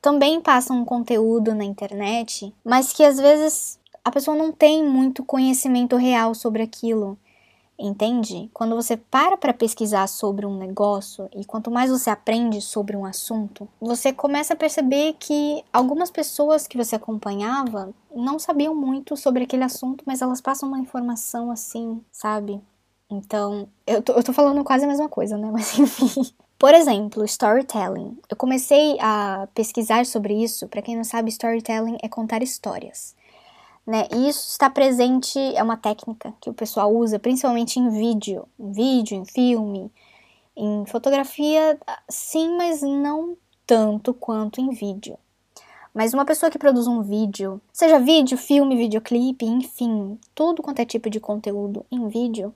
também 0.01 0.39
passam 0.41 0.85
conteúdo 0.85 1.53
na 1.53 1.63
internet, 1.63 2.53
mas 2.63 2.93
que 2.93 3.03
às 3.03 3.19
vezes 3.19 3.78
a 4.09 4.11
pessoa 4.11 4.35
não 4.35 4.51
tem 4.51 4.83
muito 4.83 5.23
conhecimento 5.23 5.95
real 5.95 6.33
sobre 6.33 6.61
aquilo. 6.63 7.17
Entende? 7.81 8.49
Quando 8.53 8.75
você 8.75 8.97
para 8.97 9.37
para 9.37 9.53
pesquisar 9.53 10.05
sobre 10.07 10.45
um 10.45 10.57
negócio 10.57 11.29
e 11.33 11.45
quanto 11.45 11.71
mais 11.71 11.89
você 11.89 12.09
aprende 12.09 12.59
sobre 12.59 12.97
um 12.97 13.05
assunto, 13.05 13.69
você 13.79 14.11
começa 14.11 14.53
a 14.53 14.57
perceber 14.57 15.15
que 15.17 15.63
algumas 15.71 16.11
pessoas 16.11 16.67
que 16.67 16.75
você 16.75 16.97
acompanhava 16.97 17.93
não 18.13 18.37
sabiam 18.37 18.75
muito 18.75 19.15
sobre 19.15 19.45
aquele 19.45 19.63
assunto, 19.63 20.03
mas 20.05 20.21
elas 20.21 20.41
passam 20.41 20.67
uma 20.67 20.79
informação 20.79 21.51
assim, 21.51 22.03
sabe? 22.11 22.61
Então, 23.09 23.69
eu 23.87 24.01
tô, 24.01 24.13
eu 24.13 24.23
tô 24.23 24.33
falando 24.33 24.63
quase 24.63 24.83
a 24.83 24.87
mesma 24.87 25.07
coisa, 25.07 25.37
né? 25.37 25.49
Mas 25.51 25.79
enfim. 25.79 26.31
Por 26.59 26.75
exemplo, 26.75 27.23
storytelling. 27.23 28.19
Eu 28.29 28.37
comecei 28.37 28.97
a 28.99 29.47
pesquisar 29.55 30.05
sobre 30.05 30.43
isso. 30.43 30.67
Para 30.67 30.81
quem 30.81 30.95
não 30.95 31.03
sabe, 31.03 31.29
storytelling 31.29 31.97
é 32.03 32.09
contar 32.09 32.43
histórias. 32.43 33.15
Né? 33.89 34.07
E 34.13 34.29
isso 34.29 34.49
está 34.49 34.69
presente, 34.69 35.39
é 35.55 35.63
uma 35.63 35.75
técnica 35.75 36.31
que 36.39 36.47
o 36.47 36.53
pessoal 36.53 36.93
usa 36.93 37.17
principalmente 37.17 37.79
em 37.79 37.89
vídeo, 37.89 38.47
em 38.59 38.71
vídeo, 38.71 39.17
em 39.17 39.25
filme, 39.25 39.91
em 40.55 40.85
fotografia, 40.85 41.75
sim, 42.07 42.55
mas 42.55 42.83
não 42.83 43.35
tanto 43.65 44.13
quanto 44.13 44.61
em 44.61 44.69
vídeo. 44.69 45.17
Mas 45.91 46.13
uma 46.13 46.23
pessoa 46.23 46.51
que 46.51 46.59
produz 46.59 46.85
um 46.85 47.01
vídeo, 47.01 47.59
seja 47.73 47.97
vídeo, 47.97 48.37
filme, 48.37 48.77
videoclipe, 48.77 49.43
enfim, 49.43 50.19
tudo 50.35 50.61
quanto 50.61 50.81
é 50.81 50.85
tipo 50.85 51.09
de 51.09 51.19
conteúdo 51.19 51.83
em 51.91 52.07
vídeo, 52.09 52.53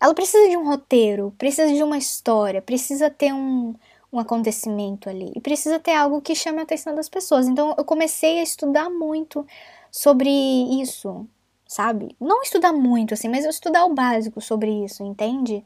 ela 0.00 0.14
precisa 0.14 0.48
de 0.48 0.56
um 0.56 0.64
roteiro, 0.64 1.34
precisa 1.36 1.70
de 1.70 1.82
uma 1.82 1.98
história, 1.98 2.62
precisa 2.62 3.10
ter 3.10 3.34
um, 3.34 3.74
um 4.10 4.18
acontecimento 4.18 5.10
ali 5.10 5.32
e 5.36 5.40
precisa 5.40 5.78
ter 5.78 5.92
algo 5.92 6.22
que 6.22 6.34
chame 6.34 6.60
a 6.60 6.62
atenção 6.62 6.94
das 6.94 7.10
pessoas. 7.10 7.46
Então 7.46 7.74
eu 7.76 7.84
comecei 7.84 8.38
a 8.38 8.42
estudar 8.42 8.88
muito 8.88 9.46
sobre 9.92 10.30
isso, 10.80 11.28
sabe? 11.68 12.16
Não 12.18 12.42
estudar 12.42 12.72
muito 12.72 13.12
assim, 13.12 13.28
mas 13.28 13.44
eu 13.44 13.50
estudar 13.50 13.84
o 13.84 13.94
básico 13.94 14.40
sobre 14.40 14.70
isso, 14.84 15.04
entende? 15.04 15.62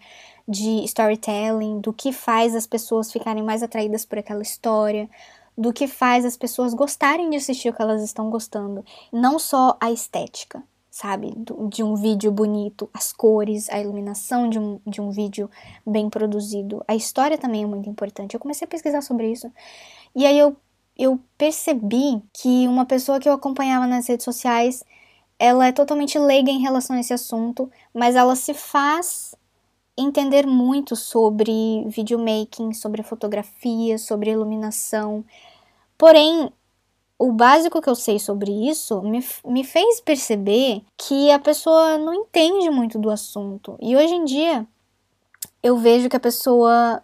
De 0.46 0.84
storytelling, 0.84 1.80
do 1.80 1.92
que 1.92 2.12
faz 2.12 2.54
as 2.56 2.66
pessoas 2.66 3.12
ficarem 3.12 3.44
mais 3.44 3.62
atraídas 3.62 4.04
por 4.04 4.18
aquela 4.18 4.42
história, 4.42 5.08
do 5.56 5.72
que 5.72 5.86
faz 5.86 6.24
as 6.24 6.36
pessoas 6.36 6.74
gostarem 6.74 7.30
de 7.30 7.36
assistir 7.36 7.68
o 7.68 7.72
que 7.72 7.80
elas 7.80 8.02
estão 8.02 8.28
gostando, 8.28 8.84
não 9.12 9.38
só 9.38 9.76
a 9.80 9.92
estética, 9.92 10.62
sabe? 10.90 11.32
De 11.70 11.84
um 11.84 11.94
vídeo 11.94 12.32
bonito, 12.32 12.90
as 12.92 13.12
cores, 13.12 13.70
a 13.70 13.80
iluminação 13.80 14.50
de 14.50 14.58
um, 14.58 14.80
de 14.84 15.00
um 15.00 15.10
vídeo 15.10 15.48
bem 15.86 16.10
produzido. 16.10 16.84
A 16.88 16.96
história 16.96 17.38
também 17.38 17.62
é 17.62 17.66
muito 17.66 17.88
importante. 17.88 18.34
Eu 18.34 18.40
comecei 18.40 18.66
a 18.66 18.68
pesquisar 18.68 19.02
sobre 19.02 19.30
isso 19.30 19.50
e 20.14 20.26
aí 20.26 20.38
eu 20.38 20.56
eu 20.98 21.20
percebi 21.36 22.22
que 22.32 22.66
uma 22.66 22.86
pessoa 22.86 23.20
que 23.20 23.28
eu 23.28 23.32
acompanhava 23.32 23.86
nas 23.86 24.06
redes 24.06 24.24
sociais, 24.24 24.82
ela 25.38 25.66
é 25.66 25.72
totalmente 25.72 26.18
leiga 26.18 26.50
em 26.50 26.60
relação 26.60 26.96
a 26.96 27.00
esse 27.00 27.12
assunto, 27.12 27.70
mas 27.92 28.16
ela 28.16 28.34
se 28.34 28.54
faz 28.54 29.34
entender 29.96 30.46
muito 30.46 30.94
sobre 30.94 31.84
videomaking, 31.86 32.72
sobre 32.72 33.02
fotografia, 33.02 33.98
sobre 33.98 34.30
iluminação. 34.30 35.24
Porém, 35.96 36.50
o 37.18 37.32
básico 37.32 37.80
que 37.80 37.88
eu 37.88 37.94
sei 37.94 38.18
sobre 38.18 38.50
isso 38.68 39.00
me, 39.02 39.24
me 39.44 39.64
fez 39.64 40.00
perceber 40.00 40.82
que 40.96 41.30
a 41.30 41.38
pessoa 41.38 41.96
não 41.98 42.12
entende 42.12 42.70
muito 42.70 42.98
do 42.98 43.10
assunto. 43.10 43.76
E 43.80 43.96
hoje 43.96 44.14
em 44.14 44.24
dia, 44.24 44.66
eu 45.62 45.78
vejo 45.78 46.08
que 46.08 46.16
a 46.16 46.20
pessoa 46.20 47.02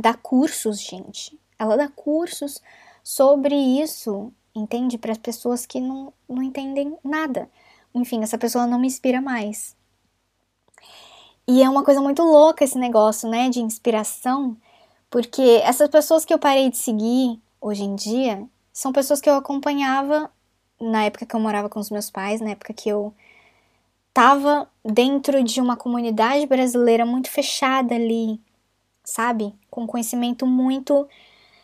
dá 0.00 0.14
cursos, 0.14 0.80
gente. 0.80 1.38
Ela 1.58 1.76
dá 1.76 1.88
cursos 1.88 2.60
sobre 3.08 3.54
isso, 3.54 4.30
entende? 4.54 4.98
Para 4.98 5.12
as 5.12 5.18
pessoas 5.18 5.64
que 5.64 5.80
não, 5.80 6.12
não 6.28 6.42
entendem 6.42 6.94
nada. 7.02 7.48
Enfim, 7.94 8.22
essa 8.22 8.36
pessoa 8.36 8.66
não 8.66 8.78
me 8.78 8.86
inspira 8.86 9.18
mais. 9.18 9.74
E 11.46 11.62
é 11.62 11.70
uma 11.70 11.82
coisa 11.82 12.02
muito 12.02 12.22
louca 12.22 12.64
esse 12.64 12.76
negócio, 12.76 13.26
né, 13.26 13.48
de 13.48 13.60
inspiração, 13.60 14.58
porque 15.08 15.62
essas 15.64 15.88
pessoas 15.88 16.26
que 16.26 16.34
eu 16.34 16.38
parei 16.38 16.68
de 16.68 16.76
seguir 16.76 17.40
hoje 17.62 17.82
em 17.82 17.96
dia 17.96 18.46
são 18.74 18.92
pessoas 18.92 19.22
que 19.22 19.30
eu 19.30 19.36
acompanhava 19.36 20.30
na 20.78 21.04
época 21.04 21.24
que 21.24 21.34
eu 21.34 21.40
morava 21.40 21.70
com 21.70 21.80
os 21.80 21.88
meus 21.88 22.10
pais, 22.10 22.42
na 22.42 22.50
época 22.50 22.74
que 22.74 22.90
eu 22.90 23.14
tava 24.12 24.70
dentro 24.84 25.42
de 25.42 25.62
uma 25.62 25.78
comunidade 25.78 26.46
brasileira 26.46 27.06
muito 27.06 27.30
fechada 27.30 27.94
ali, 27.94 28.38
sabe? 29.02 29.54
Com 29.70 29.86
conhecimento 29.86 30.46
muito 30.46 31.08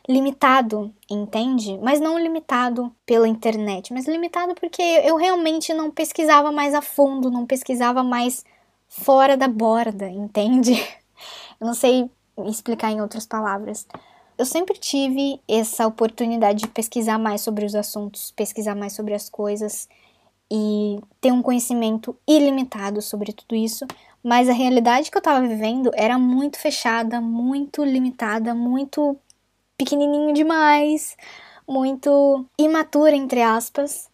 limitado, 0.09 0.95
entende? 1.11 1.79
Mas 1.83 2.01
não 2.01 2.19
limitado 2.19 2.95
pela 3.07 3.27
internet, 3.27 3.93
mas 3.93 4.07
limitado 4.07 4.55
porque 4.55 4.83
eu 4.83 5.17
realmente 5.17 5.73
não 5.73 5.91
pesquisava 5.91 6.53
mais 6.53 6.75
a 6.75 6.83
fundo, 6.83 7.31
não 7.31 7.47
pesquisava 7.47 8.03
mais 8.03 8.45
fora 8.87 9.37
da 9.37 9.49
borda, 9.49 10.09
entende? 10.09 10.73
Eu 11.61 11.69
não 11.69 11.75
sei 11.75 12.11
explicar 12.47 12.91
em 12.91 13.01
outras 13.01 13.27
palavras. 13.27 13.87
Eu 14.37 14.45
sempre 14.45 14.77
tive 14.77 15.41
essa 15.49 15.87
oportunidade 15.87 16.61
de 16.61 16.69
pesquisar 16.69 17.19
mais 17.19 17.41
sobre 17.41 17.65
os 17.65 17.75
assuntos, 17.75 18.33
pesquisar 18.33 18.75
mais 18.75 18.93
sobre 18.93 19.15
as 19.15 19.31
coisas 19.31 19.89
e 20.51 20.99
ter 21.21 21.33
um 21.33 21.41
conhecimento 21.41 22.17
ilimitado 22.27 23.01
sobre 23.01 23.33
tudo 23.33 23.55
isso, 23.55 23.87
mas 24.23 24.49
a 24.49 24.53
realidade 24.53 25.11
que 25.11 25.17
eu 25.17 25.21
estava 25.21 25.47
vivendo 25.47 25.91
era 25.95 26.19
muito 26.19 26.59
fechada, 26.59 27.21
muito 27.21 27.85
limitada, 27.85 28.55
muito 28.55 29.17
pequenininho 29.77 30.33
demais, 30.33 31.17
muito 31.67 32.45
imatura, 32.59 33.15
entre 33.15 33.43
aspas. 33.43 34.09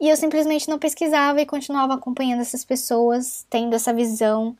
E 0.00 0.08
eu 0.08 0.16
simplesmente 0.16 0.68
não 0.68 0.78
pesquisava 0.78 1.40
e 1.40 1.46
continuava 1.46 1.94
acompanhando 1.94 2.40
essas 2.40 2.64
pessoas, 2.64 3.46
tendo 3.48 3.74
essa 3.74 3.92
visão 3.92 4.56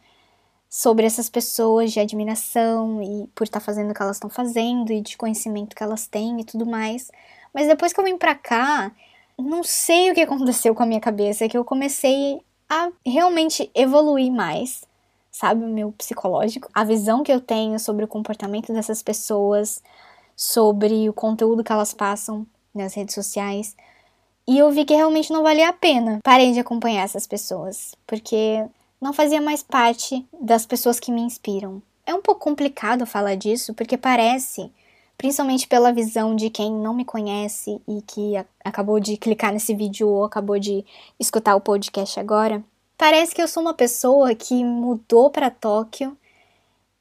sobre 0.69 1.07
essas 1.07 1.29
pessoas 1.29 1.93
de 1.93 2.01
admiração 2.01 3.03
e 3.03 3.27
por 3.35 3.45
estar 3.45 3.61
tá 3.61 3.65
fazendo 3.65 3.91
o 3.91 3.95
que 3.95 4.03
elas 4.03 4.17
estão 4.17 4.31
fazendo 4.31 4.93
e 4.93 5.01
de 5.01 5.17
conhecimento 5.17 5.77
que 5.77 5.83
elas 5.83 6.07
têm 6.07 6.41
e 6.41 6.45
tudo 6.45 6.67
mais. 6.67 7.11
Mas 7.53 7.67
depois 7.69 7.93
que 7.93 8.01
eu 8.01 8.05
vim 8.05 8.17
pra 8.17 8.35
cá, 8.35 8.93
não 9.39 9.63
sei 9.63 10.11
o 10.11 10.15
que 10.15 10.21
aconteceu 10.21 10.75
com 10.75 10.83
a 10.83 10.87
minha 10.87 11.01
cabeça, 11.01 11.49
que 11.49 11.57
eu 11.57 11.65
comecei 11.65 12.41
a 12.69 12.91
realmente 13.05 13.71
evoluir 13.75 14.33
mais, 14.33 14.85
sabe? 15.31 15.65
O 15.65 15.69
meu 15.69 15.93
psicológico, 15.93 16.69
a 16.75 16.85
visão 16.85 17.23
que 17.23 17.33
eu 17.33 17.41
tenho 17.41 17.79
sobre 17.79 18.05
o 18.05 18.09
comportamento 18.09 18.73
dessas 18.73 19.03
pessoas, 19.03 19.83
sobre 20.37 21.09
o 21.09 21.15
conteúdo 21.15 21.65
que 21.65 21.73
elas 21.73 21.95
passam 21.95 22.47
nas 22.75 22.95
redes 22.95 23.15
sociais. 23.15 23.75
E 24.47 24.59
eu 24.59 24.71
vi 24.71 24.85
que 24.85 24.95
realmente 24.95 25.33
não 25.33 25.43
valia 25.43 25.71
a 25.71 25.73
pena. 25.73 26.21
Parei 26.23 26.53
de 26.53 26.61
acompanhar 26.61 27.03
essas 27.03 27.27
pessoas, 27.27 27.95
porque 28.07 28.65
não 29.01 29.13
fazia 29.13 29.41
mais 29.41 29.63
parte 29.63 30.25
das 30.41 30.67
pessoas 30.67 31.01
que 31.01 31.11
me 31.11 31.23
inspiram. 31.23 31.83
É 32.05 32.15
um 32.15 32.23
pouco 32.23 32.43
complicado 32.43 33.07
falar 33.07 33.35
disso, 33.35 33.75
porque 33.75 33.97
parece, 33.97 34.71
principalmente 35.19 35.67
pela 35.67 35.93
visão 35.93 36.37
de 36.37 36.51
quem 36.51 36.71
não 36.71 36.95
me 36.95 37.05
conhece 37.05 37.81
e 37.89 38.01
que 38.03 38.35
acabou 38.65 39.01
de 39.01 39.17
clicar 39.17 39.53
nesse 39.53 39.75
vídeo 39.75 40.09
ou 40.09 40.25
acabou 40.25 40.59
de 40.59 40.85
escutar 41.19 41.57
o 41.57 41.61
podcast 41.61 42.21
agora, 42.21 42.63
parece 42.97 43.35
que 43.35 43.43
eu 43.43 43.49
sou 43.49 43.63
uma 43.63 43.75
pessoa 43.75 44.35
que 44.35 44.63
mudou 44.63 45.31
para 45.31 45.51
Tóquio 45.51 46.17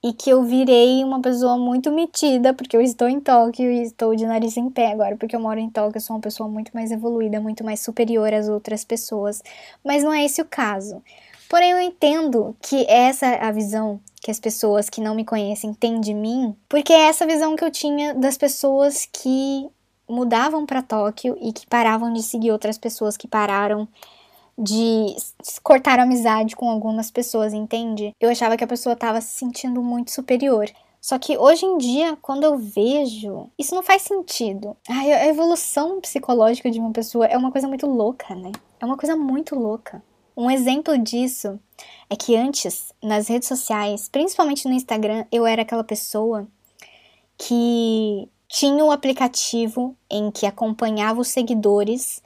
e 0.06 0.14
que 0.14 0.30
eu 0.30 0.44
virei 0.44 1.04
uma 1.04 1.20
pessoa 1.20 1.58
muito 1.58 1.92
metida, 1.92 2.54
porque 2.54 2.78
eu 2.78 2.82
estou 2.82 3.10
em 3.10 3.20
Tóquio 3.20 3.72
e 3.72 3.82
estou 3.82 4.16
de 4.16 4.24
nariz 4.24 4.56
em 4.56 4.70
pé 4.70 4.92
agora, 4.92 5.16
porque 5.18 5.36
eu 5.36 5.40
moro 5.40 5.60
em 5.60 5.68
Tóquio, 5.68 5.98
eu 5.98 6.02
sou 6.02 6.16
uma 6.16 6.22
pessoa 6.22 6.48
muito 6.48 6.70
mais 6.76 6.92
evoluída, 6.92 7.42
muito 7.42 7.64
mais 7.64 7.80
superior 7.80 8.32
às 8.32 8.48
outras 8.48 8.86
pessoas, 8.86 9.42
mas 9.84 10.04
não 10.04 10.14
é 10.14 10.24
esse 10.24 10.40
o 10.44 10.46
caso. 10.46 11.02
Porém, 11.50 11.72
eu 11.72 11.80
entendo 11.80 12.56
que 12.62 12.86
essa 12.88 13.26
é 13.26 13.44
a 13.46 13.52
visão 13.52 14.00
que 14.22 14.30
as 14.30 14.40
pessoas 14.40 14.92
que 14.92 15.02
não 15.02 15.16
me 15.16 15.26
conhecem 15.26 15.74
têm 15.74 16.00
de 16.00 16.14
mim, 16.14 16.56
porque 16.70 16.94
é 16.94 17.08
essa 17.08 17.26
visão 17.26 17.56
que 17.56 17.66
eu 17.66 17.72
tinha 17.72 18.14
das 18.14 18.38
pessoas 18.38 19.10
que 19.12 19.68
mudavam 20.08 20.68
para 20.68 20.84
Tóquio 20.84 21.36
e 21.42 21.52
que 21.52 21.66
paravam 21.66 22.14
de 22.14 22.22
seguir 22.22 22.52
outras 22.52 22.78
pessoas 22.78 23.18
que 23.18 23.28
pararam 23.28 23.88
de 24.58 25.16
cortar 25.62 26.00
amizade 26.00 26.56
com 26.56 26.70
algumas 26.70 27.12
pessoas, 27.12 27.54
entende? 27.54 28.14
Eu 28.20 28.30
achava 28.30 28.56
que 28.56 28.64
a 28.64 28.68
pessoa 28.68 28.96
tava 28.96 29.20
se 29.22 29.38
sentindo 29.38 29.82
muito 29.82 30.12
superior. 30.12 30.70
Só 31.02 31.20
que 31.20 31.38
hoje 31.38 31.66
em 31.66 31.78
dia, 31.78 32.18
quando 32.20 32.46
eu 32.46 32.58
vejo, 32.58 33.48
isso 33.60 33.76
não 33.76 33.84
faz 33.84 34.02
sentido. 34.02 34.76
Ai, 34.90 35.12
a 35.12 35.28
evolução 35.28 36.02
psicológica 36.02 36.72
de 36.72 36.80
uma 36.80 36.92
pessoa 36.92 37.28
é 37.28 37.38
uma 37.38 37.52
coisa 37.52 37.68
muito 37.68 37.86
louca, 37.86 38.34
né? 38.34 38.52
É 38.80 38.86
uma 38.86 38.98
coisa 38.98 39.16
muito 39.16 39.56
louca. 39.56 40.02
Um 40.36 40.50
exemplo 40.50 40.98
disso 40.98 41.60
é 42.10 42.16
que 42.16 42.36
antes, 42.36 42.92
nas 43.04 43.28
redes 43.28 43.48
sociais, 43.48 44.10
principalmente 44.10 44.68
no 44.68 44.74
Instagram, 44.74 45.26
eu 45.32 45.46
era 45.46 45.62
aquela 45.62 45.84
pessoa 45.84 46.48
que 47.38 48.28
tinha 48.48 48.84
o 48.84 48.88
um 48.88 48.92
aplicativo 48.92 49.96
em 50.10 50.32
que 50.32 50.46
acompanhava 50.46 51.22
os 51.22 51.28
seguidores 51.28 52.22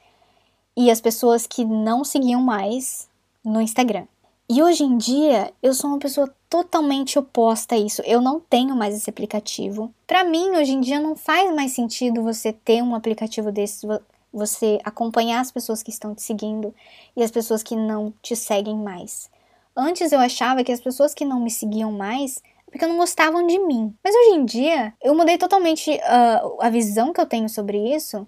e 0.80 0.90
as 0.90 1.02
pessoas 1.02 1.46
que 1.46 1.66
não 1.66 2.06
seguiam 2.06 2.42
mais 2.42 3.10
no 3.44 3.60
Instagram. 3.60 4.08
E 4.50 4.64
hoje 4.64 4.82
em 4.82 4.98
dia, 4.98 5.52
eu 5.62 5.74
sou 5.74 5.90
uma 5.90 6.00
pessoa 6.00 6.34
totalmente 6.50 7.20
oposta 7.20 7.76
a 7.76 7.78
isso. 7.78 8.02
Eu 8.04 8.22
não 8.22 8.40
tenho 8.40 8.78
mais 8.78 8.96
esse 8.96 9.10
aplicativo. 9.10 9.94
Para 10.08 10.24
mim, 10.24 10.52
hoje 10.52 10.72
em 10.72 10.80
dia, 10.80 10.98
não 10.98 11.18
faz 11.18 11.54
mais 11.54 11.74
sentido 11.74 12.24
você 12.24 12.54
ter 12.54 12.82
um 12.82 12.96
aplicativo 12.96 13.52
desse, 13.52 13.86
você 14.32 14.80
acompanhar 14.86 15.42
as 15.42 15.52
pessoas 15.52 15.84
que 15.84 15.90
estão 15.90 16.16
te 16.16 16.22
seguindo 16.22 16.74
e 17.14 17.22
as 17.24 17.30
pessoas 17.30 17.62
que 17.62 17.76
não 17.76 18.14
te 18.22 18.34
seguem 18.34 18.78
mais. 18.78 19.30
Antes 19.76 20.14
eu 20.14 20.20
achava 20.20 20.64
que 20.64 20.72
as 20.72 20.80
pessoas 20.80 21.14
que 21.14 21.26
não 21.26 21.42
me 21.42 21.52
seguiam 21.52 21.92
mais 21.92 22.42
é 22.66 22.72
porque 22.72 22.88
não 22.88 22.96
gostavam 22.96 23.46
de 23.46 23.60
mim. 23.60 23.94
Mas 24.02 24.16
hoje 24.16 24.38
em 24.38 24.46
dia, 24.46 24.94
eu 25.04 25.14
mudei 25.14 25.38
totalmente 25.38 25.92
uh, 25.92 26.62
a 26.62 26.70
visão 26.70 27.12
que 27.12 27.20
eu 27.20 27.26
tenho 27.26 27.50
sobre 27.50 27.94
isso, 27.94 28.26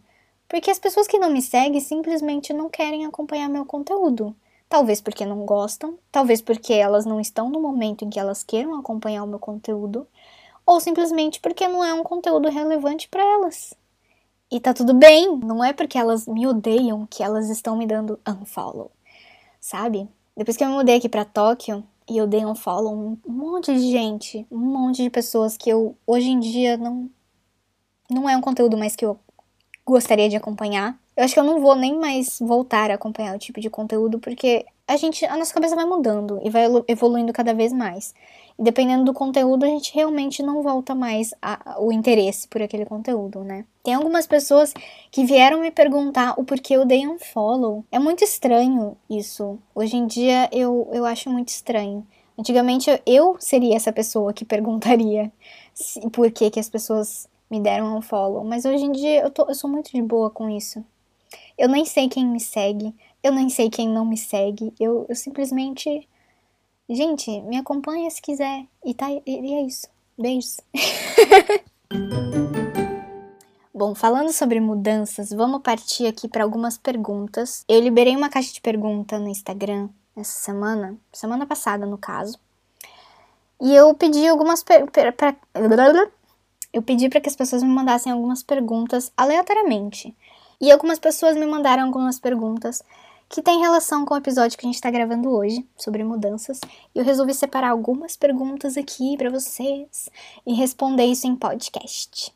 porque 0.51 0.69
as 0.69 0.77
pessoas 0.77 1.07
que 1.07 1.17
não 1.17 1.31
me 1.31 1.41
seguem 1.41 1.79
simplesmente 1.79 2.51
não 2.51 2.69
querem 2.69 3.05
acompanhar 3.05 3.47
meu 3.47 3.65
conteúdo. 3.65 4.35
Talvez 4.67 4.99
porque 4.99 5.25
não 5.25 5.45
gostam, 5.45 5.97
talvez 6.11 6.41
porque 6.41 6.73
elas 6.73 7.05
não 7.05 7.21
estão 7.21 7.49
no 7.49 7.61
momento 7.61 8.03
em 8.03 8.09
que 8.09 8.19
elas 8.19 8.43
queiram 8.43 8.77
acompanhar 8.77 9.23
o 9.23 9.27
meu 9.27 9.39
conteúdo, 9.39 10.05
ou 10.65 10.81
simplesmente 10.81 11.39
porque 11.39 11.69
não 11.69 11.81
é 11.81 11.93
um 11.93 12.03
conteúdo 12.03 12.49
relevante 12.49 13.07
para 13.07 13.23
elas. 13.23 13.73
E 14.51 14.59
tá 14.59 14.73
tudo 14.73 14.93
bem, 14.93 15.37
não 15.37 15.63
é 15.63 15.71
porque 15.71 15.97
elas 15.97 16.27
me 16.27 16.45
odeiam 16.45 17.07
que 17.09 17.23
elas 17.23 17.49
estão 17.49 17.77
me 17.77 17.87
dando 17.87 18.19
unfollow, 18.27 18.91
sabe? 19.57 20.05
Depois 20.35 20.57
que 20.57 20.65
eu 20.65 20.67
me 20.67 20.73
mudei 20.73 20.97
aqui 20.97 21.07
para 21.07 21.23
Tóquio 21.23 21.81
e 22.09 22.17
eu 22.17 22.27
dei 22.27 22.45
unfollow 22.45 22.93
um 22.93 23.17
monte 23.25 23.73
de 23.73 23.89
gente, 23.89 24.45
um 24.51 24.59
monte 24.59 25.01
de 25.01 25.09
pessoas 25.09 25.55
que 25.55 25.69
eu 25.69 25.95
hoje 26.05 26.27
em 26.27 26.41
dia 26.41 26.75
não 26.75 27.09
não 28.09 28.27
é 28.29 28.35
um 28.35 28.41
conteúdo 28.41 28.77
mais 28.77 28.93
que 28.93 29.05
eu 29.05 29.17
gostaria 29.91 30.30
de 30.30 30.36
acompanhar. 30.36 30.97
Eu 31.15 31.23
acho 31.23 31.34
que 31.34 31.39
eu 31.39 31.43
não 31.43 31.60
vou 31.60 31.75
nem 31.75 31.99
mais 31.99 32.39
voltar 32.39 32.89
a 32.89 32.95
acompanhar 32.95 33.36
o 33.36 33.39
tipo 33.39 33.60
de 33.60 33.69
conteúdo, 33.69 34.19
porque 34.19 34.65
a 34.88 34.97
gente, 34.97 35.25
a 35.25 35.38
nossa 35.38 35.54
cabeça 35.54 35.75
vai 35.75 35.86
mudando 35.86 36.39
e 36.43 36.49
vai 36.49 36.63
evoluindo 36.88 37.32
cada 37.32 37.54
vez 37.54 37.71
mais. 37.71 38.13
E 38.58 38.63
dependendo 38.63 39.06
do 39.06 39.13
conteúdo, 39.13 39.63
a 39.63 39.67
gente 39.67 39.93
realmente 39.93 40.41
não 40.41 40.63
volta 40.63 40.95
mais 40.95 41.34
a, 41.41 41.77
o 41.80 41.91
interesse 41.91 42.47
por 42.47 42.62
aquele 42.62 42.86
conteúdo, 42.86 43.43
né? 43.43 43.65
Tem 43.84 43.93
algumas 43.93 44.25
pessoas 44.25 44.73
que 45.12 45.25
vieram 45.25 45.62
me 45.62 45.71
perguntar 45.71 46.34
o 46.38 46.43
porquê 46.43 46.75
eu 46.75 46.86
dei 46.86 47.08
um 47.08 47.19
follow. 47.19 47.86
É 47.91 47.99
muito 47.99 48.23
estranho 48.23 48.97
isso. 49.10 49.60
Hoje 49.75 49.97
em 49.97 50.08
dia 50.08 50.49
eu, 50.51 50.89
eu 50.91 51.06
acho 51.06 51.30
muito 51.30 51.49
estranho. 51.49 52.06
Antigamente 52.38 52.89
eu 53.06 53.36
seria 53.39 53.75
essa 53.75 53.91
pessoa 53.91 54.34
que 54.34 54.45
perguntaria 54.45 55.32
por 56.12 56.32
que, 56.32 56.49
que 56.49 56.60
as 56.60 56.69
pessoas 56.69 57.27
me 57.51 57.59
deram 57.59 57.97
um 57.97 58.01
follow, 58.01 58.45
mas 58.45 58.63
hoje 58.63 58.85
em 58.85 58.93
dia 58.93 59.23
eu, 59.23 59.29
tô, 59.29 59.45
eu 59.49 59.53
sou 59.53 59.69
muito 59.69 59.91
de 59.91 60.01
boa 60.01 60.29
com 60.29 60.49
isso. 60.49 60.81
Eu 61.57 61.67
nem 61.67 61.83
sei 61.83 62.07
quem 62.07 62.25
me 62.25 62.39
segue, 62.39 62.95
eu 63.21 63.33
nem 63.33 63.49
sei 63.49 63.69
quem 63.69 63.89
não 63.89 64.05
me 64.05 64.17
segue, 64.17 64.73
eu, 64.79 65.05
eu 65.09 65.15
simplesmente. 65.15 66.07
Gente, 66.89 67.41
me 67.41 67.57
acompanha 67.57 68.09
se 68.09 68.21
quiser. 68.21 68.65
E, 68.83 68.93
tá, 68.93 69.11
e, 69.11 69.21
e 69.25 69.53
é 69.53 69.61
isso. 69.63 69.87
Beijos. 70.17 70.61
Bom, 73.73 73.95
falando 73.95 74.31
sobre 74.31 74.59
mudanças, 74.59 75.31
vamos 75.31 75.61
partir 75.61 76.05
aqui 76.07 76.27
para 76.27 76.43
algumas 76.43 76.77
perguntas. 76.77 77.65
Eu 77.67 77.79
liberei 77.81 78.15
uma 78.15 78.29
caixa 78.29 78.53
de 78.53 78.61
pergunta 78.61 79.19
no 79.19 79.27
Instagram 79.27 79.89
essa 80.15 80.39
semana, 80.39 80.97
semana 81.11 81.45
passada 81.45 81.85
no 81.85 81.97
caso. 81.97 82.37
E 83.59 83.73
eu 83.73 83.93
pedi 83.93 84.27
algumas 84.27 84.63
per, 84.63 84.89
per, 84.89 85.15
eu 86.73 86.81
pedi 86.81 87.10
para 87.10 87.19
que 87.19 87.29
as 87.29 87.36
pessoas 87.36 87.63
me 87.63 87.69
mandassem 87.69 88.12
algumas 88.12 88.41
perguntas 88.43 89.12
aleatoriamente. 89.15 90.15
E 90.60 90.71
algumas 90.71 90.99
pessoas 90.99 91.36
me 91.36 91.45
mandaram 91.45 91.84
algumas 91.84 92.19
perguntas 92.19 92.84
que 93.27 93.41
têm 93.41 93.62
relação 93.62 94.05
com 94.05 94.13
o 94.13 94.17
episódio 94.17 94.57
que 94.57 94.65
a 94.65 94.67
gente 94.67 94.75
está 94.75 94.91
gravando 94.91 95.29
hoje, 95.29 95.65
sobre 95.77 96.03
mudanças. 96.03 96.60
E 96.93 96.99
eu 96.99 97.03
resolvi 97.03 97.34
separar 97.34 97.69
algumas 97.69 98.15
perguntas 98.17 98.77
aqui 98.77 99.15
para 99.17 99.29
vocês 99.29 100.10
e 100.45 100.53
responder 100.53 101.05
isso 101.05 101.25
em 101.25 101.36
podcast. 101.36 102.34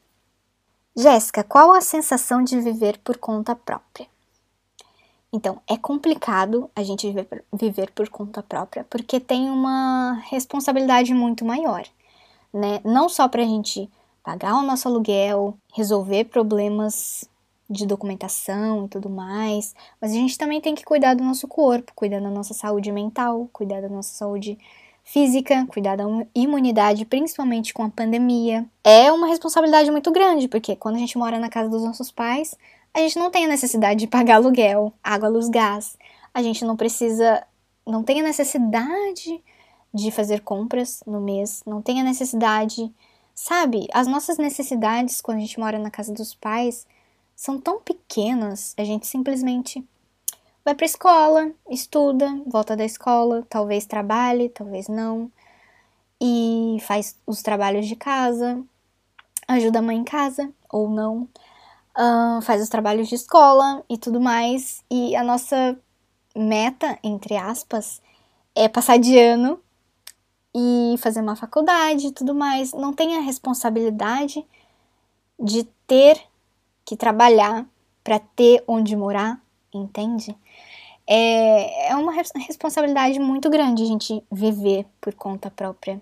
Jéssica, 0.96 1.44
qual 1.44 1.74
a 1.74 1.82
sensação 1.82 2.42
de 2.42 2.60
viver 2.60 2.98
por 3.00 3.18
conta 3.18 3.54
própria? 3.54 4.08
Então, 5.34 5.62
é 5.68 5.76
complicado 5.76 6.72
a 6.74 6.82
gente 6.82 7.08
viver, 7.08 7.44
viver 7.52 7.92
por 7.92 8.08
conta 8.08 8.42
própria, 8.42 8.86
porque 8.90 9.20
tem 9.20 9.50
uma 9.50 10.14
responsabilidade 10.30 11.14
muito 11.14 11.44
maior, 11.44 11.86
né? 12.54 12.80
Não 12.86 13.10
só 13.10 13.28
para 13.28 13.42
a 13.42 13.46
gente 13.46 13.90
pagar 14.26 14.56
o 14.56 14.64
nosso 14.64 14.88
aluguel, 14.88 15.56
resolver 15.72 16.26
problemas 16.26 17.30
de 17.70 17.86
documentação 17.86 18.86
e 18.86 18.90
tudo 18.90 19.08
mais, 19.08 19.76
mas 20.02 20.12
a 20.12 20.16
gente 20.16 20.36
também 20.36 20.60
tem 20.60 20.74
que 20.74 20.84
cuidar 20.84 21.14
do 21.14 21.24
nosso 21.24 21.48
corpo, 21.48 21.94
cuidar 21.96 22.20
da 22.20 22.32
nossa 22.32 22.54
saúde 22.54 22.92
mental, 22.92 23.48
cuidar 23.54 23.82
da 23.82 23.90
nossa 23.90 24.16
saúde 24.16 24.58
física, 25.04 25.68
cuidar 25.68 25.96
da 25.96 26.06
imunidade, 26.34 27.06
principalmente 27.06 27.72
com 27.72 27.84
a 27.84 27.90
pandemia. 27.90 28.66
É 28.84 29.12
uma 29.12 29.28
responsabilidade 29.28 29.92
muito 29.92 30.12
grande, 30.12 30.48
porque 30.48 30.76
quando 30.76 30.96
a 30.96 31.00
gente 31.00 31.20
mora 31.20 31.38
na 31.40 31.50
casa 31.50 31.70
dos 31.70 31.84
nossos 31.84 32.12
pais, 32.12 32.56
a 32.96 33.00
gente 33.00 33.20
não 33.20 33.30
tem 33.30 33.46
a 33.46 33.50
necessidade 33.50 34.00
de 34.00 34.08
pagar 34.08 34.38
aluguel, 34.38 34.92
água, 35.04 35.30
luz, 35.30 35.50
gás. 35.50 35.96
A 36.34 36.42
gente 36.42 36.66
não 36.66 36.76
precisa, 36.76 37.46
não 37.86 38.04
tem 38.04 38.22
a 38.22 38.24
necessidade 38.24 39.40
de 39.94 40.10
fazer 40.10 40.42
compras 40.42 41.04
no 41.06 41.22
mês, 41.22 41.62
não 41.66 41.80
tem 41.80 42.02
a 42.02 42.04
necessidade 42.04 42.92
Sabe, 43.36 43.86
as 43.94 44.08
nossas 44.08 44.38
necessidades 44.38 45.22
quando 45.22 45.40
a 45.40 45.42
gente 45.42 45.60
mora 45.60 45.78
na 45.78 45.92
casa 45.92 46.14
dos 46.14 46.34
pais 46.34 46.88
são 47.36 47.60
tão 47.60 47.82
pequenas, 47.82 48.74
a 48.78 48.84
gente 48.86 49.06
simplesmente 49.06 49.86
vai 50.64 50.74
para 50.74 50.86
escola, 50.86 51.52
estuda, 51.70 52.42
volta 52.48 52.78
da 52.78 52.86
escola, 52.86 53.46
talvez 53.50 53.86
trabalhe, 53.86 54.48
talvez 54.48 54.88
não, 54.88 55.30
e 56.20 56.78
faz 56.88 57.20
os 57.28 57.42
trabalhos 57.42 57.88
de 57.88 57.98
casa, 57.98 58.64
ajuda 59.50 59.80
a 59.80 59.82
mãe 59.82 59.98
em 59.98 60.06
casa 60.06 60.50
ou 60.72 60.90
não, 60.90 61.28
uh, 61.98 62.42
faz 62.42 62.62
os 62.64 62.70
trabalhos 62.70 63.10
de 63.10 63.16
escola 63.16 63.84
e 63.90 63.98
tudo 63.98 64.22
mais, 64.22 64.82
e 64.90 65.14
a 65.14 65.24
nossa 65.26 65.78
meta, 66.34 66.98
entre 67.04 67.36
aspas, 67.36 68.02
é 68.56 68.70
passar 68.70 68.98
de 68.98 69.20
ano 69.20 69.60
e 70.56 70.98
fazer 71.00 71.20
uma 71.20 71.36
faculdade 71.36 72.08
e 72.08 72.12
tudo 72.12 72.34
mais, 72.34 72.72
não 72.72 72.94
tem 72.94 73.18
a 73.18 73.20
responsabilidade 73.20 74.46
de 75.38 75.66
ter 75.86 76.18
que 76.86 76.96
trabalhar 76.96 77.66
para 78.02 78.20
ter 78.20 78.64
onde 78.66 78.96
morar, 78.96 79.42
entende? 79.74 80.34
É, 81.06 81.90
é 81.90 81.96
uma 81.96 82.14
responsabilidade 82.14 83.20
muito 83.20 83.50
grande 83.50 83.84
a 83.84 83.86
gente 83.86 84.24
viver 84.32 84.86
por 85.02 85.14
conta 85.14 85.52
própria. 85.52 86.02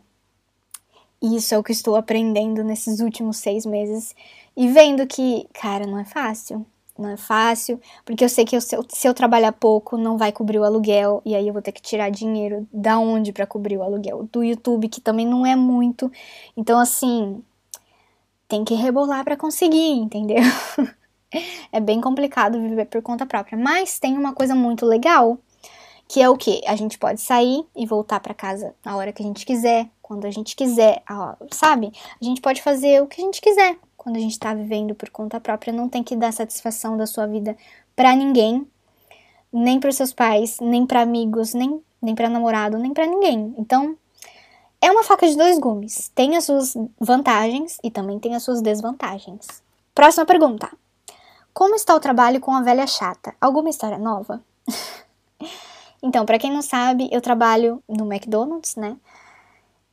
E 1.20 1.36
isso 1.36 1.56
é 1.56 1.58
o 1.58 1.64
que 1.64 1.72
estou 1.72 1.96
aprendendo 1.96 2.64
nesses 2.64 3.00
últimos 3.00 3.38
seis 3.38 3.66
meses 3.66 4.16
e 4.56 4.68
vendo 4.68 5.08
que, 5.08 5.48
cara, 5.52 5.88
não 5.88 5.98
é 5.98 6.06
fácil 6.06 6.64
não 6.98 7.10
é 7.10 7.18
fácil, 7.18 7.80
porque 8.06 8.24
eu 8.24 8.30
sei 8.30 8.46
que 8.46 8.56
eu, 8.56 8.62
se, 8.62 8.76
eu, 8.76 8.86
se 8.88 9.08
eu 9.08 9.14
trabalhar 9.14 9.52
pouco 9.52 9.98
não 9.98 10.18
vai 10.18 10.32
cobrir 10.32 10.60
o 10.60 10.64
aluguel 10.64 11.22
e 11.26 11.36
aí 11.36 11.48
eu 11.48 11.54
vou 11.54 11.62
ter 11.62 11.72
que 11.72 11.82
tirar 11.82 12.10
dinheiro 12.10 12.68
da 12.72 13.00
onde 13.00 13.34
para 13.34 13.48
cobrir 13.48 13.78
o 13.78 13.84
aluguel 13.84 14.28
do 14.32 14.44
YouTube, 14.44 14.88
que 14.88 15.02
também 15.02 15.26
não 15.26 15.46
é 15.46 15.56
muito. 15.56 16.12
Então 16.56 16.80
assim, 16.80 17.42
tem 18.48 18.64
que 18.64 18.76
rebolar 18.76 19.24
para 19.24 19.36
conseguir, 19.36 19.94
entendeu? 19.94 20.44
é 21.72 21.80
bem 21.80 22.00
complicado 22.00 22.62
viver 22.62 22.86
por 22.86 23.02
conta 23.02 23.26
própria, 23.26 23.58
mas 23.58 23.98
tem 23.98 24.16
uma 24.16 24.34
coisa 24.34 24.54
muito 24.54 24.86
legal, 24.86 25.40
que 26.08 26.22
é 26.22 26.30
o 26.30 26.38
que 26.38 26.62
a 26.68 26.76
gente 26.76 27.00
pode 27.00 27.22
sair 27.22 27.66
e 27.76 27.88
voltar 27.88 28.20
para 28.20 28.36
casa 28.36 28.76
na 28.86 28.96
hora 28.96 29.12
que 29.12 29.24
a 29.24 29.26
gente 29.26 29.46
quiser, 29.46 29.90
quando 30.00 30.26
a 30.26 30.32
gente 30.32 30.56
quiser, 30.56 31.02
sabe? 31.50 31.92
A 32.22 32.24
gente 32.24 32.40
pode 32.40 32.62
fazer 32.62 33.02
o 33.02 33.08
que 33.08 33.20
a 33.20 33.26
gente 33.26 33.42
quiser 33.42 33.78
quando 34.04 34.18
a 34.18 34.20
gente 34.20 34.34
está 34.34 34.54
vivendo 34.54 34.94
por 34.94 35.10
conta 35.10 35.40
própria, 35.40 35.72
não 35.72 35.88
tem 35.88 36.04
que 36.04 36.14
dar 36.14 36.34
satisfação 36.34 36.98
da 36.98 37.08
sua 37.08 37.26
vida 37.26 37.56
para 37.96 38.14
ninguém, 38.14 38.68
nem 39.52 39.80
para 39.80 39.94
seus 39.94 40.12
pais, 40.12 40.58
nem 40.60 40.86
para 40.86 41.02
amigos, 41.02 41.54
nem, 41.54 41.82
nem 42.02 42.14
para 42.14 42.28
namorado, 42.28 42.78
nem 42.78 42.94
para 42.94 43.06
ninguém. 43.06 43.56
Então, 43.58 43.98
é 44.82 44.92
uma 44.92 45.04
faca 45.04 45.26
de 45.26 45.38
dois 45.38 45.58
gumes. 45.58 46.12
Tem 46.14 46.36
as 46.36 46.44
suas 46.44 46.76
vantagens 47.00 47.78
e 47.82 47.90
também 47.90 48.20
tem 48.20 48.36
as 48.36 48.44
suas 48.44 48.62
desvantagens. 48.62 49.64
Próxima 49.96 50.26
pergunta. 50.26 50.70
Como 51.54 51.76
está 51.76 51.96
o 51.96 52.00
trabalho 52.00 52.42
com 52.42 52.52
a 52.52 52.62
velha 52.62 52.86
chata? 52.86 53.34
Alguma 53.40 53.70
história 53.70 53.98
nova? 53.98 54.44
Então, 56.06 56.26
para 56.26 56.38
quem 56.38 56.52
não 56.52 56.62
sabe, 56.62 57.08
eu 57.14 57.22
trabalho 57.22 57.82
no 57.88 58.04
McDonald's, 58.12 58.76
né? 58.76 58.98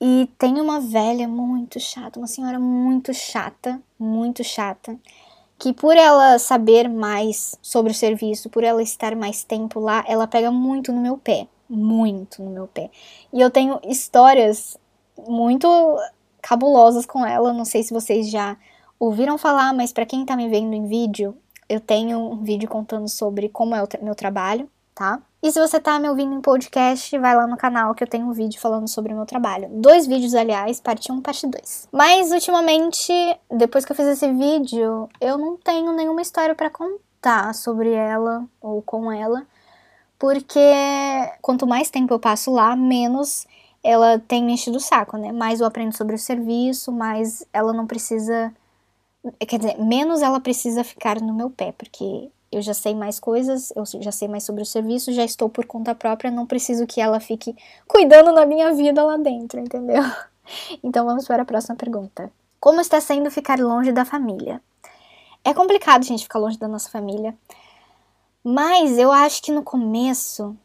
E 0.00 0.30
tem 0.38 0.58
uma 0.60 0.80
velha 0.80 1.28
muito 1.28 1.78
chata, 1.78 2.18
uma 2.18 2.26
senhora 2.26 2.58
muito 2.58 3.12
chata, 3.12 3.80
muito 3.98 4.42
chata, 4.42 4.98
que 5.58 5.74
por 5.74 5.94
ela 5.94 6.38
saber 6.38 6.88
mais 6.88 7.54
sobre 7.60 7.92
o 7.92 7.94
serviço, 7.94 8.48
por 8.48 8.64
ela 8.64 8.82
estar 8.82 9.14
mais 9.14 9.44
tempo 9.44 9.78
lá, 9.78 10.02
ela 10.08 10.26
pega 10.26 10.50
muito 10.50 10.90
no 10.90 11.02
meu 11.02 11.18
pé, 11.18 11.46
muito 11.68 12.42
no 12.42 12.50
meu 12.50 12.66
pé. 12.66 12.90
E 13.30 13.42
eu 13.42 13.50
tenho 13.50 13.78
histórias 13.84 14.78
muito 15.28 15.68
cabulosas 16.40 17.04
com 17.04 17.24
ela, 17.26 17.52
não 17.52 17.66
sei 17.66 17.82
se 17.82 17.92
vocês 17.92 18.30
já 18.30 18.56
ouviram 18.98 19.36
falar, 19.36 19.74
mas 19.74 19.92
para 19.92 20.06
quem 20.06 20.24
tá 20.24 20.34
me 20.34 20.48
vendo 20.48 20.72
em 20.72 20.86
vídeo, 20.86 21.36
eu 21.68 21.78
tenho 21.78 22.18
um 22.18 22.42
vídeo 22.42 22.68
contando 22.68 23.08
sobre 23.08 23.50
como 23.50 23.74
é 23.74 23.82
o 23.82 23.86
tra 23.86 24.02
meu 24.02 24.14
trabalho, 24.14 24.66
tá? 24.94 25.22
E 25.42 25.50
se 25.50 25.59
você 25.59 25.81
tá 25.81 25.98
me 25.98 26.07
ouvindo 26.07 26.35
em 26.35 26.40
podcast, 26.40 27.16
vai 27.16 27.35
lá 27.35 27.46
no 27.46 27.57
canal 27.57 27.94
que 27.94 28.05
eu 28.05 28.09
tenho 28.09 28.26
um 28.26 28.33
vídeo 28.33 28.61
falando 28.61 28.87
sobre 28.88 29.14
o 29.14 29.16
meu 29.16 29.24
trabalho. 29.24 29.70
Dois 29.70 30.07
vídeos, 30.07 30.35
aliás, 30.35 30.81
parte 30.81 31.11
1 31.11 31.18
e 31.18 31.22
parte 31.22 31.46
2. 31.46 31.88
Mas 31.90 32.31
ultimamente, 32.31 33.12
depois 33.50 33.87
que 33.87 33.92
eu 33.92 33.96
fiz 33.96 34.07
esse 34.07 34.31
vídeo, 34.35 35.09
eu 35.18 35.38
não 35.38 35.57
tenho 35.57 35.92
nenhuma 35.92 36.20
história 36.20 36.55
para 36.55 36.68
contar 36.68 37.55
sobre 37.55 37.90
ela 37.90 38.44
ou 38.61 38.83
com 38.83 39.11
ela, 39.11 39.46
porque 40.18 40.61
quanto 41.40 41.66
mais 41.66 41.88
tempo 41.88 42.12
eu 42.12 42.20
passo 42.20 42.50
lá, 42.53 42.76
menos 42.76 43.46
ela 43.83 44.18
tem 44.18 44.44
me 44.44 44.53
enchido 44.53 44.76
o 44.76 44.81
saco, 44.81 45.16
né? 45.16 45.33
Mais 45.33 45.61
eu 45.61 45.66
aprendo 45.66 45.96
sobre 45.96 46.14
o 46.14 46.18
serviço, 46.18 46.92
mais 46.92 47.42
ela 47.50 47.72
não 47.72 47.87
precisa. 47.87 48.53
Quer 49.48 49.59
dizer, 49.59 49.79
menos 49.79 50.20
ela 50.20 50.38
precisa 50.38 50.85
ficar 50.85 51.18
no 51.18 51.33
meu 51.33 51.48
pé, 51.48 51.72
porque 51.72 52.31
eu 52.52 52.60
já 52.60 52.74
sei 52.74 52.94
mais 52.94 53.20
coisas, 53.20 53.72
eu 53.76 53.84
já 54.00 54.10
sei 54.10 54.26
mais 54.26 54.44
sobre 54.44 54.62
o 54.62 54.66
serviço, 54.66 55.12
já 55.12 55.24
estou 55.24 55.48
por 55.48 55.64
conta 55.66 55.94
própria, 55.94 56.30
não 56.30 56.46
preciso 56.46 56.86
que 56.86 57.00
ela 57.00 57.20
fique 57.20 57.54
cuidando 57.86 58.34
da 58.34 58.44
minha 58.44 58.74
vida 58.74 59.02
lá 59.04 59.16
dentro, 59.16 59.60
entendeu? 59.60 60.02
Então 60.82 61.06
vamos 61.06 61.28
para 61.28 61.42
a 61.42 61.46
próxima 61.46 61.76
pergunta. 61.76 62.28
Como 62.58 62.80
está 62.80 63.00
sendo 63.00 63.30
ficar 63.30 63.56
longe 63.60 63.92
da 63.92 64.04
família? 64.04 64.60
É 65.44 65.54
complicado, 65.54 66.04
gente, 66.04 66.24
ficar 66.24 66.40
longe 66.40 66.58
da 66.58 66.66
nossa 66.66 66.90
família. 66.90 67.38
Mas 68.42 68.98
eu 68.98 69.12
acho 69.12 69.40
que 69.42 69.52
no 69.52 69.62
começo 69.62 70.56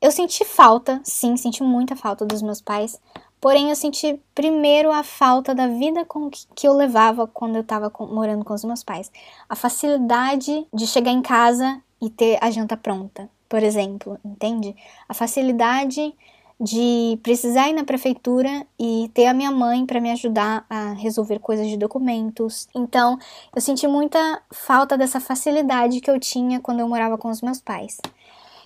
eu 0.00 0.10
senti 0.10 0.44
falta, 0.44 1.00
sim, 1.04 1.36
senti 1.36 1.62
muita 1.62 1.94
falta 1.94 2.26
dos 2.26 2.42
meus 2.42 2.60
pais, 2.60 3.00
Porém, 3.42 3.70
eu 3.70 3.74
senti 3.74 4.20
primeiro 4.36 4.92
a 4.92 5.02
falta 5.02 5.52
da 5.52 5.66
vida 5.66 6.04
com 6.04 6.30
que 6.30 6.64
eu 6.64 6.72
levava 6.74 7.26
quando 7.26 7.56
eu 7.56 7.62
estava 7.62 7.92
morando 7.98 8.44
com 8.44 8.54
os 8.54 8.62
meus 8.62 8.84
pais. 8.84 9.10
A 9.48 9.56
facilidade 9.56 10.64
de 10.72 10.86
chegar 10.86 11.10
em 11.10 11.20
casa 11.20 11.82
e 12.00 12.08
ter 12.08 12.38
a 12.40 12.52
janta 12.52 12.76
pronta, 12.76 13.28
por 13.48 13.60
exemplo, 13.60 14.16
entende? 14.24 14.76
A 15.08 15.12
facilidade 15.12 16.14
de 16.60 17.18
precisar 17.20 17.68
ir 17.68 17.72
na 17.72 17.82
prefeitura 17.82 18.64
e 18.78 19.10
ter 19.12 19.26
a 19.26 19.34
minha 19.34 19.50
mãe 19.50 19.84
para 19.84 20.00
me 20.00 20.12
ajudar 20.12 20.64
a 20.70 20.92
resolver 20.92 21.40
coisas 21.40 21.66
de 21.66 21.76
documentos. 21.76 22.68
Então, 22.72 23.18
eu 23.52 23.60
senti 23.60 23.88
muita 23.88 24.40
falta 24.52 24.96
dessa 24.96 25.18
facilidade 25.18 26.00
que 26.00 26.08
eu 26.08 26.20
tinha 26.20 26.60
quando 26.60 26.78
eu 26.78 26.88
morava 26.88 27.18
com 27.18 27.28
os 27.28 27.42
meus 27.42 27.60
pais. 27.60 27.98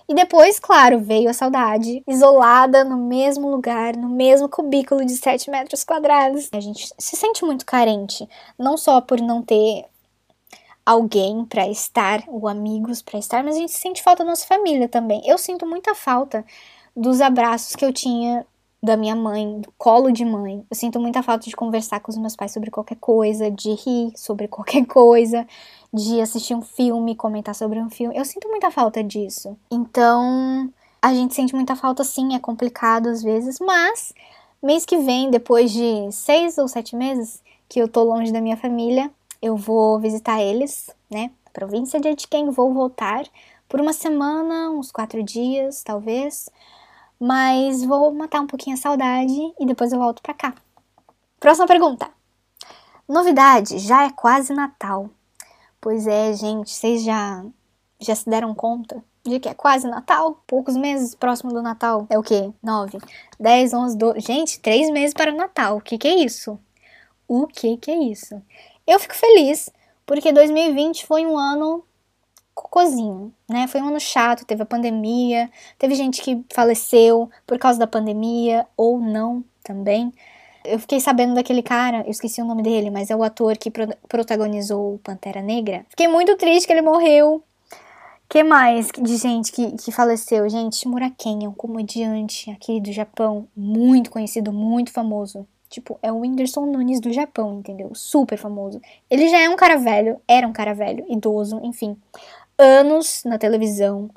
E 0.09 0.15
depois, 0.15 0.57
claro, 0.57 0.99
veio 0.99 1.29
a 1.29 1.33
saudade, 1.33 2.01
isolada 2.07 2.85
no 2.85 2.95
mesmo 2.95 3.49
lugar, 3.49 3.97
no 3.97 4.07
mesmo 4.07 4.47
cubículo 4.47 5.05
de 5.05 5.17
7 5.17 5.49
metros 5.49 5.83
quadrados. 5.83 6.49
A 6.53 6.61
gente 6.61 6.93
se 6.97 7.15
sente 7.17 7.43
muito 7.43 7.65
carente, 7.65 8.27
não 8.57 8.77
só 8.77 9.01
por 9.01 9.19
não 9.19 9.41
ter 9.41 9.85
alguém 10.85 11.43
para 11.43 11.67
estar, 11.67 12.23
ou 12.27 12.47
amigos 12.47 13.01
para 13.01 13.19
estar, 13.19 13.43
mas 13.43 13.57
a 13.57 13.59
gente 13.59 13.73
sente 13.73 14.01
falta 14.01 14.23
da 14.23 14.29
nossa 14.29 14.47
família 14.47 14.87
também. 14.87 15.21
Eu 15.25 15.37
sinto 15.37 15.65
muita 15.65 15.93
falta 15.93 16.45
dos 16.95 17.19
abraços 17.19 17.75
que 17.75 17.83
eu 17.83 17.91
tinha 17.91 18.45
da 18.81 18.95
minha 18.95 19.15
mãe, 19.15 19.59
do 19.59 19.73
colo 19.77 20.11
de 20.11 20.23
mãe. 20.23 20.65
Eu 20.69 20.75
sinto 20.75 20.99
muita 20.99 21.21
falta 21.21 21.49
de 21.49 21.55
conversar 21.55 21.99
com 21.99 22.11
os 22.11 22.17
meus 22.17 22.35
pais 22.35 22.53
sobre 22.53 22.71
qualquer 22.71 22.97
coisa, 22.97 23.51
de 23.51 23.71
rir 23.73 24.13
sobre 24.15 24.47
qualquer 24.47 24.85
coisa, 24.85 25.45
de 25.93 26.21
assistir 26.21 26.53
um 26.55 26.61
filme, 26.61 27.15
comentar 27.15 27.55
sobre 27.55 27.79
um 27.79 27.89
filme. 27.89 28.15
Eu 28.17 28.25
sinto 28.25 28.47
muita 28.49 28.69
falta 28.71 29.03
disso. 29.03 29.57
Então, 29.71 30.71
a 31.01 31.13
gente 31.13 31.33
sente 31.33 31.55
muita 31.55 31.75
falta 31.75 32.03
sim, 32.03 32.35
é 32.35 32.39
complicado 32.39 33.07
às 33.07 33.23
vezes, 33.23 33.59
mas 33.59 34.13
mês 34.61 34.85
que 34.85 34.97
vem, 34.97 35.29
depois 35.29 35.71
de 35.71 36.11
seis 36.11 36.57
ou 36.57 36.67
sete 36.67 36.95
meses 36.95 37.41
que 37.69 37.79
eu 37.79 37.87
tô 37.87 38.03
longe 38.03 38.31
da 38.31 38.41
minha 38.41 38.57
família, 38.57 39.11
eu 39.41 39.55
vou 39.55 39.99
visitar 39.99 40.41
eles, 40.41 40.89
né? 41.09 41.31
Província 41.53 41.99
de 41.99 42.07
Etiquém, 42.09 42.49
vou 42.49 42.73
voltar 42.73 43.25
por 43.67 43.81
uma 43.81 43.93
semana, 43.93 44.69
uns 44.69 44.91
quatro 44.91 45.21
dias, 45.23 45.83
talvez. 45.83 46.49
Mas 47.19 47.83
vou 47.83 48.13
matar 48.13 48.41
um 48.41 48.47
pouquinho 48.47 48.75
a 48.75 48.79
saudade 48.79 49.33
e 49.59 49.65
depois 49.65 49.91
eu 49.91 49.99
volto 49.99 50.21
pra 50.21 50.33
cá. 50.33 50.53
Próxima 51.39 51.67
pergunta. 51.67 52.09
Novidade, 53.07 53.79
já 53.79 54.05
é 54.05 54.11
quase 54.11 54.53
Natal. 54.53 55.09
Pois 55.87 56.05
é, 56.05 56.33
gente, 56.33 56.69
vocês 56.69 57.01
já 57.01 57.45
já 57.97 58.13
se 58.13 58.29
deram 58.29 58.53
conta 58.53 59.01
de 59.23 59.39
que 59.39 59.47
é 59.47 59.53
quase 59.53 59.87
Natal? 59.87 60.43
Poucos 60.45 60.75
meses 60.75 61.15
próximo 61.15 61.53
do 61.53 61.61
Natal. 61.61 62.05
É 62.09 62.19
o 62.19 62.21
quê? 62.21 62.51
9, 62.61 62.97
10, 63.39 63.73
11, 63.73 63.97
12. 63.97 64.19
Gente, 64.19 64.59
três 64.59 64.91
meses 64.91 65.13
para 65.13 65.31
o 65.31 65.37
Natal. 65.37 65.77
O 65.77 65.81
que, 65.81 65.97
que 65.97 66.09
é 66.09 66.15
isso? 66.15 66.59
O 67.25 67.47
que, 67.47 67.77
que 67.77 67.89
é 67.89 68.03
isso? 68.03 68.35
Eu 68.85 68.99
fico 68.99 69.15
feliz 69.15 69.69
porque 70.05 70.33
2020 70.33 71.05
foi 71.05 71.25
um 71.25 71.37
ano 71.37 71.81
cocôzinho, 72.53 73.33
né? 73.49 73.65
Foi 73.67 73.81
um 73.81 73.87
ano 73.87 73.99
chato, 74.01 74.43
teve 74.43 74.63
a 74.63 74.65
pandemia, 74.65 75.49
teve 75.79 75.95
gente 75.95 76.21
que 76.21 76.43
faleceu 76.53 77.31
por 77.45 77.57
causa 77.57 77.79
da 77.79 77.87
pandemia 77.87 78.67
ou 78.75 78.99
não 78.99 79.41
também. 79.63 80.13
Eu 80.67 80.79
fiquei 80.79 80.99
sabendo 80.99 81.33
daquele 81.35 81.63
cara, 81.63 82.03
eu 82.05 82.11
esqueci 82.11 82.41
o 82.41 82.45
nome 82.45 82.61
dele, 82.61 82.89
mas 82.89 83.09
é 83.09 83.15
o 83.15 83.23
ator 83.23 83.57
que 83.57 83.71
pro 83.71 83.87
protagonizou 84.07 84.99
Pantera 85.03 85.41
Negra. 85.41 85.85
Fiquei 85.89 86.07
muito 86.07 86.35
triste 86.35 86.67
que 86.67 86.73
ele 86.73 86.81
morreu. 86.81 87.43
que 88.29 88.43
mais 88.43 88.89
de 88.89 89.17
gente 89.17 89.51
que, 89.51 89.71
que 89.77 89.91
faleceu? 89.91 90.49
Gente, 90.49 90.87
Muraken 90.87 91.45
é 91.45 91.49
um 91.49 91.53
comediante 91.53 92.51
aqui 92.51 92.79
do 92.81 92.91
Japão, 92.91 93.47
muito 93.55 94.11
conhecido, 94.11 94.51
muito 94.51 94.91
famoso. 94.91 95.47
Tipo, 95.69 95.99
é 96.01 96.11
o 96.11 96.19
Whindersson 96.19 96.65
Nunes 96.65 96.99
do 96.99 97.11
Japão, 97.11 97.59
entendeu? 97.59 97.91
Super 97.93 98.37
famoso. 98.37 98.81
Ele 99.09 99.27
já 99.29 99.39
é 99.39 99.49
um 99.49 99.55
cara 99.55 99.77
velho, 99.77 100.19
era 100.27 100.47
um 100.47 100.53
cara 100.53 100.73
velho, 100.73 101.05
idoso, 101.09 101.59
enfim. 101.63 101.97
Anos 102.57 103.21
na 103.25 103.37
televisão, 103.37 104.09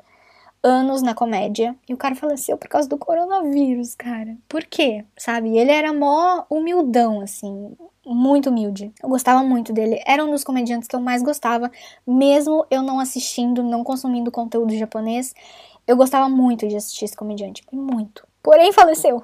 anos 0.63 1.01
na 1.01 1.13
comédia 1.13 1.75
e 1.89 1.93
o 1.93 1.97
cara 1.97 2.15
faleceu 2.15 2.57
por 2.57 2.67
causa 2.67 2.87
do 2.87 2.97
coronavírus, 2.97 3.95
cara. 3.95 4.37
Por 4.47 4.63
quê? 4.63 5.05
Sabe? 5.17 5.57
Ele 5.57 5.71
era 5.71 5.91
mó 5.93 6.43
humildão, 6.49 7.21
assim, 7.21 7.75
muito 8.05 8.49
humilde. 8.49 8.93
Eu 9.01 9.09
gostava 9.09 9.43
muito 9.43 9.73
dele. 9.73 10.01
Era 10.05 10.23
um 10.23 10.31
dos 10.31 10.43
comediantes 10.43 10.87
que 10.87 10.95
eu 10.95 11.01
mais 11.01 11.23
gostava, 11.23 11.71
mesmo 12.05 12.65
eu 12.69 12.81
não 12.81 12.99
assistindo, 12.99 13.63
não 13.63 13.83
consumindo 13.83 14.31
conteúdo 14.31 14.75
japonês. 14.75 15.33
Eu 15.87 15.97
gostava 15.97 16.29
muito 16.29 16.67
de 16.67 16.75
assistir 16.75 17.05
esse 17.05 17.15
comediante, 17.15 17.63
muito. 17.71 18.27
Porém, 18.43 18.71
faleceu. 18.71 19.23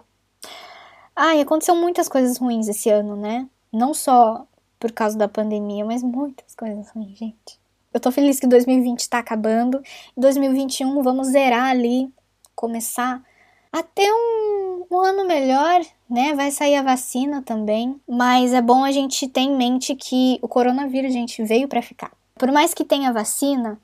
Ai, 1.16 1.42
aconteceu 1.42 1.76
muitas 1.76 2.08
coisas 2.08 2.38
ruins 2.38 2.68
esse 2.68 2.90
ano, 2.90 3.16
né? 3.16 3.48
Não 3.72 3.94
só 3.94 4.46
por 4.80 4.92
causa 4.92 5.18
da 5.18 5.28
pandemia, 5.28 5.84
mas 5.84 6.04
muitas 6.04 6.56
coisas 6.56 6.90
ruins, 6.92 7.18
gente. 7.18 7.60
Eu 7.94 8.00
tô 8.00 8.12
feliz 8.12 8.40
que 8.40 8.48
2020 8.48 9.10
tá 9.10 9.20
acabando. 9.20 9.82
Em 10.16 10.22
2021 10.22 11.02
vamos 11.02 11.28
zerar 11.28 11.70
ali, 11.70 12.12
começar 12.56 13.24
a 13.72 13.84
ter 13.84 14.12
um, 14.12 14.86
um 14.92 15.00
ano 15.00 15.26
melhor, 15.26 15.82
né? 16.10 16.34
Vai 16.34 16.52
sair 16.52 16.76
a 16.76 16.84
vacina 16.84 17.42
também. 17.42 18.00
Mas 18.08 18.54
é 18.54 18.62
bom 18.62 18.84
a 18.84 18.92
gente 18.92 19.28
ter 19.28 19.42
em 19.42 19.56
mente 19.56 19.96
que 19.96 20.40
o 20.42 20.48
coronavírus, 20.48 21.14
gente, 21.14 21.44
veio 21.44 21.68
para 21.68 21.82
ficar. 21.82 22.12
Por 22.36 22.52
mais 22.52 22.74
que 22.74 22.86
tenha 22.86 23.14
vacina, 23.14 23.80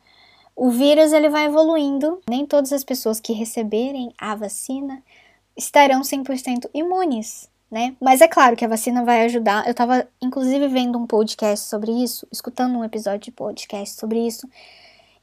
o 0.56 0.70
vírus 0.70 1.12
ele 1.13 1.30
vai 1.30 1.46
evoluindo. 1.46 2.22
Nem 2.30 2.46
todas 2.46 2.72
as 2.72 2.84
pessoas 2.84 3.20
que 3.20 3.34
receberem 3.34 4.13
a 4.18 4.36
vacina 4.36 5.02
estarão 5.56 6.02
100% 6.02 6.70
imunes 6.74 7.50
né? 7.74 7.96
Mas 8.00 8.22
é 8.22 8.28
claro 8.28 8.56
que 8.56 8.64
a 8.64 8.68
vacina 8.68 9.04
vai 9.04 9.26
ajudar. 9.26 9.68
Eu 9.68 9.74
tava, 9.74 10.08
inclusive, 10.22 10.68
vendo 10.68 10.96
um 11.00 11.08
podcast 11.08 11.68
sobre 11.68 11.92
isso, 11.92 12.28
escutando 12.32 12.78
um 12.78 12.84
episódio 12.84 13.20
de 13.22 13.32
podcast 13.32 14.00
sobre 14.00 14.20
isso, 14.20 14.48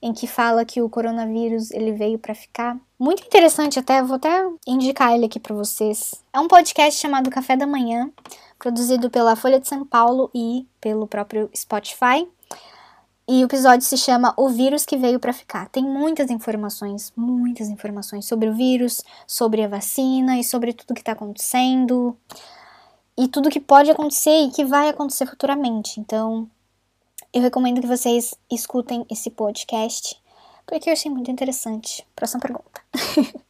em 0.03 0.13
que 0.13 0.27
fala 0.27 0.65
que 0.65 0.83
o 0.83 0.91
coronavírus 0.91 1.71
ele 1.71 1.93
veio 1.93 2.19
para 2.19 2.35
ficar. 2.35 2.77
Muito 2.99 3.25
interessante, 3.25 3.79
até 3.79 4.03
vou 4.03 4.17
até 4.17 4.45
indicar 4.67 5.15
ele 5.15 5.27
aqui 5.27 5.39
para 5.39 5.55
vocês. 5.55 6.13
É 6.33 6.41
um 6.41 6.49
podcast 6.49 7.01
chamado 7.01 7.31
Café 7.31 7.57
da 7.57 7.69
Manhã, 7.69 8.11
produzido 8.59 9.09
pela 9.09 9.37
Folha 9.37 9.61
de 9.61 9.69
São 9.69 9.87
Paulo 9.87 10.29
e 10.35 10.67
pelo 10.81 11.07
próprio 11.07 11.49
Spotify. 11.55 12.27
E 13.33 13.45
o 13.45 13.47
episódio 13.47 13.87
se 13.87 13.97
chama 13.97 14.35
O 14.37 14.49
Vírus 14.49 14.85
que 14.85 14.97
Veio 14.97 15.21
para 15.21 15.33
Ficar. 15.33 15.69
Tem 15.69 15.85
muitas 15.85 16.33
informações, 16.33 17.13
muitas 17.15 17.69
informações 17.69 18.25
sobre 18.27 18.49
o 18.49 18.55
vírus, 18.57 19.05
sobre 19.25 19.63
a 19.63 19.69
vacina 19.69 20.37
e 20.37 20.43
sobre 20.43 20.73
tudo 20.73 20.95
que 20.95 21.01
está 21.01 21.13
acontecendo 21.13 22.17
e 23.17 23.29
tudo 23.29 23.49
que 23.49 23.61
pode 23.61 23.89
acontecer 23.89 24.37
e 24.37 24.51
que 24.51 24.65
vai 24.65 24.89
acontecer 24.89 25.27
futuramente. 25.27 26.01
Então, 26.01 26.51
eu 27.33 27.41
recomendo 27.41 27.81
que 27.81 27.87
vocês 27.87 28.35
escutem 28.51 29.07
esse 29.09 29.31
podcast 29.31 30.21
porque 30.67 30.91
eu 30.91 30.93
achei 30.93 31.09
muito 31.09 31.31
interessante. 31.31 32.05
Próxima 32.17 32.41
pergunta. 32.41 32.83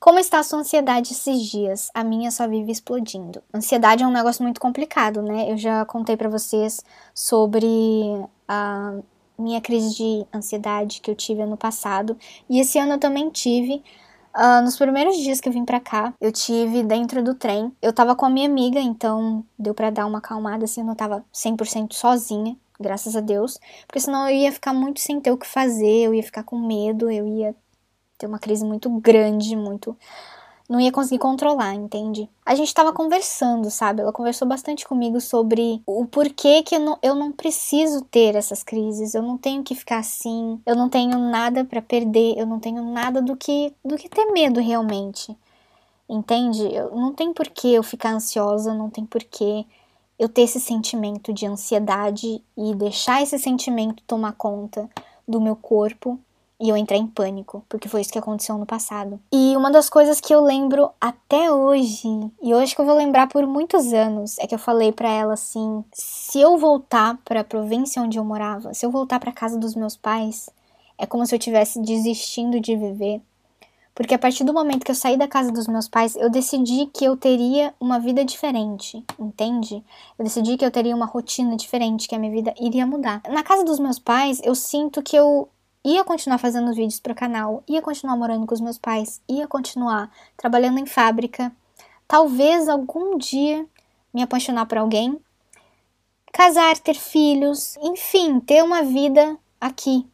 Como 0.00 0.18
está 0.18 0.38
a 0.38 0.42
sua 0.42 0.60
ansiedade 0.60 1.12
esses 1.12 1.42
dias? 1.42 1.90
A 1.92 2.02
minha 2.02 2.30
só 2.30 2.48
vive 2.48 2.72
explodindo. 2.72 3.42
Ansiedade 3.54 4.02
é 4.02 4.06
um 4.06 4.10
negócio 4.10 4.42
muito 4.42 4.58
complicado, 4.58 5.20
né? 5.20 5.52
Eu 5.52 5.58
já 5.58 5.84
contei 5.84 6.16
para 6.16 6.26
vocês 6.26 6.82
sobre 7.14 7.66
a 8.48 8.94
minha 9.38 9.60
crise 9.60 9.94
de 9.94 10.26
ansiedade 10.34 11.02
que 11.02 11.10
eu 11.10 11.14
tive 11.14 11.42
ano 11.42 11.56
passado 11.56 12.16
e 12.48 12.58
esse 12.58 12.78
ano 12.78 12.94
eu 12.94 12.98
também 12.98 13.28
tive. 13.28 13.82
Uh, 14.34 14.62
nos 14.64 14.78
primeiros 14.78 15.18
dias 15.18 15.38
que 15.38 15.50
eu 15.50 15.52
vim 15.52 15.66
pra 15.66 15.78
cá, 15.78 16.14
eu 16.18 16.32
tive 16.32 16.82
dentro 16.82 17.22
do 17.22 17.34
trem. 17.34 17.70
Eu 17.82 17.92
tava 17.92 18.16
com 18.16 18.24
a 18.24 18.30
minha 18.30 18.48
amiga, 18.48 18.80
então 18.80 19.44
deu 19.58 19.74
para 19.74 19.90
dar 19.90 20.06
uma 20.06 20.18
acalmada, 20.18 20.64
assim, 20.64 20.80
eu 20.80 20.86
não 20.86 20.94
tava 20.94 21.22
100% 21.34 21.92
sozinha, 21.92 22.56
graças 22.80 23.14
a 23.16 23.20
Deus. 23.20 23.58
Porque 23.86 24.00
senão 24.00 24.26
eu 24.30 24.34
ia 24.34 24.50
ficar 24.50 24.72
muito 24.72 24.98
sem 24.98 25.20
ter 25.20 25.30
o 25.30 25.36
que 25.36 25.46
fazer, 25.46 26.06
eu 26.06 26.14
ia 26.14 26.22
ficar 26.22 26.42
com 26.42 26.58
medo, 26.58 27.10
eu 27.10 27.26
ia 27.26 27.54
ter 28.20 28.26
uma 28.26 28.38
crise 28.38 28.64
muito 28.64 28.90
grande, 28.90 29.56
muito. 29.56 29.96
Não 30.68 30.78
ia 30.78 30.92
conseguir 30.92 31.18
controlar, 31.18 31.74
entende? 31.74 32.30
A 32.46 32.54
gente 32.54 32.72
tava 32.72 32.92
conversando, 32.92 33.68
sabe? 33.70 34.02
Ela 34.02 34.12
conversou 34.12 34.46
bastante 34.46 34.86
comigo 34.86 35.20
sobre 35.20 35.82
o 35.84 36.06
porquê 36.06 36.62
que 36.62 36.76
eu 36.76 36.80
não, 36.80 36.98
eu 37.02 37.14
não 37.16 37.32
preciso 37.32 38.02
ter 38.02 38.36
essas 38.36 38.62
crises, 38.62 39.14
eu 39.14 39.22
não 39.22 39.36
tenho 39.36 39.64
que 39.64 39.74
ficar 39.74 39.98
assim, 39.98 40.60
eu 40.64 40.76
não 40.76 40.88
tenho 40.88 41.18
nada 41.18 41.64
para 41.64 41.82
perder, 41.82 42.38
eu 42.38 42.46
não 42.46 42.60
tenho 42.60 42.84
nada 42.84 43.20
do 43.20 43.36
que, 43.36 43.74
do 43.84 43.96
que 43.96 44.08
ter 44.08 44.26
medo 44.26 44.60
realmente. 44.60 45.36
Entende? 46.08 46.62
Eu, 46.72 46.94
não 46.94 47.14
tem 47.14 47.32
porquê 47.32 47.68
eu 47.68 47.82
ficar 47.82 48.12
ansiosa, 48.12 48.72
não 48.72 48.90
tem 48.90 49.04
porquê 49.04 49.64
eu 50.18 50.28
ter 50.28 50.42
esse 50.42 50.60
sentimento 50.60 51.32
de 51.32 51.46
ansiedade 51.46 52.44
e 52.56 52.74
deixar 52.76 53.22
esse 53.22 53.38
sentimento 53.38 54.02
tomar 54.06 54.34
conta 54.34 54.88
do 55.26 55.40
meu 55.40 55.56
corpo 55.56 56.20
e 56.60 56.68
eu 56.68 56.76
entrei 56.76 57.00
em 57.00 57.06
pânico, 57.06 57.64
porque 57.68 57.88
foi 57.88 58.02
isso 58.02 58.12
que 58.12 58.18
aconteceu 58.18 58.58
no 58.58 58.66
passado. 58.66 59.18
E 59.32 59.56
uma 59.56 59.70
das 59.70 59.88
coisas 59.88 60.20
que 60.20 60.34
eu 60.34 60.44
lembro 60.44 60.90
até 61.00 61.50
hoje, 61.50 62.08
e 62.42 62.54
hoje 62.54 62.74
que 62.74 62.80
eu 62.80 62.84
vou 62.84 62.96
lembrar 62.96 63.28
por 63.28 63.46
muitos 63.46 63.92
anos, 63.94 64.38
é 64.38 64.46
que 64.46 64.54
eu 64.54 64.58
falei 64.58 64.92
para 64.92 65.08
ela 65.08 65.32
assim: 65.32 65.82
se 65.92 66.38
eu 66.38 66.58
voltar 66.58 67.18
para 67.24 67.40
a 67.40 67.44
província 67.44 68.02
onde 68.02 68.18
eu 68.18 68.24
morava, 68.24 68.74
se 68.74 68.84
eu 68.84 68.90
voltar 68.90 69.18
para 69.18 69.32
casa 69.32 69.58
dos 69.58 69.74
meus 69.74 69.96
pais, 69.96 70.50
é 70.98 71.06
como 71.06 71.24
se 71.24 71.34
eu 71.34 71.38
tivesse 71.38 71.80
desistindo 71.80 72.60
de 72.60 72.76
viver. 72.76 73.22
Porque 73.94 74.14
a 74.14 74.18
partir 74.18 74.44
do 74.44 74.54
momento 74.54 74.84
que 74.84 74.90
eu 74.90 74.94
saí 74.94 75.16
da 75.16 75.28
casa 75.28 75.50
dos 75.50 75.66
meus 75.66 75.88
pais, 75.88 76.14
eu 76.16 76.30
decidi 76.30 76.86
que 76.86 77.04
eu 77.04 77.16
teria 77.16 77.74
uma 77.80 77.98
vida 77.98 78.24
diferente, 78.24 79.04
entende? 79.18 79.84
Eu 80.18 80.24
decidi 80.24 80.56
que 80.56 80.64
eu 80.64 80.70
teria 80.70 80.94
uma 80.94 81.06
rotina 81.06 81.56
diferente, 81.56 82.08
que 82.08 82.14
a 82.14 82.18
minha 82.18 82.32
vida 82.32 82.54
iria 82.58 82.86
mudar. 82.86 83.20
Na 83.28 83.42
casa 83.42 83.64
dos 83.64 83.78
meus 83.78 83.98
pais, 83.98 84.40
eu 84.44 84.54
sinto 84.54 85.02
que 85.02 85.16
eu 85.16 85.48
ia 85.84 86.04
continuar 86.04 86.38
fazendo 86.38 86.74
vídeos 86.74 87.00
para 87.00 87.12
o 87.12 87.16
canal, 87.16 87.62
ia 87.66 87.80
continuar 87.80 88.16
morando 88.16 88.46
com 88.46 88.54
os 88.54 88.60
meus 88.60 88.78
pais, 88.78 89.20
ia 89.28 89.46
continuar 89.46 90.10
trabalhando 90.36 90.78
em 90.78 90.86
fábrica, 90.86 91.52
talvez 92.06 92.68
algum 92.68 93.16
dia 93.16 93.66
me 94.12 94.22
apaixonar 94.22 94.66
por 94.66 94.78
alguém, 94.78 95.18
casar, 96.32 96.76
ter 96.78 96.94
filhos, 96.94 97.76
enfim, 97.78 98.40
ter 98.40 98.62
uma 98.62 98.82
vida 98.82 99.38
aqui 99.60 100.06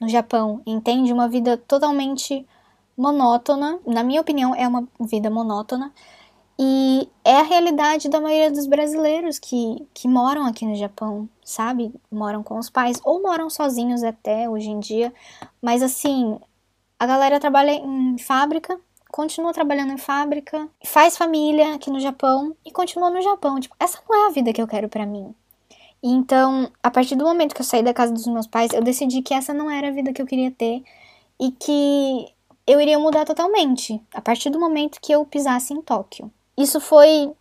no 0.00 0.08
Japão, 0.08 0.60
entende? 0.66 1.12
Uma 1.12 1.28
vida 1.28 1.56
totalmente 1.56 2.46
monótona, 2.96 3.78
na 3.86 4.02
minha 4.02 4.20
opinião, 4.20 4.54
é 4.54 4.66
uma 4.66 4.86
vida 5.00 5.30
monótona. 5.30 5.92
E 6.58 7.08
é 7.24 7.40
a 7.40 7.42
realidade 7.42 8.08
da 8.08 8.20
maioria 8.20 8.50
dos 8.50 8.66
brasileiros 8.66 9.38
que, 9.38 9.86
que 9.92 10.06
moram 10.06 10.46
aqui 10.46 10.64
no 10.64 10.76
Japão, 10.76 11.28
sabe? 11.44 11.92
Moram 12.10 12.42
com 12.42 12.58
os 12.58 12.70
pais 12.70 13.00
ou 13.04 13.20
moram 13.20 13.50
sozinhos 13.50 14.04
até 14.04 14.48
hoje 14.48 14.70
em 14.70 14.78
dia. 14.78 15.12
Mas 15.60 15.82
assim, 15.82 16.38
a 16.98 17.06
galera 17.06 17.40
trabalha 17.40 17.72
em 17.72 18.16
fábrica, 18.18 18.78
continua 19.10 19.52
trabalhando 19.52 19.92
em 19.92 19.98
fábrica, 19.98 20.68
faz 20.84 21.16
família 21.16 21.74
aqui 21.74 21.90
no 21.90 21.98
Japão 21.98 22.54
e 22.64 22.70
continua 22.70 23.10
no 23.10 23.20
Japão. 23.20 23.58
Tipo, 23.58 23.74
essa 23.80 24.00
não 24.08 24.24
é 24.24 24.28
a 24.28 24.30
vida 24.30 24.52
que 24.52 24.62
eu 24.62 24.68
quero 24.68 24.88
para 24.88 25.04
mim. 25.04 25.34
Então, 26.02 26.70
a 26.82 26.90
partir 26.90 27.16
do 27.16 27.24
momento 27.24 27.54
que 27.54 27.62
eu 27.62 27.64
saí 27.64 27.82
da 27.82 27.94
casa 27.94 28.12
dos 28.12 28.26
meus 28.26 28.46
pais, 28.46 28.72
eu 28.72 28.82
decidi 28.82 29.22
que 29.22 29.34
essa 29.34 29.54
não 29.54 29.70
era 29.70 29.88
a 29.88 29.90
vida 29.90 30.12
que 30.12 30.20
eu 30.20 30.26
queria 30.26 30.50
ter 30.50 30.84
e 31.40 31.50
que 31.50 32.32
eu 32.66 32.80
iria 32.80 32.98
mudar 32.98 33.24
totalmente 33.24 34.00
a 34.12 34.20
partir 34.20 34.50
do 34.50 34.60
momento 34.60 35.00
que 35.00 35.12
eu 35.12 35.24
pisasse 35.24 35.72
em 35.72 35.82
Tóquio. 35.82 36.30
Isso 36.56 36.80
foi, 36.80 37.32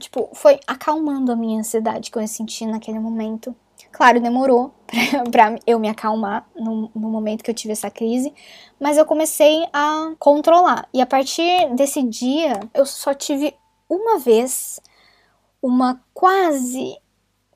tipo, 0.00 0.30
foi 0.34 0.58
acalmando 0.66 1.30
a 1.32 1.36
minha 1.36 1.60
ansiedade 1.60 2.10
que 2.10 2.18
eu 2.18 2.26
senti 2.26 2.66
naquele 2.66 2.98
momento. 2.98 3.54
Claro, 3.92 4.20
demorou 4.20 4.74
pra 5.30 5.56
eu 5.66 5.78
me 5.78 5.88
acalmar 5.88 6.48
no, 6.56 6.90
no, 6.94 7.08
momento 7.08 7.44
que 7.44 7.50
eu 7.50 7.54
tive 7.54 7.72
essa 7.72 7.90
crise, 7.90 8.32
mas 8.80 8.98
eu 8.98 9.06
comecei 9.06 9.64
a 9.72 10.14
controlar. 10.18 10.88
E 10.92 11.00
a 11.00 11.06
partir 11.06 11.72
desse 11.74 12.02
dia, 12.02 12.58
eu 12.74 12.84
só 12.84 13.14
tive 13.14 13.54
uma 13.88 14.18
vez 14.18 14.80
uma 15.62 16.00
quase 16.12 16.96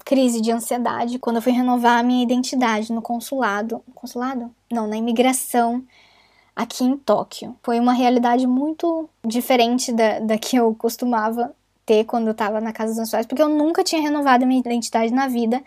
crise 0.05 0.41
de 0.41 0.51
ansiedade 0.51 1.19
quando 1.19 1.37
eu 1.37 1.43
fui 1.43 1.53
renovar 1.53 1.99
a 1.99 2.03
minha 2.03 2.23
identidade 2.23 2.93
no 2.93 3.03
consulado. 3.03 3.83
Consulado? 3.95 4.55
Não, 4.71 4.87
na 4.87 4.97
imigração 4.97 5.85
aqui 6.59 6.83
em 6.83 6.97
Tóquio. 6.97 7.57
Foi 7.63 7.79
uma 7.79 7.93
realidade 7.93 8.45
muito 8.45 9.09
diferente 9.25 9.93
da, 9.93 10.19
da 10.19 10.37
que 10.37 10.57
eu 10.57 10.75
costumava 10.75 11.55
ter 11.87 12.05
quando 12.05 12.27
eu 12.27 12.35
tava 12.35 12.61
na 12.61 12.73
casa 12.73 12.93
dos 13.01 13.11
meus 13.13 13.27
porque 13.27 13.41
eu 13.41 13.49
nunca 13.49 13.85
tinha 13.85 14.03
renovado 14.03 14.45
minha 14.45 14.59
identidade 14.59 15.15
na 15.15 15.29
vida 15.29 15.63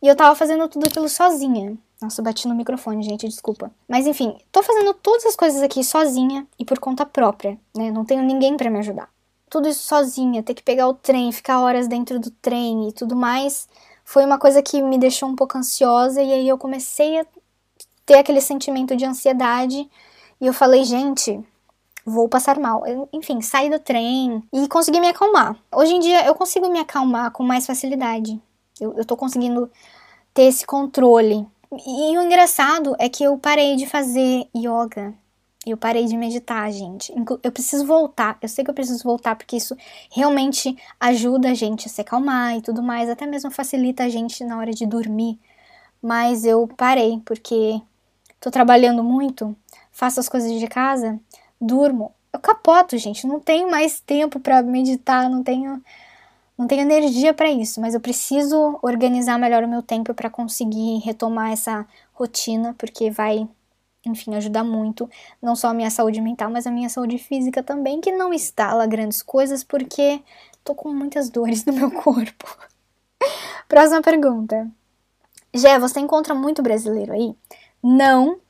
e 0.00 0.06
eu 0.06 0.14
tava 0.14 0.36
fazendo 0.36 0.68
tudo 0.68 0.86
aquilo 0.86 1.08
sozinha. 1.08 1.76
Nossa, 2.00 2.22
bati 2.22 2.46
no 2.46 2.54
microfone, 2.54 3.02
gente, 3.02 3.26
desculpa. 3.26 3.72
Mas 3.88 4.06
enfim, 4.06 4.38
tô 4.52 4.62
fazendo 4.62 4.94
todas 4.94 5.26
as 5.26 5.34
coisas 5.34 5.60
aqui 5.62 5.82
sozinha 5.82 6.46
e 6.56 6.64
por 6.64 6.78
conta 6.78 7.04
própria, 7.04 7.58
né? 7.76 7.90
Não 7.90 8.04
tenho 8.04 8.22
ninguém 8.22 8.56
para 8.56 8.70
me 8.70 8.78
ajudar. 8.78 9.08
Tudo 9.50 9.68
isso 9.68 9.82
sozinha, 9.82 10.44
ter 10.44 10.54
que 10.54 10.62
pegar 10.62 10.86
o 10.86 10.94
trem, 10.94 11.32
ficar 11.32 11.60
horas 11.60 11.88
dentro 11.88 12.20
do 12.20 12.30
trem 12.30 12.88
e 12.88 12.92
tudo 12.92 13.16
mais, 13.16 13.68
foi 14.04 14.24
uma 14.24 14.38
coisa 14.38 14.62
que 14.62 14.80
me 14.80 14.96
deixou 14.96 15.28
um 15.28 15.34
pouco 15.34 15.58
ansiosa 15.58 16.22
e 16.22 16.32
aí 16.32 16.48
eu 16.48 16.56
comecei 16.56 17.18
a 17.18 17.26
ter 18.04 18.18
aquele 18.18 18.40
sentimento 18.40 18.94
de 18.94 19.04
ansiedade 19.04 19.88
e 20.40 20.46
eu 20.46 20.52
falei, 20.52 20.84
gente, 20.84 21.42
vou 22.04 22.28
passar 22.28 22.58
mal. 22.58 22.86
Eu, 22.86 23.08
enfim, 23.12 23.40
saí 23.40 23.68
do 23.68 23.78
trem 23.78 24.42
e 24.52 24.68
consegui 24.68 25.00
me 25.00 25.08
acalmar. 25.08 25.56
Hoje 25.74 25.94
em 25.94 26.00
dia 26.00 26.24
eu 26.24 26.34
consigo 26.34 26.70
me 26.70 26.78
acalmar 26.78 27.32
com 27.32 27.42
mais 27.42 27.66
facilidade. 27.66 28.40
Eu, 28.80 28.94
eu 28.94 29.04
tô 29.04 29.16
conseguindo 29.16 29.70
ter 30.32 30.42
esse 30.42 30.66
controle. 30.66 31.46
E, 31.86 32.12
e 32.12 32.18
o 32.18 32.22
engraçado 32.22 32.94
é 32.98 33.08
que 33.08 33.24
eu 33.24 33.36
parei 33.38 33.74
de 33.76 33.86
fazer 33.86 34.46
yoga. 34.54 35.14
Eu 35.66 35.76
parei 35.76 36.04
de 36.04 36.16
meditar, 36.16 36.70
gente. 36.70 37.12
Eu 37.42 37.50
preciso 37.50 37.84
voltar. 37.84 38.38
Eu 38.40 38.48
sei 38.48 38.62
que 38.62 38.70
eu 38.70 38.74
preciso 38.74 39.02
voltar 39.02 39.34
porque 39.34 39.56
isso 39.56 39.76
realmente 40.12 40.76
ajuda 41.00 41.50
a 41.50 41.54
gente 41.54 41.88
a 41.88 41.90
se 41.90 42.00
acalmar 42.00 42.56
e 42.56 42.62
tudo 42.62 42.80
mais. 42.80 43.10
Até 43.10 43.26
mesmo 43.26 43.50
facilita 43.50 44.04
a 44.04 44.08
gente 44.08 44.44
na 44.44 44.58
hora 44.58 44.70
de 44.70 44.86
dormir. 44.86 45.40
Mas 46.00 46.44
eu 46.44 46.68
parei 46.76 47.20
porque 47.24 47.80
tô 48.38 48.48
trabalhando 48.48 49.02
muito 49.02 49.56
faço 49.96 50.20
as 50.20 50.28
coisas 50.28 50.52
de 50.60 50.68
casa, 50.68 51.18
durmo. 51.58 52.12
Eu 52.30 52.38
capoto, 52.38 52.98
gente, 52.98 53.26
não 53.26 53.40
tenho 53.40 53.70
mais 53.70 53.98
tempo 53.98 54.38
para 54.38 54.62
meditar, 54.62 55.28
não 55.30 55.42
tenho 55.42 55.82
não 56.58 56.66
tenho 56.66 56.82
energia 56.82 57.34
para 57.34 57.50
isso, 57.50 57.80
mas 57.80 57.94
eu 57.94 58.00
preciso 58.00 58.78
organizar 58.82 59.38
melhor 59.38 59.62
o 59.62 59.68
meu 59.68 59.82
tempo 59.82 60.14
para 60.14 60.30
conseguir 60.30 60.98
retomar 60.98 61.52
essa 61.52 61.86
rotina, 62.14 62.74
porque 62.78 63.10
vai, 63.10 63.46
enfim, 64.06 64.34
ajudar 64.34 64.64
muito, 64.64 65.08
não 65.40 65.54
só 65.54 65.68
a 65.68 65.74
minha 65.74 65.90
saúde 65.90 66.20
mental, 66.20 66.50
mas 66.50 66.66
a 66.66 66.70
minha 66.70 66.88
saúde 66.88 67.18
física 67.18 67.62
também, 67.62 68.00
que 68.00 68.10
não 68.10 68.30
lá 68.58 68.86
grandes 68.86 69.22
coisas, 69.22 69.62
porque 69.62 70.22
tô 70.64 70.74
com 70.74 70.92
muitas 70.94 71.28
dores 71.28 71.64
no 71.66 71.74
meu 71.74 71.90
corpo. 72.02 72.56
Próxima 73.68 74.00
pergunta. 74.00 74.70
Gé, 75.54 75.78
você 75.78 76.00
encontra 76.00 76.34
muito 76.34 76.62
brasileiro 76.62 77.12
aí? 77.12 77.34
Não, 77.82 78.40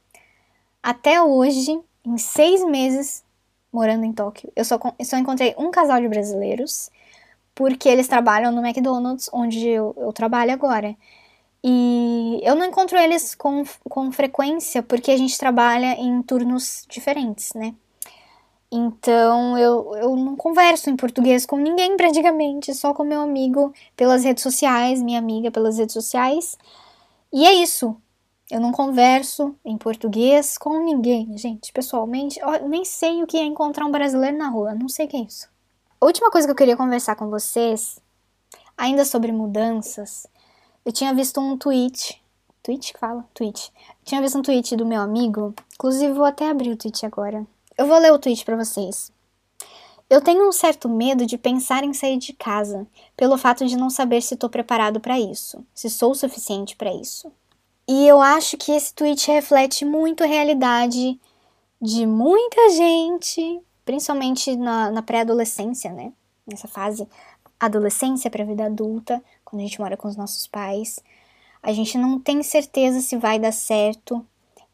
até 0.87 1.21
hoje, 1.21 1.81
em 2.05 2.17
seis 2.17 2.65
meses 2.65 3.25
morando 3.73 4.05
em 4.05 4.13
Tóquio, 4.13 4.53
eu 4.55 4.65
só, 4.65 4.79
só 5.03 5.19
encontrei 5.19 5.53
um 5.59 5.69
casal 5.73 6.01
de 6.01 6.07
brasileiros, 6.07 6.91
porque 7.57 7.89
eles 7.89 8.07
trabalham 8.07 8.53
no 8.53 8.65
McDonald's, 8.65 9.29
onde 9.33 9.67
eu, 9.67 9.93
eu 9.99 10.13
trabalho 10.13 10.53
agora. 10.53 10.97
E 11.65 12.41
eu 12.45 12.55
não 12.55 12.67
encontro 12.67 12.97
eles 12.97 13.35
com, 13.35 13.65
com 13.89 14.13
frequência, 14.13 14.81
porque 14.81 15.11
a 15.11 15.17
gente 15.17 15.37
trabalha 15.37 15.95
em 15.95 16.23
turnos 16.23 16.87
diferentes, 16.89 17.53
né? 17.55 17.75
Então 18.71 19.59
eu, 19.59 19.97
eu 19.97 20.15
não 20.15 20.37
converso 20.37 20.89
em 20.89 20.97
português 20.97 21.45
com 21.45 21.57
ninguém 21.57 21.97
praticamente, 21.99 22.73
só 22.75 22.95
com 22.95 23.03
meu 23.03 23.21
amigo 23.23 23.75
pelas 23.97 24.23
redes 24.23 24.45
sociais, 24.45 25.03
minha 25.03 25.19
amiga 25.19 25.51
pelas 25.51 25.79
redes 25.79 25.95
sociais. 25.95 26.57
E 27.33 27.45
é 27.45 27.53
isso. 27.55 28.01
Eu 28.51 28.61
não 28.61 28.71
converso 28.73 29.57
em 29.65 29.77
português 29.77 30.57
com 30.57 30.85
ninguém, 30.85 31.37
gente, 31.37 31.73
pessoalmente. 31.73 32.39
Eu 32.39 32.69
nem 32.69 32.85
sei 32.85 33.23
o 33.23 33.27
que 33.27 33.37
é 33.37 33.45
encontrar 33.45 33.85
um 33.87 33.91
brasileiro 33.91 34.37
na 34.37 34.49
rua, 34.49 34.75
não 34.75 34.89
sei 34.89 35.07
o 35.07 35.09
que 35.09 35.17
é 35.17 35.21
isso. 35.21 35.49
A 36.01 36.07
última 36.07 36.31
coisa 36.31 36.47
que 36.47 36.53
eu 36.53 36.57
queria 36.57 36.77
conversar 36.77 37.17
com 37.17 37.29
vocês, 37.29 37.99
ainda 38.77 39.05
sobre 39.05 39.33
mudanças, 39.33 40.27
eu 40.85 40.93
tinha 40.93 41.13
visto 41.13 41.41
um 41.41 41.57
tweet 41.57 42.23
tweet 42.67 42.93
que 42.93 42.99
fala? 42.99 43.25
Tweet. 43.33 43.73
Tinha 44.05 44.21
visto 44.21 44.39
um 44.39 44.43
tweet 44.43 44.75
do 44.75 44.85
meu 44.85 45.01
amigo, 45.01 45.55
inclusive 45.75 46.13
vou 46.13 46.25
até 46.25 46.51
abrir 46.51 46.73
o 46.73 46.77
tweet 46.77 47.07
agora. 47.07 47.47
Eu 47.79 47.87
vou 47.87 47.97
ler 47.99 48.13
o 48.13 48.19
tweet 48.19 48.45
para 48.45 48.57
vocês. 48.57 49.13
Eu 50.11 50.21
tenho 50.21 50.49
um 50.49 50.53
certo 50.53 50.89
medo 50.89 51.25
de 51.25 51.39
pensar 51.39 51.85
em 51.85 51.93
sair 51.93 52.19
de 52.19 52.33
casa, 52.33 52.87
pelo 53.17 53.39
fato 53.39 53.65
de 53.67 53.77
não 53.77 53.89
saber 53.89 54.21
se 54.21 54.35
estou 54.35 54.51
preparado 54.51 54.99
para 55.01 55.19
isso, 55.19 55.65
se 55.75 55.89
sou 55.89 56.11
o 56.11 56.15
suficiente 56.15 56.77
para 56.77 56.93
isso. 56.93 57.31
E 57.89 58.07
eu 58.07 58.21
acho 58.21 58.57
que 58.57 58.73
esse 58.73 58.93
tweet 58.93 59.31
reflete 59.31 59.85
muito 59.85 60.25
a 60.25 60.27
realidade 60.27 61.21
de 61.81 62.07
muita 62.07 62.71
gente, 62.71 63.61
principalmente 63.85 64.57
na, 64.57 64.91
na 64.91 65.03
pré-adolescência, 65.03 65.93
né? 65.93 66.13
Nessa 66.47 66.67
fase 66.67 67.07
adolescência 67.59 68.31
para 68.31 68.43
a 68.43 68.47
vida 68.47 68.67
adulta, 68.67 69.23
quando 69.45 69.61
a 69.61 69.65
gente 69.65 69.81
mora 69.81 69.97
com 69.97 70.09
os 70.09 70.17
nossos 70.17 70.47
pais. 70.47 70.99
A 71.63 71.73
gente 71.73 71.97
não 71.97 72.19
tem 72.19 72.43
certeza 72.43 73.01
se 73.01 73.17
vai 73.17 73.39
dar 73.39 73.53
certo. 73.53 74.25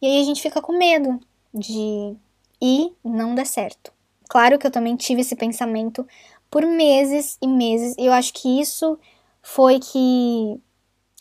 E 0.00 0.06
aí 0.06 0.20
a 0.20 0.24
gente 0.24 0.42
fica 0.42 0.60
com 0.60 0.76
medo 0.76 1.20
de 1.52 2.16
ir 2.60 2.92
não 3.04 3.34
dar 3.34 3.46
certo. 3.46 3.92
Claro 4.28 4.58
que 4.58 4.66
eu 4.66 4.70
também 4.70 4.96
tive 4.96 5.20
esse 5.20 5.36
pensamento 5.36 6.06
por 6.50 6.64
meses 6.64 7.36
e 7.40 7.46
meses. 7.46 7.94
E 7.98 8.06
eu 8.06 8.12
acho 8.12 8.32
que 8.32 8.60
isso 8.60 8.98
foi 9.42 9.78
que 9.78 10.60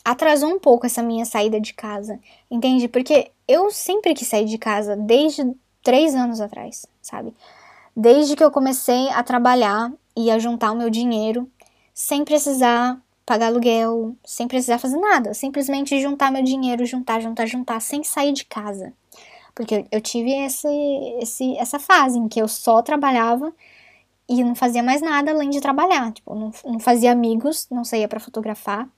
atrasou 0.04 0.48
um 0.48 0.58
pouco 0.58 0.86
essa 0.86 1.02
minha 1.02 1.24
saída 1.24 1.60
de 1.60 1.74
casa. 1.74 2.18
Entende? 2.50 2.88
Porque 2.88 3.30
eu 3.46 3.70
sempre 3.70 4.14
quis 4.14 4.28
sair 4.28 4.46
de 4.46 4.58
casa, 4.58 4.96
desde 4.96 5.44
três 5.82 6.14
anos 6.14 6.40
atrás, 6.40 6.86
sabe? 7.00 7.34
Desde 7.94 8.36
que 8.36 8.42
eu 8.42 8.50
comecei 8.50 9.08
a 9.10 9.22
trabalhar 9.22 9.92
e 10.16 10.30
a 10.30 10.38
juntar 10.38 10.72
o 10.72 10.76
meu 10.76 10.90
dinheiro, 10.90 11.48
sem 11.94 12.24
precisar 12.24 13.00
pagar 13.24 13.46
aluguel, 13.46 14.16
sem 14.24 14.48
precisar 14.48 14.78
fazer 14.78 14.98
nada. 14.98 15.34
Simplesmente 15.34 16.00
juntar 16.00 16.30
meu 16.30 16.42
dinheiro, 16.42 16.84
juntar, 16.86 17.20
juntar, 17.20 17.46
juntar, 17.46 17.80
sem 17.80 18.02
sair 18.02 18.32
de 18.32 18.44
casa. 18.44 18.92
Porque 19.54 19.84
eu 19.90 20.00
tive 20.00 20.32
esse, 20.32 20.68
esse, 21.20 21.56
essa 21.56 21.78
fase 21.78 22.18
em 22.18 22.28
que 22.28 22.40
eu 22.40 22.48
só 22.48 22.80
trabalhava 22.82 23.52
e 24.28 24.42
não 24.42 24.54
fazia 24.54 24.82
mais 24.82 25.02
nada 25.02 25.30
além 25.30 25.50
de 25.50 25.60
trabalhar. 25.60 26.12
Tipo, 26.12 26.34
não, 26.34 26.50
não 26.64 26.78
fazia 26.78 27.12
amigos, 27.12 27.66
não 27.70 27.84
saía 27.84 28.08
para 28.08 28.20
fotografar, 28.20 28.88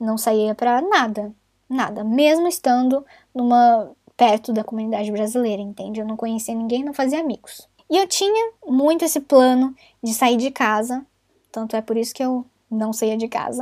não 0.00 0.18
saía 0.18 0.54
para 0.54 0.80
nada, 0.80 1.34
nada. 1.68 2.04
Mesmo 2.04 2.48
estando 2.48 3.04
numa 3.34 3.90
perto 4.16 4.52
da 4.52 4.64
comunidade 4.64 5.10
brasileira, 5.10 5.60
entende? 5.60 6.00
Eu 6.00 6.06
não 6.06 6.16
conhecia 6.16 6.54
ninguém, 6.54 6.84
não 6.84 6.94
fazia 6.94 7.20
amigos. 7.20 7.68
E 7.90 7.96
eu 7.96 8.06
tinha 8.06 8.52
muito 8.66 9.04
esse 9.04 9.20
plano 9.20 9.74
de 10.02 10.14
sair 10.14 10.36
de 10.36 10.50
casa, 10.50 11.04
tanto 11.52 11.76
é 11.76 11.82
por 11.82 11.96
isso 11.96 12.14
que 12.14 12.22
eu 12.22 12.44
não 12.70 12.92
saía 12.92 13.16
de 13.16 13.28
casa 13.28 13.60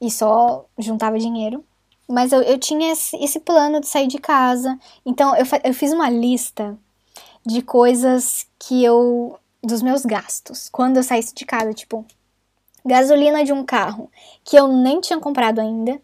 e 0.00 0.10
só 0.10 0.66
juntava 0.78 1.18
dinheiro. 1.18 1.64
Mas 2.08 2.32
eu, 2.32 2.42
eu 2.42 2.58
tinha 2.58 2.92
esse, 2.92 3.16
esse 3.16 3.40
plano 3.40 3.80
de 3.80 3.88
sair 3.88 4.06
de 4.06 4.18
casa. 4.18 4.78
Então 5.04 5.34
eu, 5.36 5.44
eu 5.64 5.74
fiz 5.74 5.92
uma 5.92 6.08
lista 6.08 6.78
de 7.44 7.62
coisas 7.62 8.46
que 8.58 8.84
eu. 8.84 9.38
dos 9.62 9.82
meus 9.82 10.04
gastos. 10.04 10.68
Quando 10.68 10.98
eu 10.98 11.02
saísse 11.02 11.34
de 11.34 11.44
casa, 11.44 11.72
tipo, 11.72 12.04
gasolina 12.86 13.44
de 13.44 13.52
um 13.52 13.64
carro 13.64 14.10
que 14.44 14.56
eu 14.56 14.68
nem 14.68 15.00
tinha 15.00 15.18
comprado 15.18 15.60
ainda. 15.60 16.00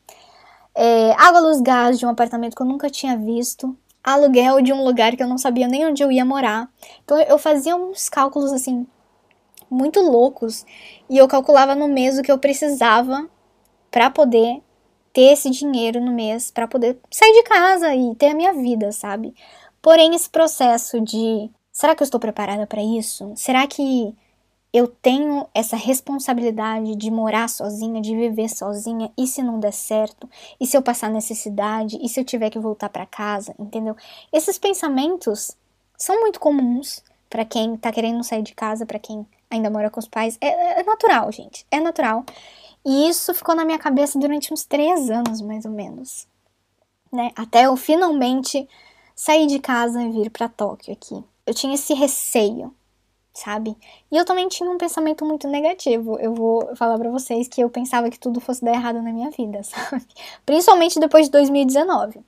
É, 0.75 1.13
água, 1.13 1.41
luz, 1.41 1.61
gás 1.61 1.99
de 1.99 2.07
um 2.07 2.09
apartamento 2.09 2.57
que 2.57 2.63
eu 2.63 2.67
nunca 2.67 2.91
tinha 2.91 3.17
visto. 3.17 3.77
Aluguel 4.03 4.61
de 4.61 4.73
um 4.73 4.85
lugar 4.85 5.17
que 5.17 5.23
eu 5.23 5.29
não 5.29 5.39
sabia 5.39 5.69
nem 5.69 5.87
onde 5.87 6.03
eu 6.03 6.11
ia 6.11 6.25
morar. 6.25 6.69
Então 7.05 7.19
eu 7.21 7.39
fazia 7.39 7.77
uns 7.77 8.09
cálculos 8.09 8.53
assim 8.53 8.87
muito 9.71 10.01
loucos 10.01 10.67
e 11.09 11.17
eu 11.17 11.27
calculava 11.27 11.75
no 11.75 11.89
mês 11.89 12.19
o 12.19 12.23
que 12.23 12.31
eu 12.31 12.39
precisava 12.39 13.27
para 13.91 14.11
poder 14.11 14.61
ter 15.13 15.33
esse 15.33 15.51
dinheiro 15.51 16.01
no 16.01 16.13
mês 16.13 16.51
para 16.51 16.67
poder 16.67 16.99
sair 17.11 17.33
de 17.33 17.43
casa 17.45 17.95
e 17.95 18.15
ter 18.17 18.31
a 18.31 18.35
minha 18.35 18.53
vida, 18.53 18.93
sabe? 18.93 19.35
Porém, 19.81 20.15
esse 20.15 20.29
processo 20.29 21.01
de 21.01 21.51
será 21.71 21.95
que 21.95 22.03
eu 22.03 22.05
estou 22.05 22.21
preparada 22.21 22.67
para 22.67 22.83
isso? 22.83 23.33
Será 23.37 23.67
que 23.67 24.15
eu 24.73 24.89
tenho 24.89 25.47
essa 25.55 25.77
responsabilidade 25.77 26.97
de 26.97 27.11
morar 27.11 27.49
sozinha, 27.49 28.01
de 28.01 28.17
viver 28.17 28.49
sozinha, 28.49 29.13
e 29.19 29.27
se 29.27 29.43
não 29.43 29.61
der 29.61 29.73
certo? 29.73 30.29
E 30.59 30.67
se 30.67 30.77
eu 30.77 30.83
passar 30.83 31.11
necessidade? 31.11 31.99
E 32.01 32.09
se 32.09 32.19
eu 32.19 32.25
tiver 32.25 32.49
que 32.49 32.59
voltar 32.59 32.89
para 32.89 33.05
casa? 33.05 33.55
Entendeu? 33.59 33.95
Esses 34.33 34.59
pensamentos 34.59 35.57
são 35.99 36.21
muito 36.21 36.41
comuns 36.41 37.03
para 37.29 37.45
quem 37.45 37.77
tá 37.77 37.93
querendo 37.93 38.25
sair 38.25 38.43
de 38.43 38.55
casa, 38.55 38.87
para 38.87 38.99
quem 38.99 39.27
ainda 39.51 39.71
mora 39.71 39.91
com 39.91 40.01
os 40.01 40.09
pais. 40.09 40.39
É, 40.41 40.81
é 40.81 40.83
natural, 40.83 41.31
gente. 41.31 41.67
É 41.71 41.79
natural. 41.79 42.25
E 42.85 43.09
isso 43.09 43.33
ficou 43.35 43.55
na 43.55 43.65
minha 43.65 43.79
cabeça 43.79 44.19
durante 44.19 44.53
uns 44.53 44.65
três 44.65 45.11
anos, 45.11 45.41
mais 45.41 45.65
ou 45.65 45.71
menos. 45.71 46.27
Né? 47.13 47.31
Até 47.37 47.67
eu 47.67 47.77
finalmente 47.77 48.67
sair 49.15 49.47
de 49.47 49.59
casa 49.59 50.03
e 50.03 50.11
vir 50.11 50.31
para 50.31 50.49
Tóquio 50.49 50.93
aqui. 50.93 51.23
Eu 51.47 51.55
tinha 51.55 51.75
esse 51.75 51.93
receio, 51.93 52.75
sabe? 53.33 53.77
E 54.11 54.17
eu 54.17 54.25
também 54.25 54.49
tinha 54.49 54.71
um 54.71 54.79
pensamento 54.79 55.25
muito 55.25 55.49
negativo. 55.49 56.19
Eu 56.19 56.35
vou 56.35 56.75
falar 56.77 56.99
para 56.99 57.11
vocês 57.11 57.49
que 57.49 57.61
eu 57.61 57.71
pensava 57.71 58.11
que 58.11 58.19
tudo 58.19 58.41
fosse 58.41 58.65
dar 58.65 58.73
errado 58.73 59.01
na 59.01 59.13
minha 59.13 59.31
vida, 59.31 59.63
sabe? 59.65 60.07
Principalmente 60.45 61.01
depois 61.01 61.27
de 61.27 61.33
2019, 61.33 62.21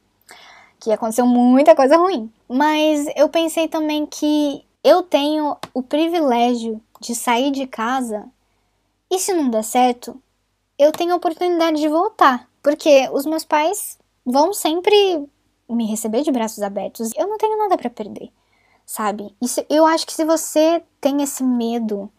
que 0.80 0.92
aconteceu 0.92 1.26
muita 1.26 1.74
coisa 1.74 1.96
ruim. 1.96 2.30
Mas 2.48 3.06
eu 3.16 3.28
pensei 3.28 3.68
também 3.68 4.06
que 4.06 4.64
eu 4.82 5.02
tenho 5.02 5.56
o 5.72 5.82
privilégio 5.82 6.80
de 7.00 7.14
sair 7.14 7.50
de 7.50 7.66
casa 7.66 8.28
e 9.10 9.18
se 9.18 9.32
não 9.32 9.50
der 9.50 9.62
certo, 9.62 10.20
eu 10.78 10.90
tenho 10.90 11.12
a 11.12 11.16
oportunidade 11.16 11.80
de 11.80 11.88
voltar. 11.88 12.48
Porque 12.62 13.08
os 13.12 13.26
meus 13.26 13.44
pais 13.44 13.98
vão 14.24 14.52
sempre 14.52 15.24
me 15.68 15.86
receber 15.86 16.22
de 16.22 16.32
braços 16.32 16.62
abertos. 16.62 17.10
Eu 17.16 17.28
não 17.28 17.38
tenho 17.38 17.58
nada 17.58 17.76
para 17.76 17.90
perder, 17.90 18.30
sabe? 18.86 19.34
Isso, 19.40 19.64
eu 19.68 19.86
acho 19.86 20.06
que 20.06 20.12
se 20.12 20.24
você 20.24 20.82
tem 21.00 21.22
esse 21.22 21.42
medo 21.42 22.10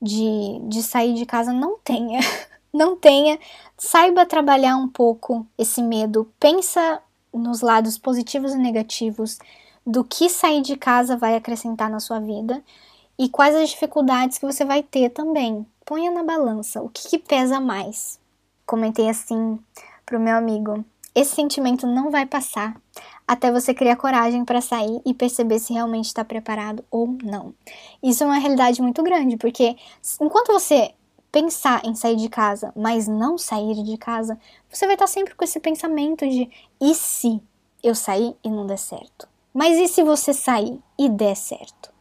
de, 0.00 0.60
de 0.68 0.82
sair 0.82 1.14
de 1.14 1.26
casa, 1.26 1.52
não 1.52 1.78
tenha. 1.78 2.20
Não 2.74 2.96
tenha. 2.96 3.38
Saiba 3.78 4.26
trabalhar 4.26 4.76
um 4.76 4.88
pouco 4.88 5.46
esse 5.56 5.80
medo. 5.80 6.28
Pensa 6.40 7.00
nos 7.32 7.60
lados 7.60 7.96
positivos 7.96 8.52
e 8.52 8.58
negativos 8.58 9.38
do 9.86 10.02
que 10.02 10.28
sair 10.28 10.60
de 10.60 10.76
casa 10.76 11.16
vai 11.16 11.36
acrescentar 11.36 11.88
na 11.88 12.00
sua 12.00 12.18
vida 12.18 12.60
e 13.18 13.28
quais 13.28 13.54
as 13.54 13.70
dificuldades 13.70 14.38
que 14.38 14.46
você 14.46 14.64
vai 14.64 14.82
ter 14.82 15.10
também. 15.10 15.64
Ponha 15.84 16.10
na 16.10 16.24
balança 16.24 16.82
o 16.82 16.88
que, 16.88 17.08
que 17.10 17.18
pesa 17.18 17.60
mais. 17.60 18.18
Comentei 18.66 19.08
assim 19.08 19.58
pro 20.04 20.18
meu 20.18 20.36
amigo: 20.36 20.84
esse 21.14 21.34
sentimento 21.34 21.86
não 21.86 22.10
vai 22.10 22.26
passar 22.26 22.74
até 23.26 23.50
você 23.50 23.72
criar 23.72 23.96
coragem 23.96 24.44
para 24.44 24.60
sair 24.60 25.00
e 25.04 25.14
perceber 25.14 25.58
se 25.58 25.72
realmente 25.72 26.06
está 26.06 26.24
preparado 26.24 26.84
ou 26.90 27.16
não. 27.22 27.54
Isso 28.02 28.22
é 28.22 28.26
uma 28.26 28.38
realidade 28.38 28.82
muito 28.82 29.02
grande, 29.02 29.36
porque 29.36 29.76
enquanto 30.20 30.52
você 30.52 30.92
pensar 31.32 31.82
em 31.84 31.94
sair 31.94 32.16
de 32.16 32.28
casa, 32.28 32.72
mas 32.76 33.08
não 33.08 33.36
sair 33.36 33.82
de 33.82 33.96
casa, 33.96 34.38
você 34.68 34.86
vai 34.86 34.94
estar 34.94 35.06
sempre 35.06 35.34
com 35.34 35.44
esse 35.44 35.58
pensamento 35.58 36.28
de 36.28 36.48
e 36.80 36.94
se 36.94 37.42
eu 37.82 37.94
sair 37.94 38.36
e 38.44 38.48
não 38.48 38.66
der 38.66 38.78
certo? 38.78 39.28
Mas 39.52 39.76
e 39.78 39.88
se 39.88 40.02
você 40.02 40.32
sair 40.32 40.80
e 40.98 41.08
der 41.08 41.36
certo? 41.36 41.93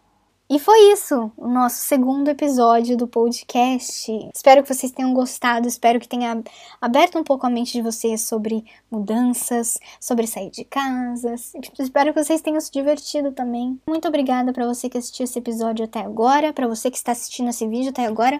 E 0.54 0.60
foi 0.60 0.92
isso, 0.92 1.32
o 1.36 1.48
nosso 1.48 1.78
segundo 1.78 2.30
episódio 2.30 2.96
do 2.96 3.08
podcast. 3.08 4.12
Espero 4.32 4.62
que 4.62 4.72
vocês 4.72 4.92
tenham 4.92 5.12
gostado, 5.12 5.68
espero 5.68 6.00
que 6.00 6.08
tenha 6.08 6.44
aberto 6.80 7.18
um 7.18 7.24
pouco 7.24 7.48
a 7.48 7.50
mente 7.50 7.74
de 7.74 7.82
vocês 7.82 8.22
sobre 8.22 8.64
mudanças, 8.92 9.80
sobre 10.00 10.28
sair 10.28 10.52
de 10.52 10.64
casa. 10.64 11.34
Espero 11.80 12.14
que 12.14 12.24
vocês 12.24 12.40
tenham 12.40 12.62
se 12.62 12.72
divertido 12.72 13.32
também. 13.32 13.82
Muito 13.88 14.08
obrigada 14.08 14.54
para 14.54 14.68
você 14.68 14.88
que 14.88 15.00
assistiu 15.00 15.24
esse 15.24 15.40
episódio 15.40 15.86
até 15.86 16.02
agora, 16.02 16.54
para 16.54 16.68
você 16.68 16.92
que 16.92 16.98
está 16.98 17.14
assistindo 17.14 17.50
esse 17.50 17.68
vídeo 17.68 17.90
até 17.90 18.06
agora. 18.06 18.40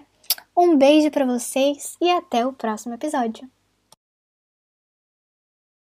Um 0.56 0.76
beijo 0.76 1.10
para 1.10 1.26
vocês 1.26 1.96
e 2.00 2.08
até 2.12 2.46
o 2.46 2.52
próximo 2.52 2.94
episódio. 2.94 3.50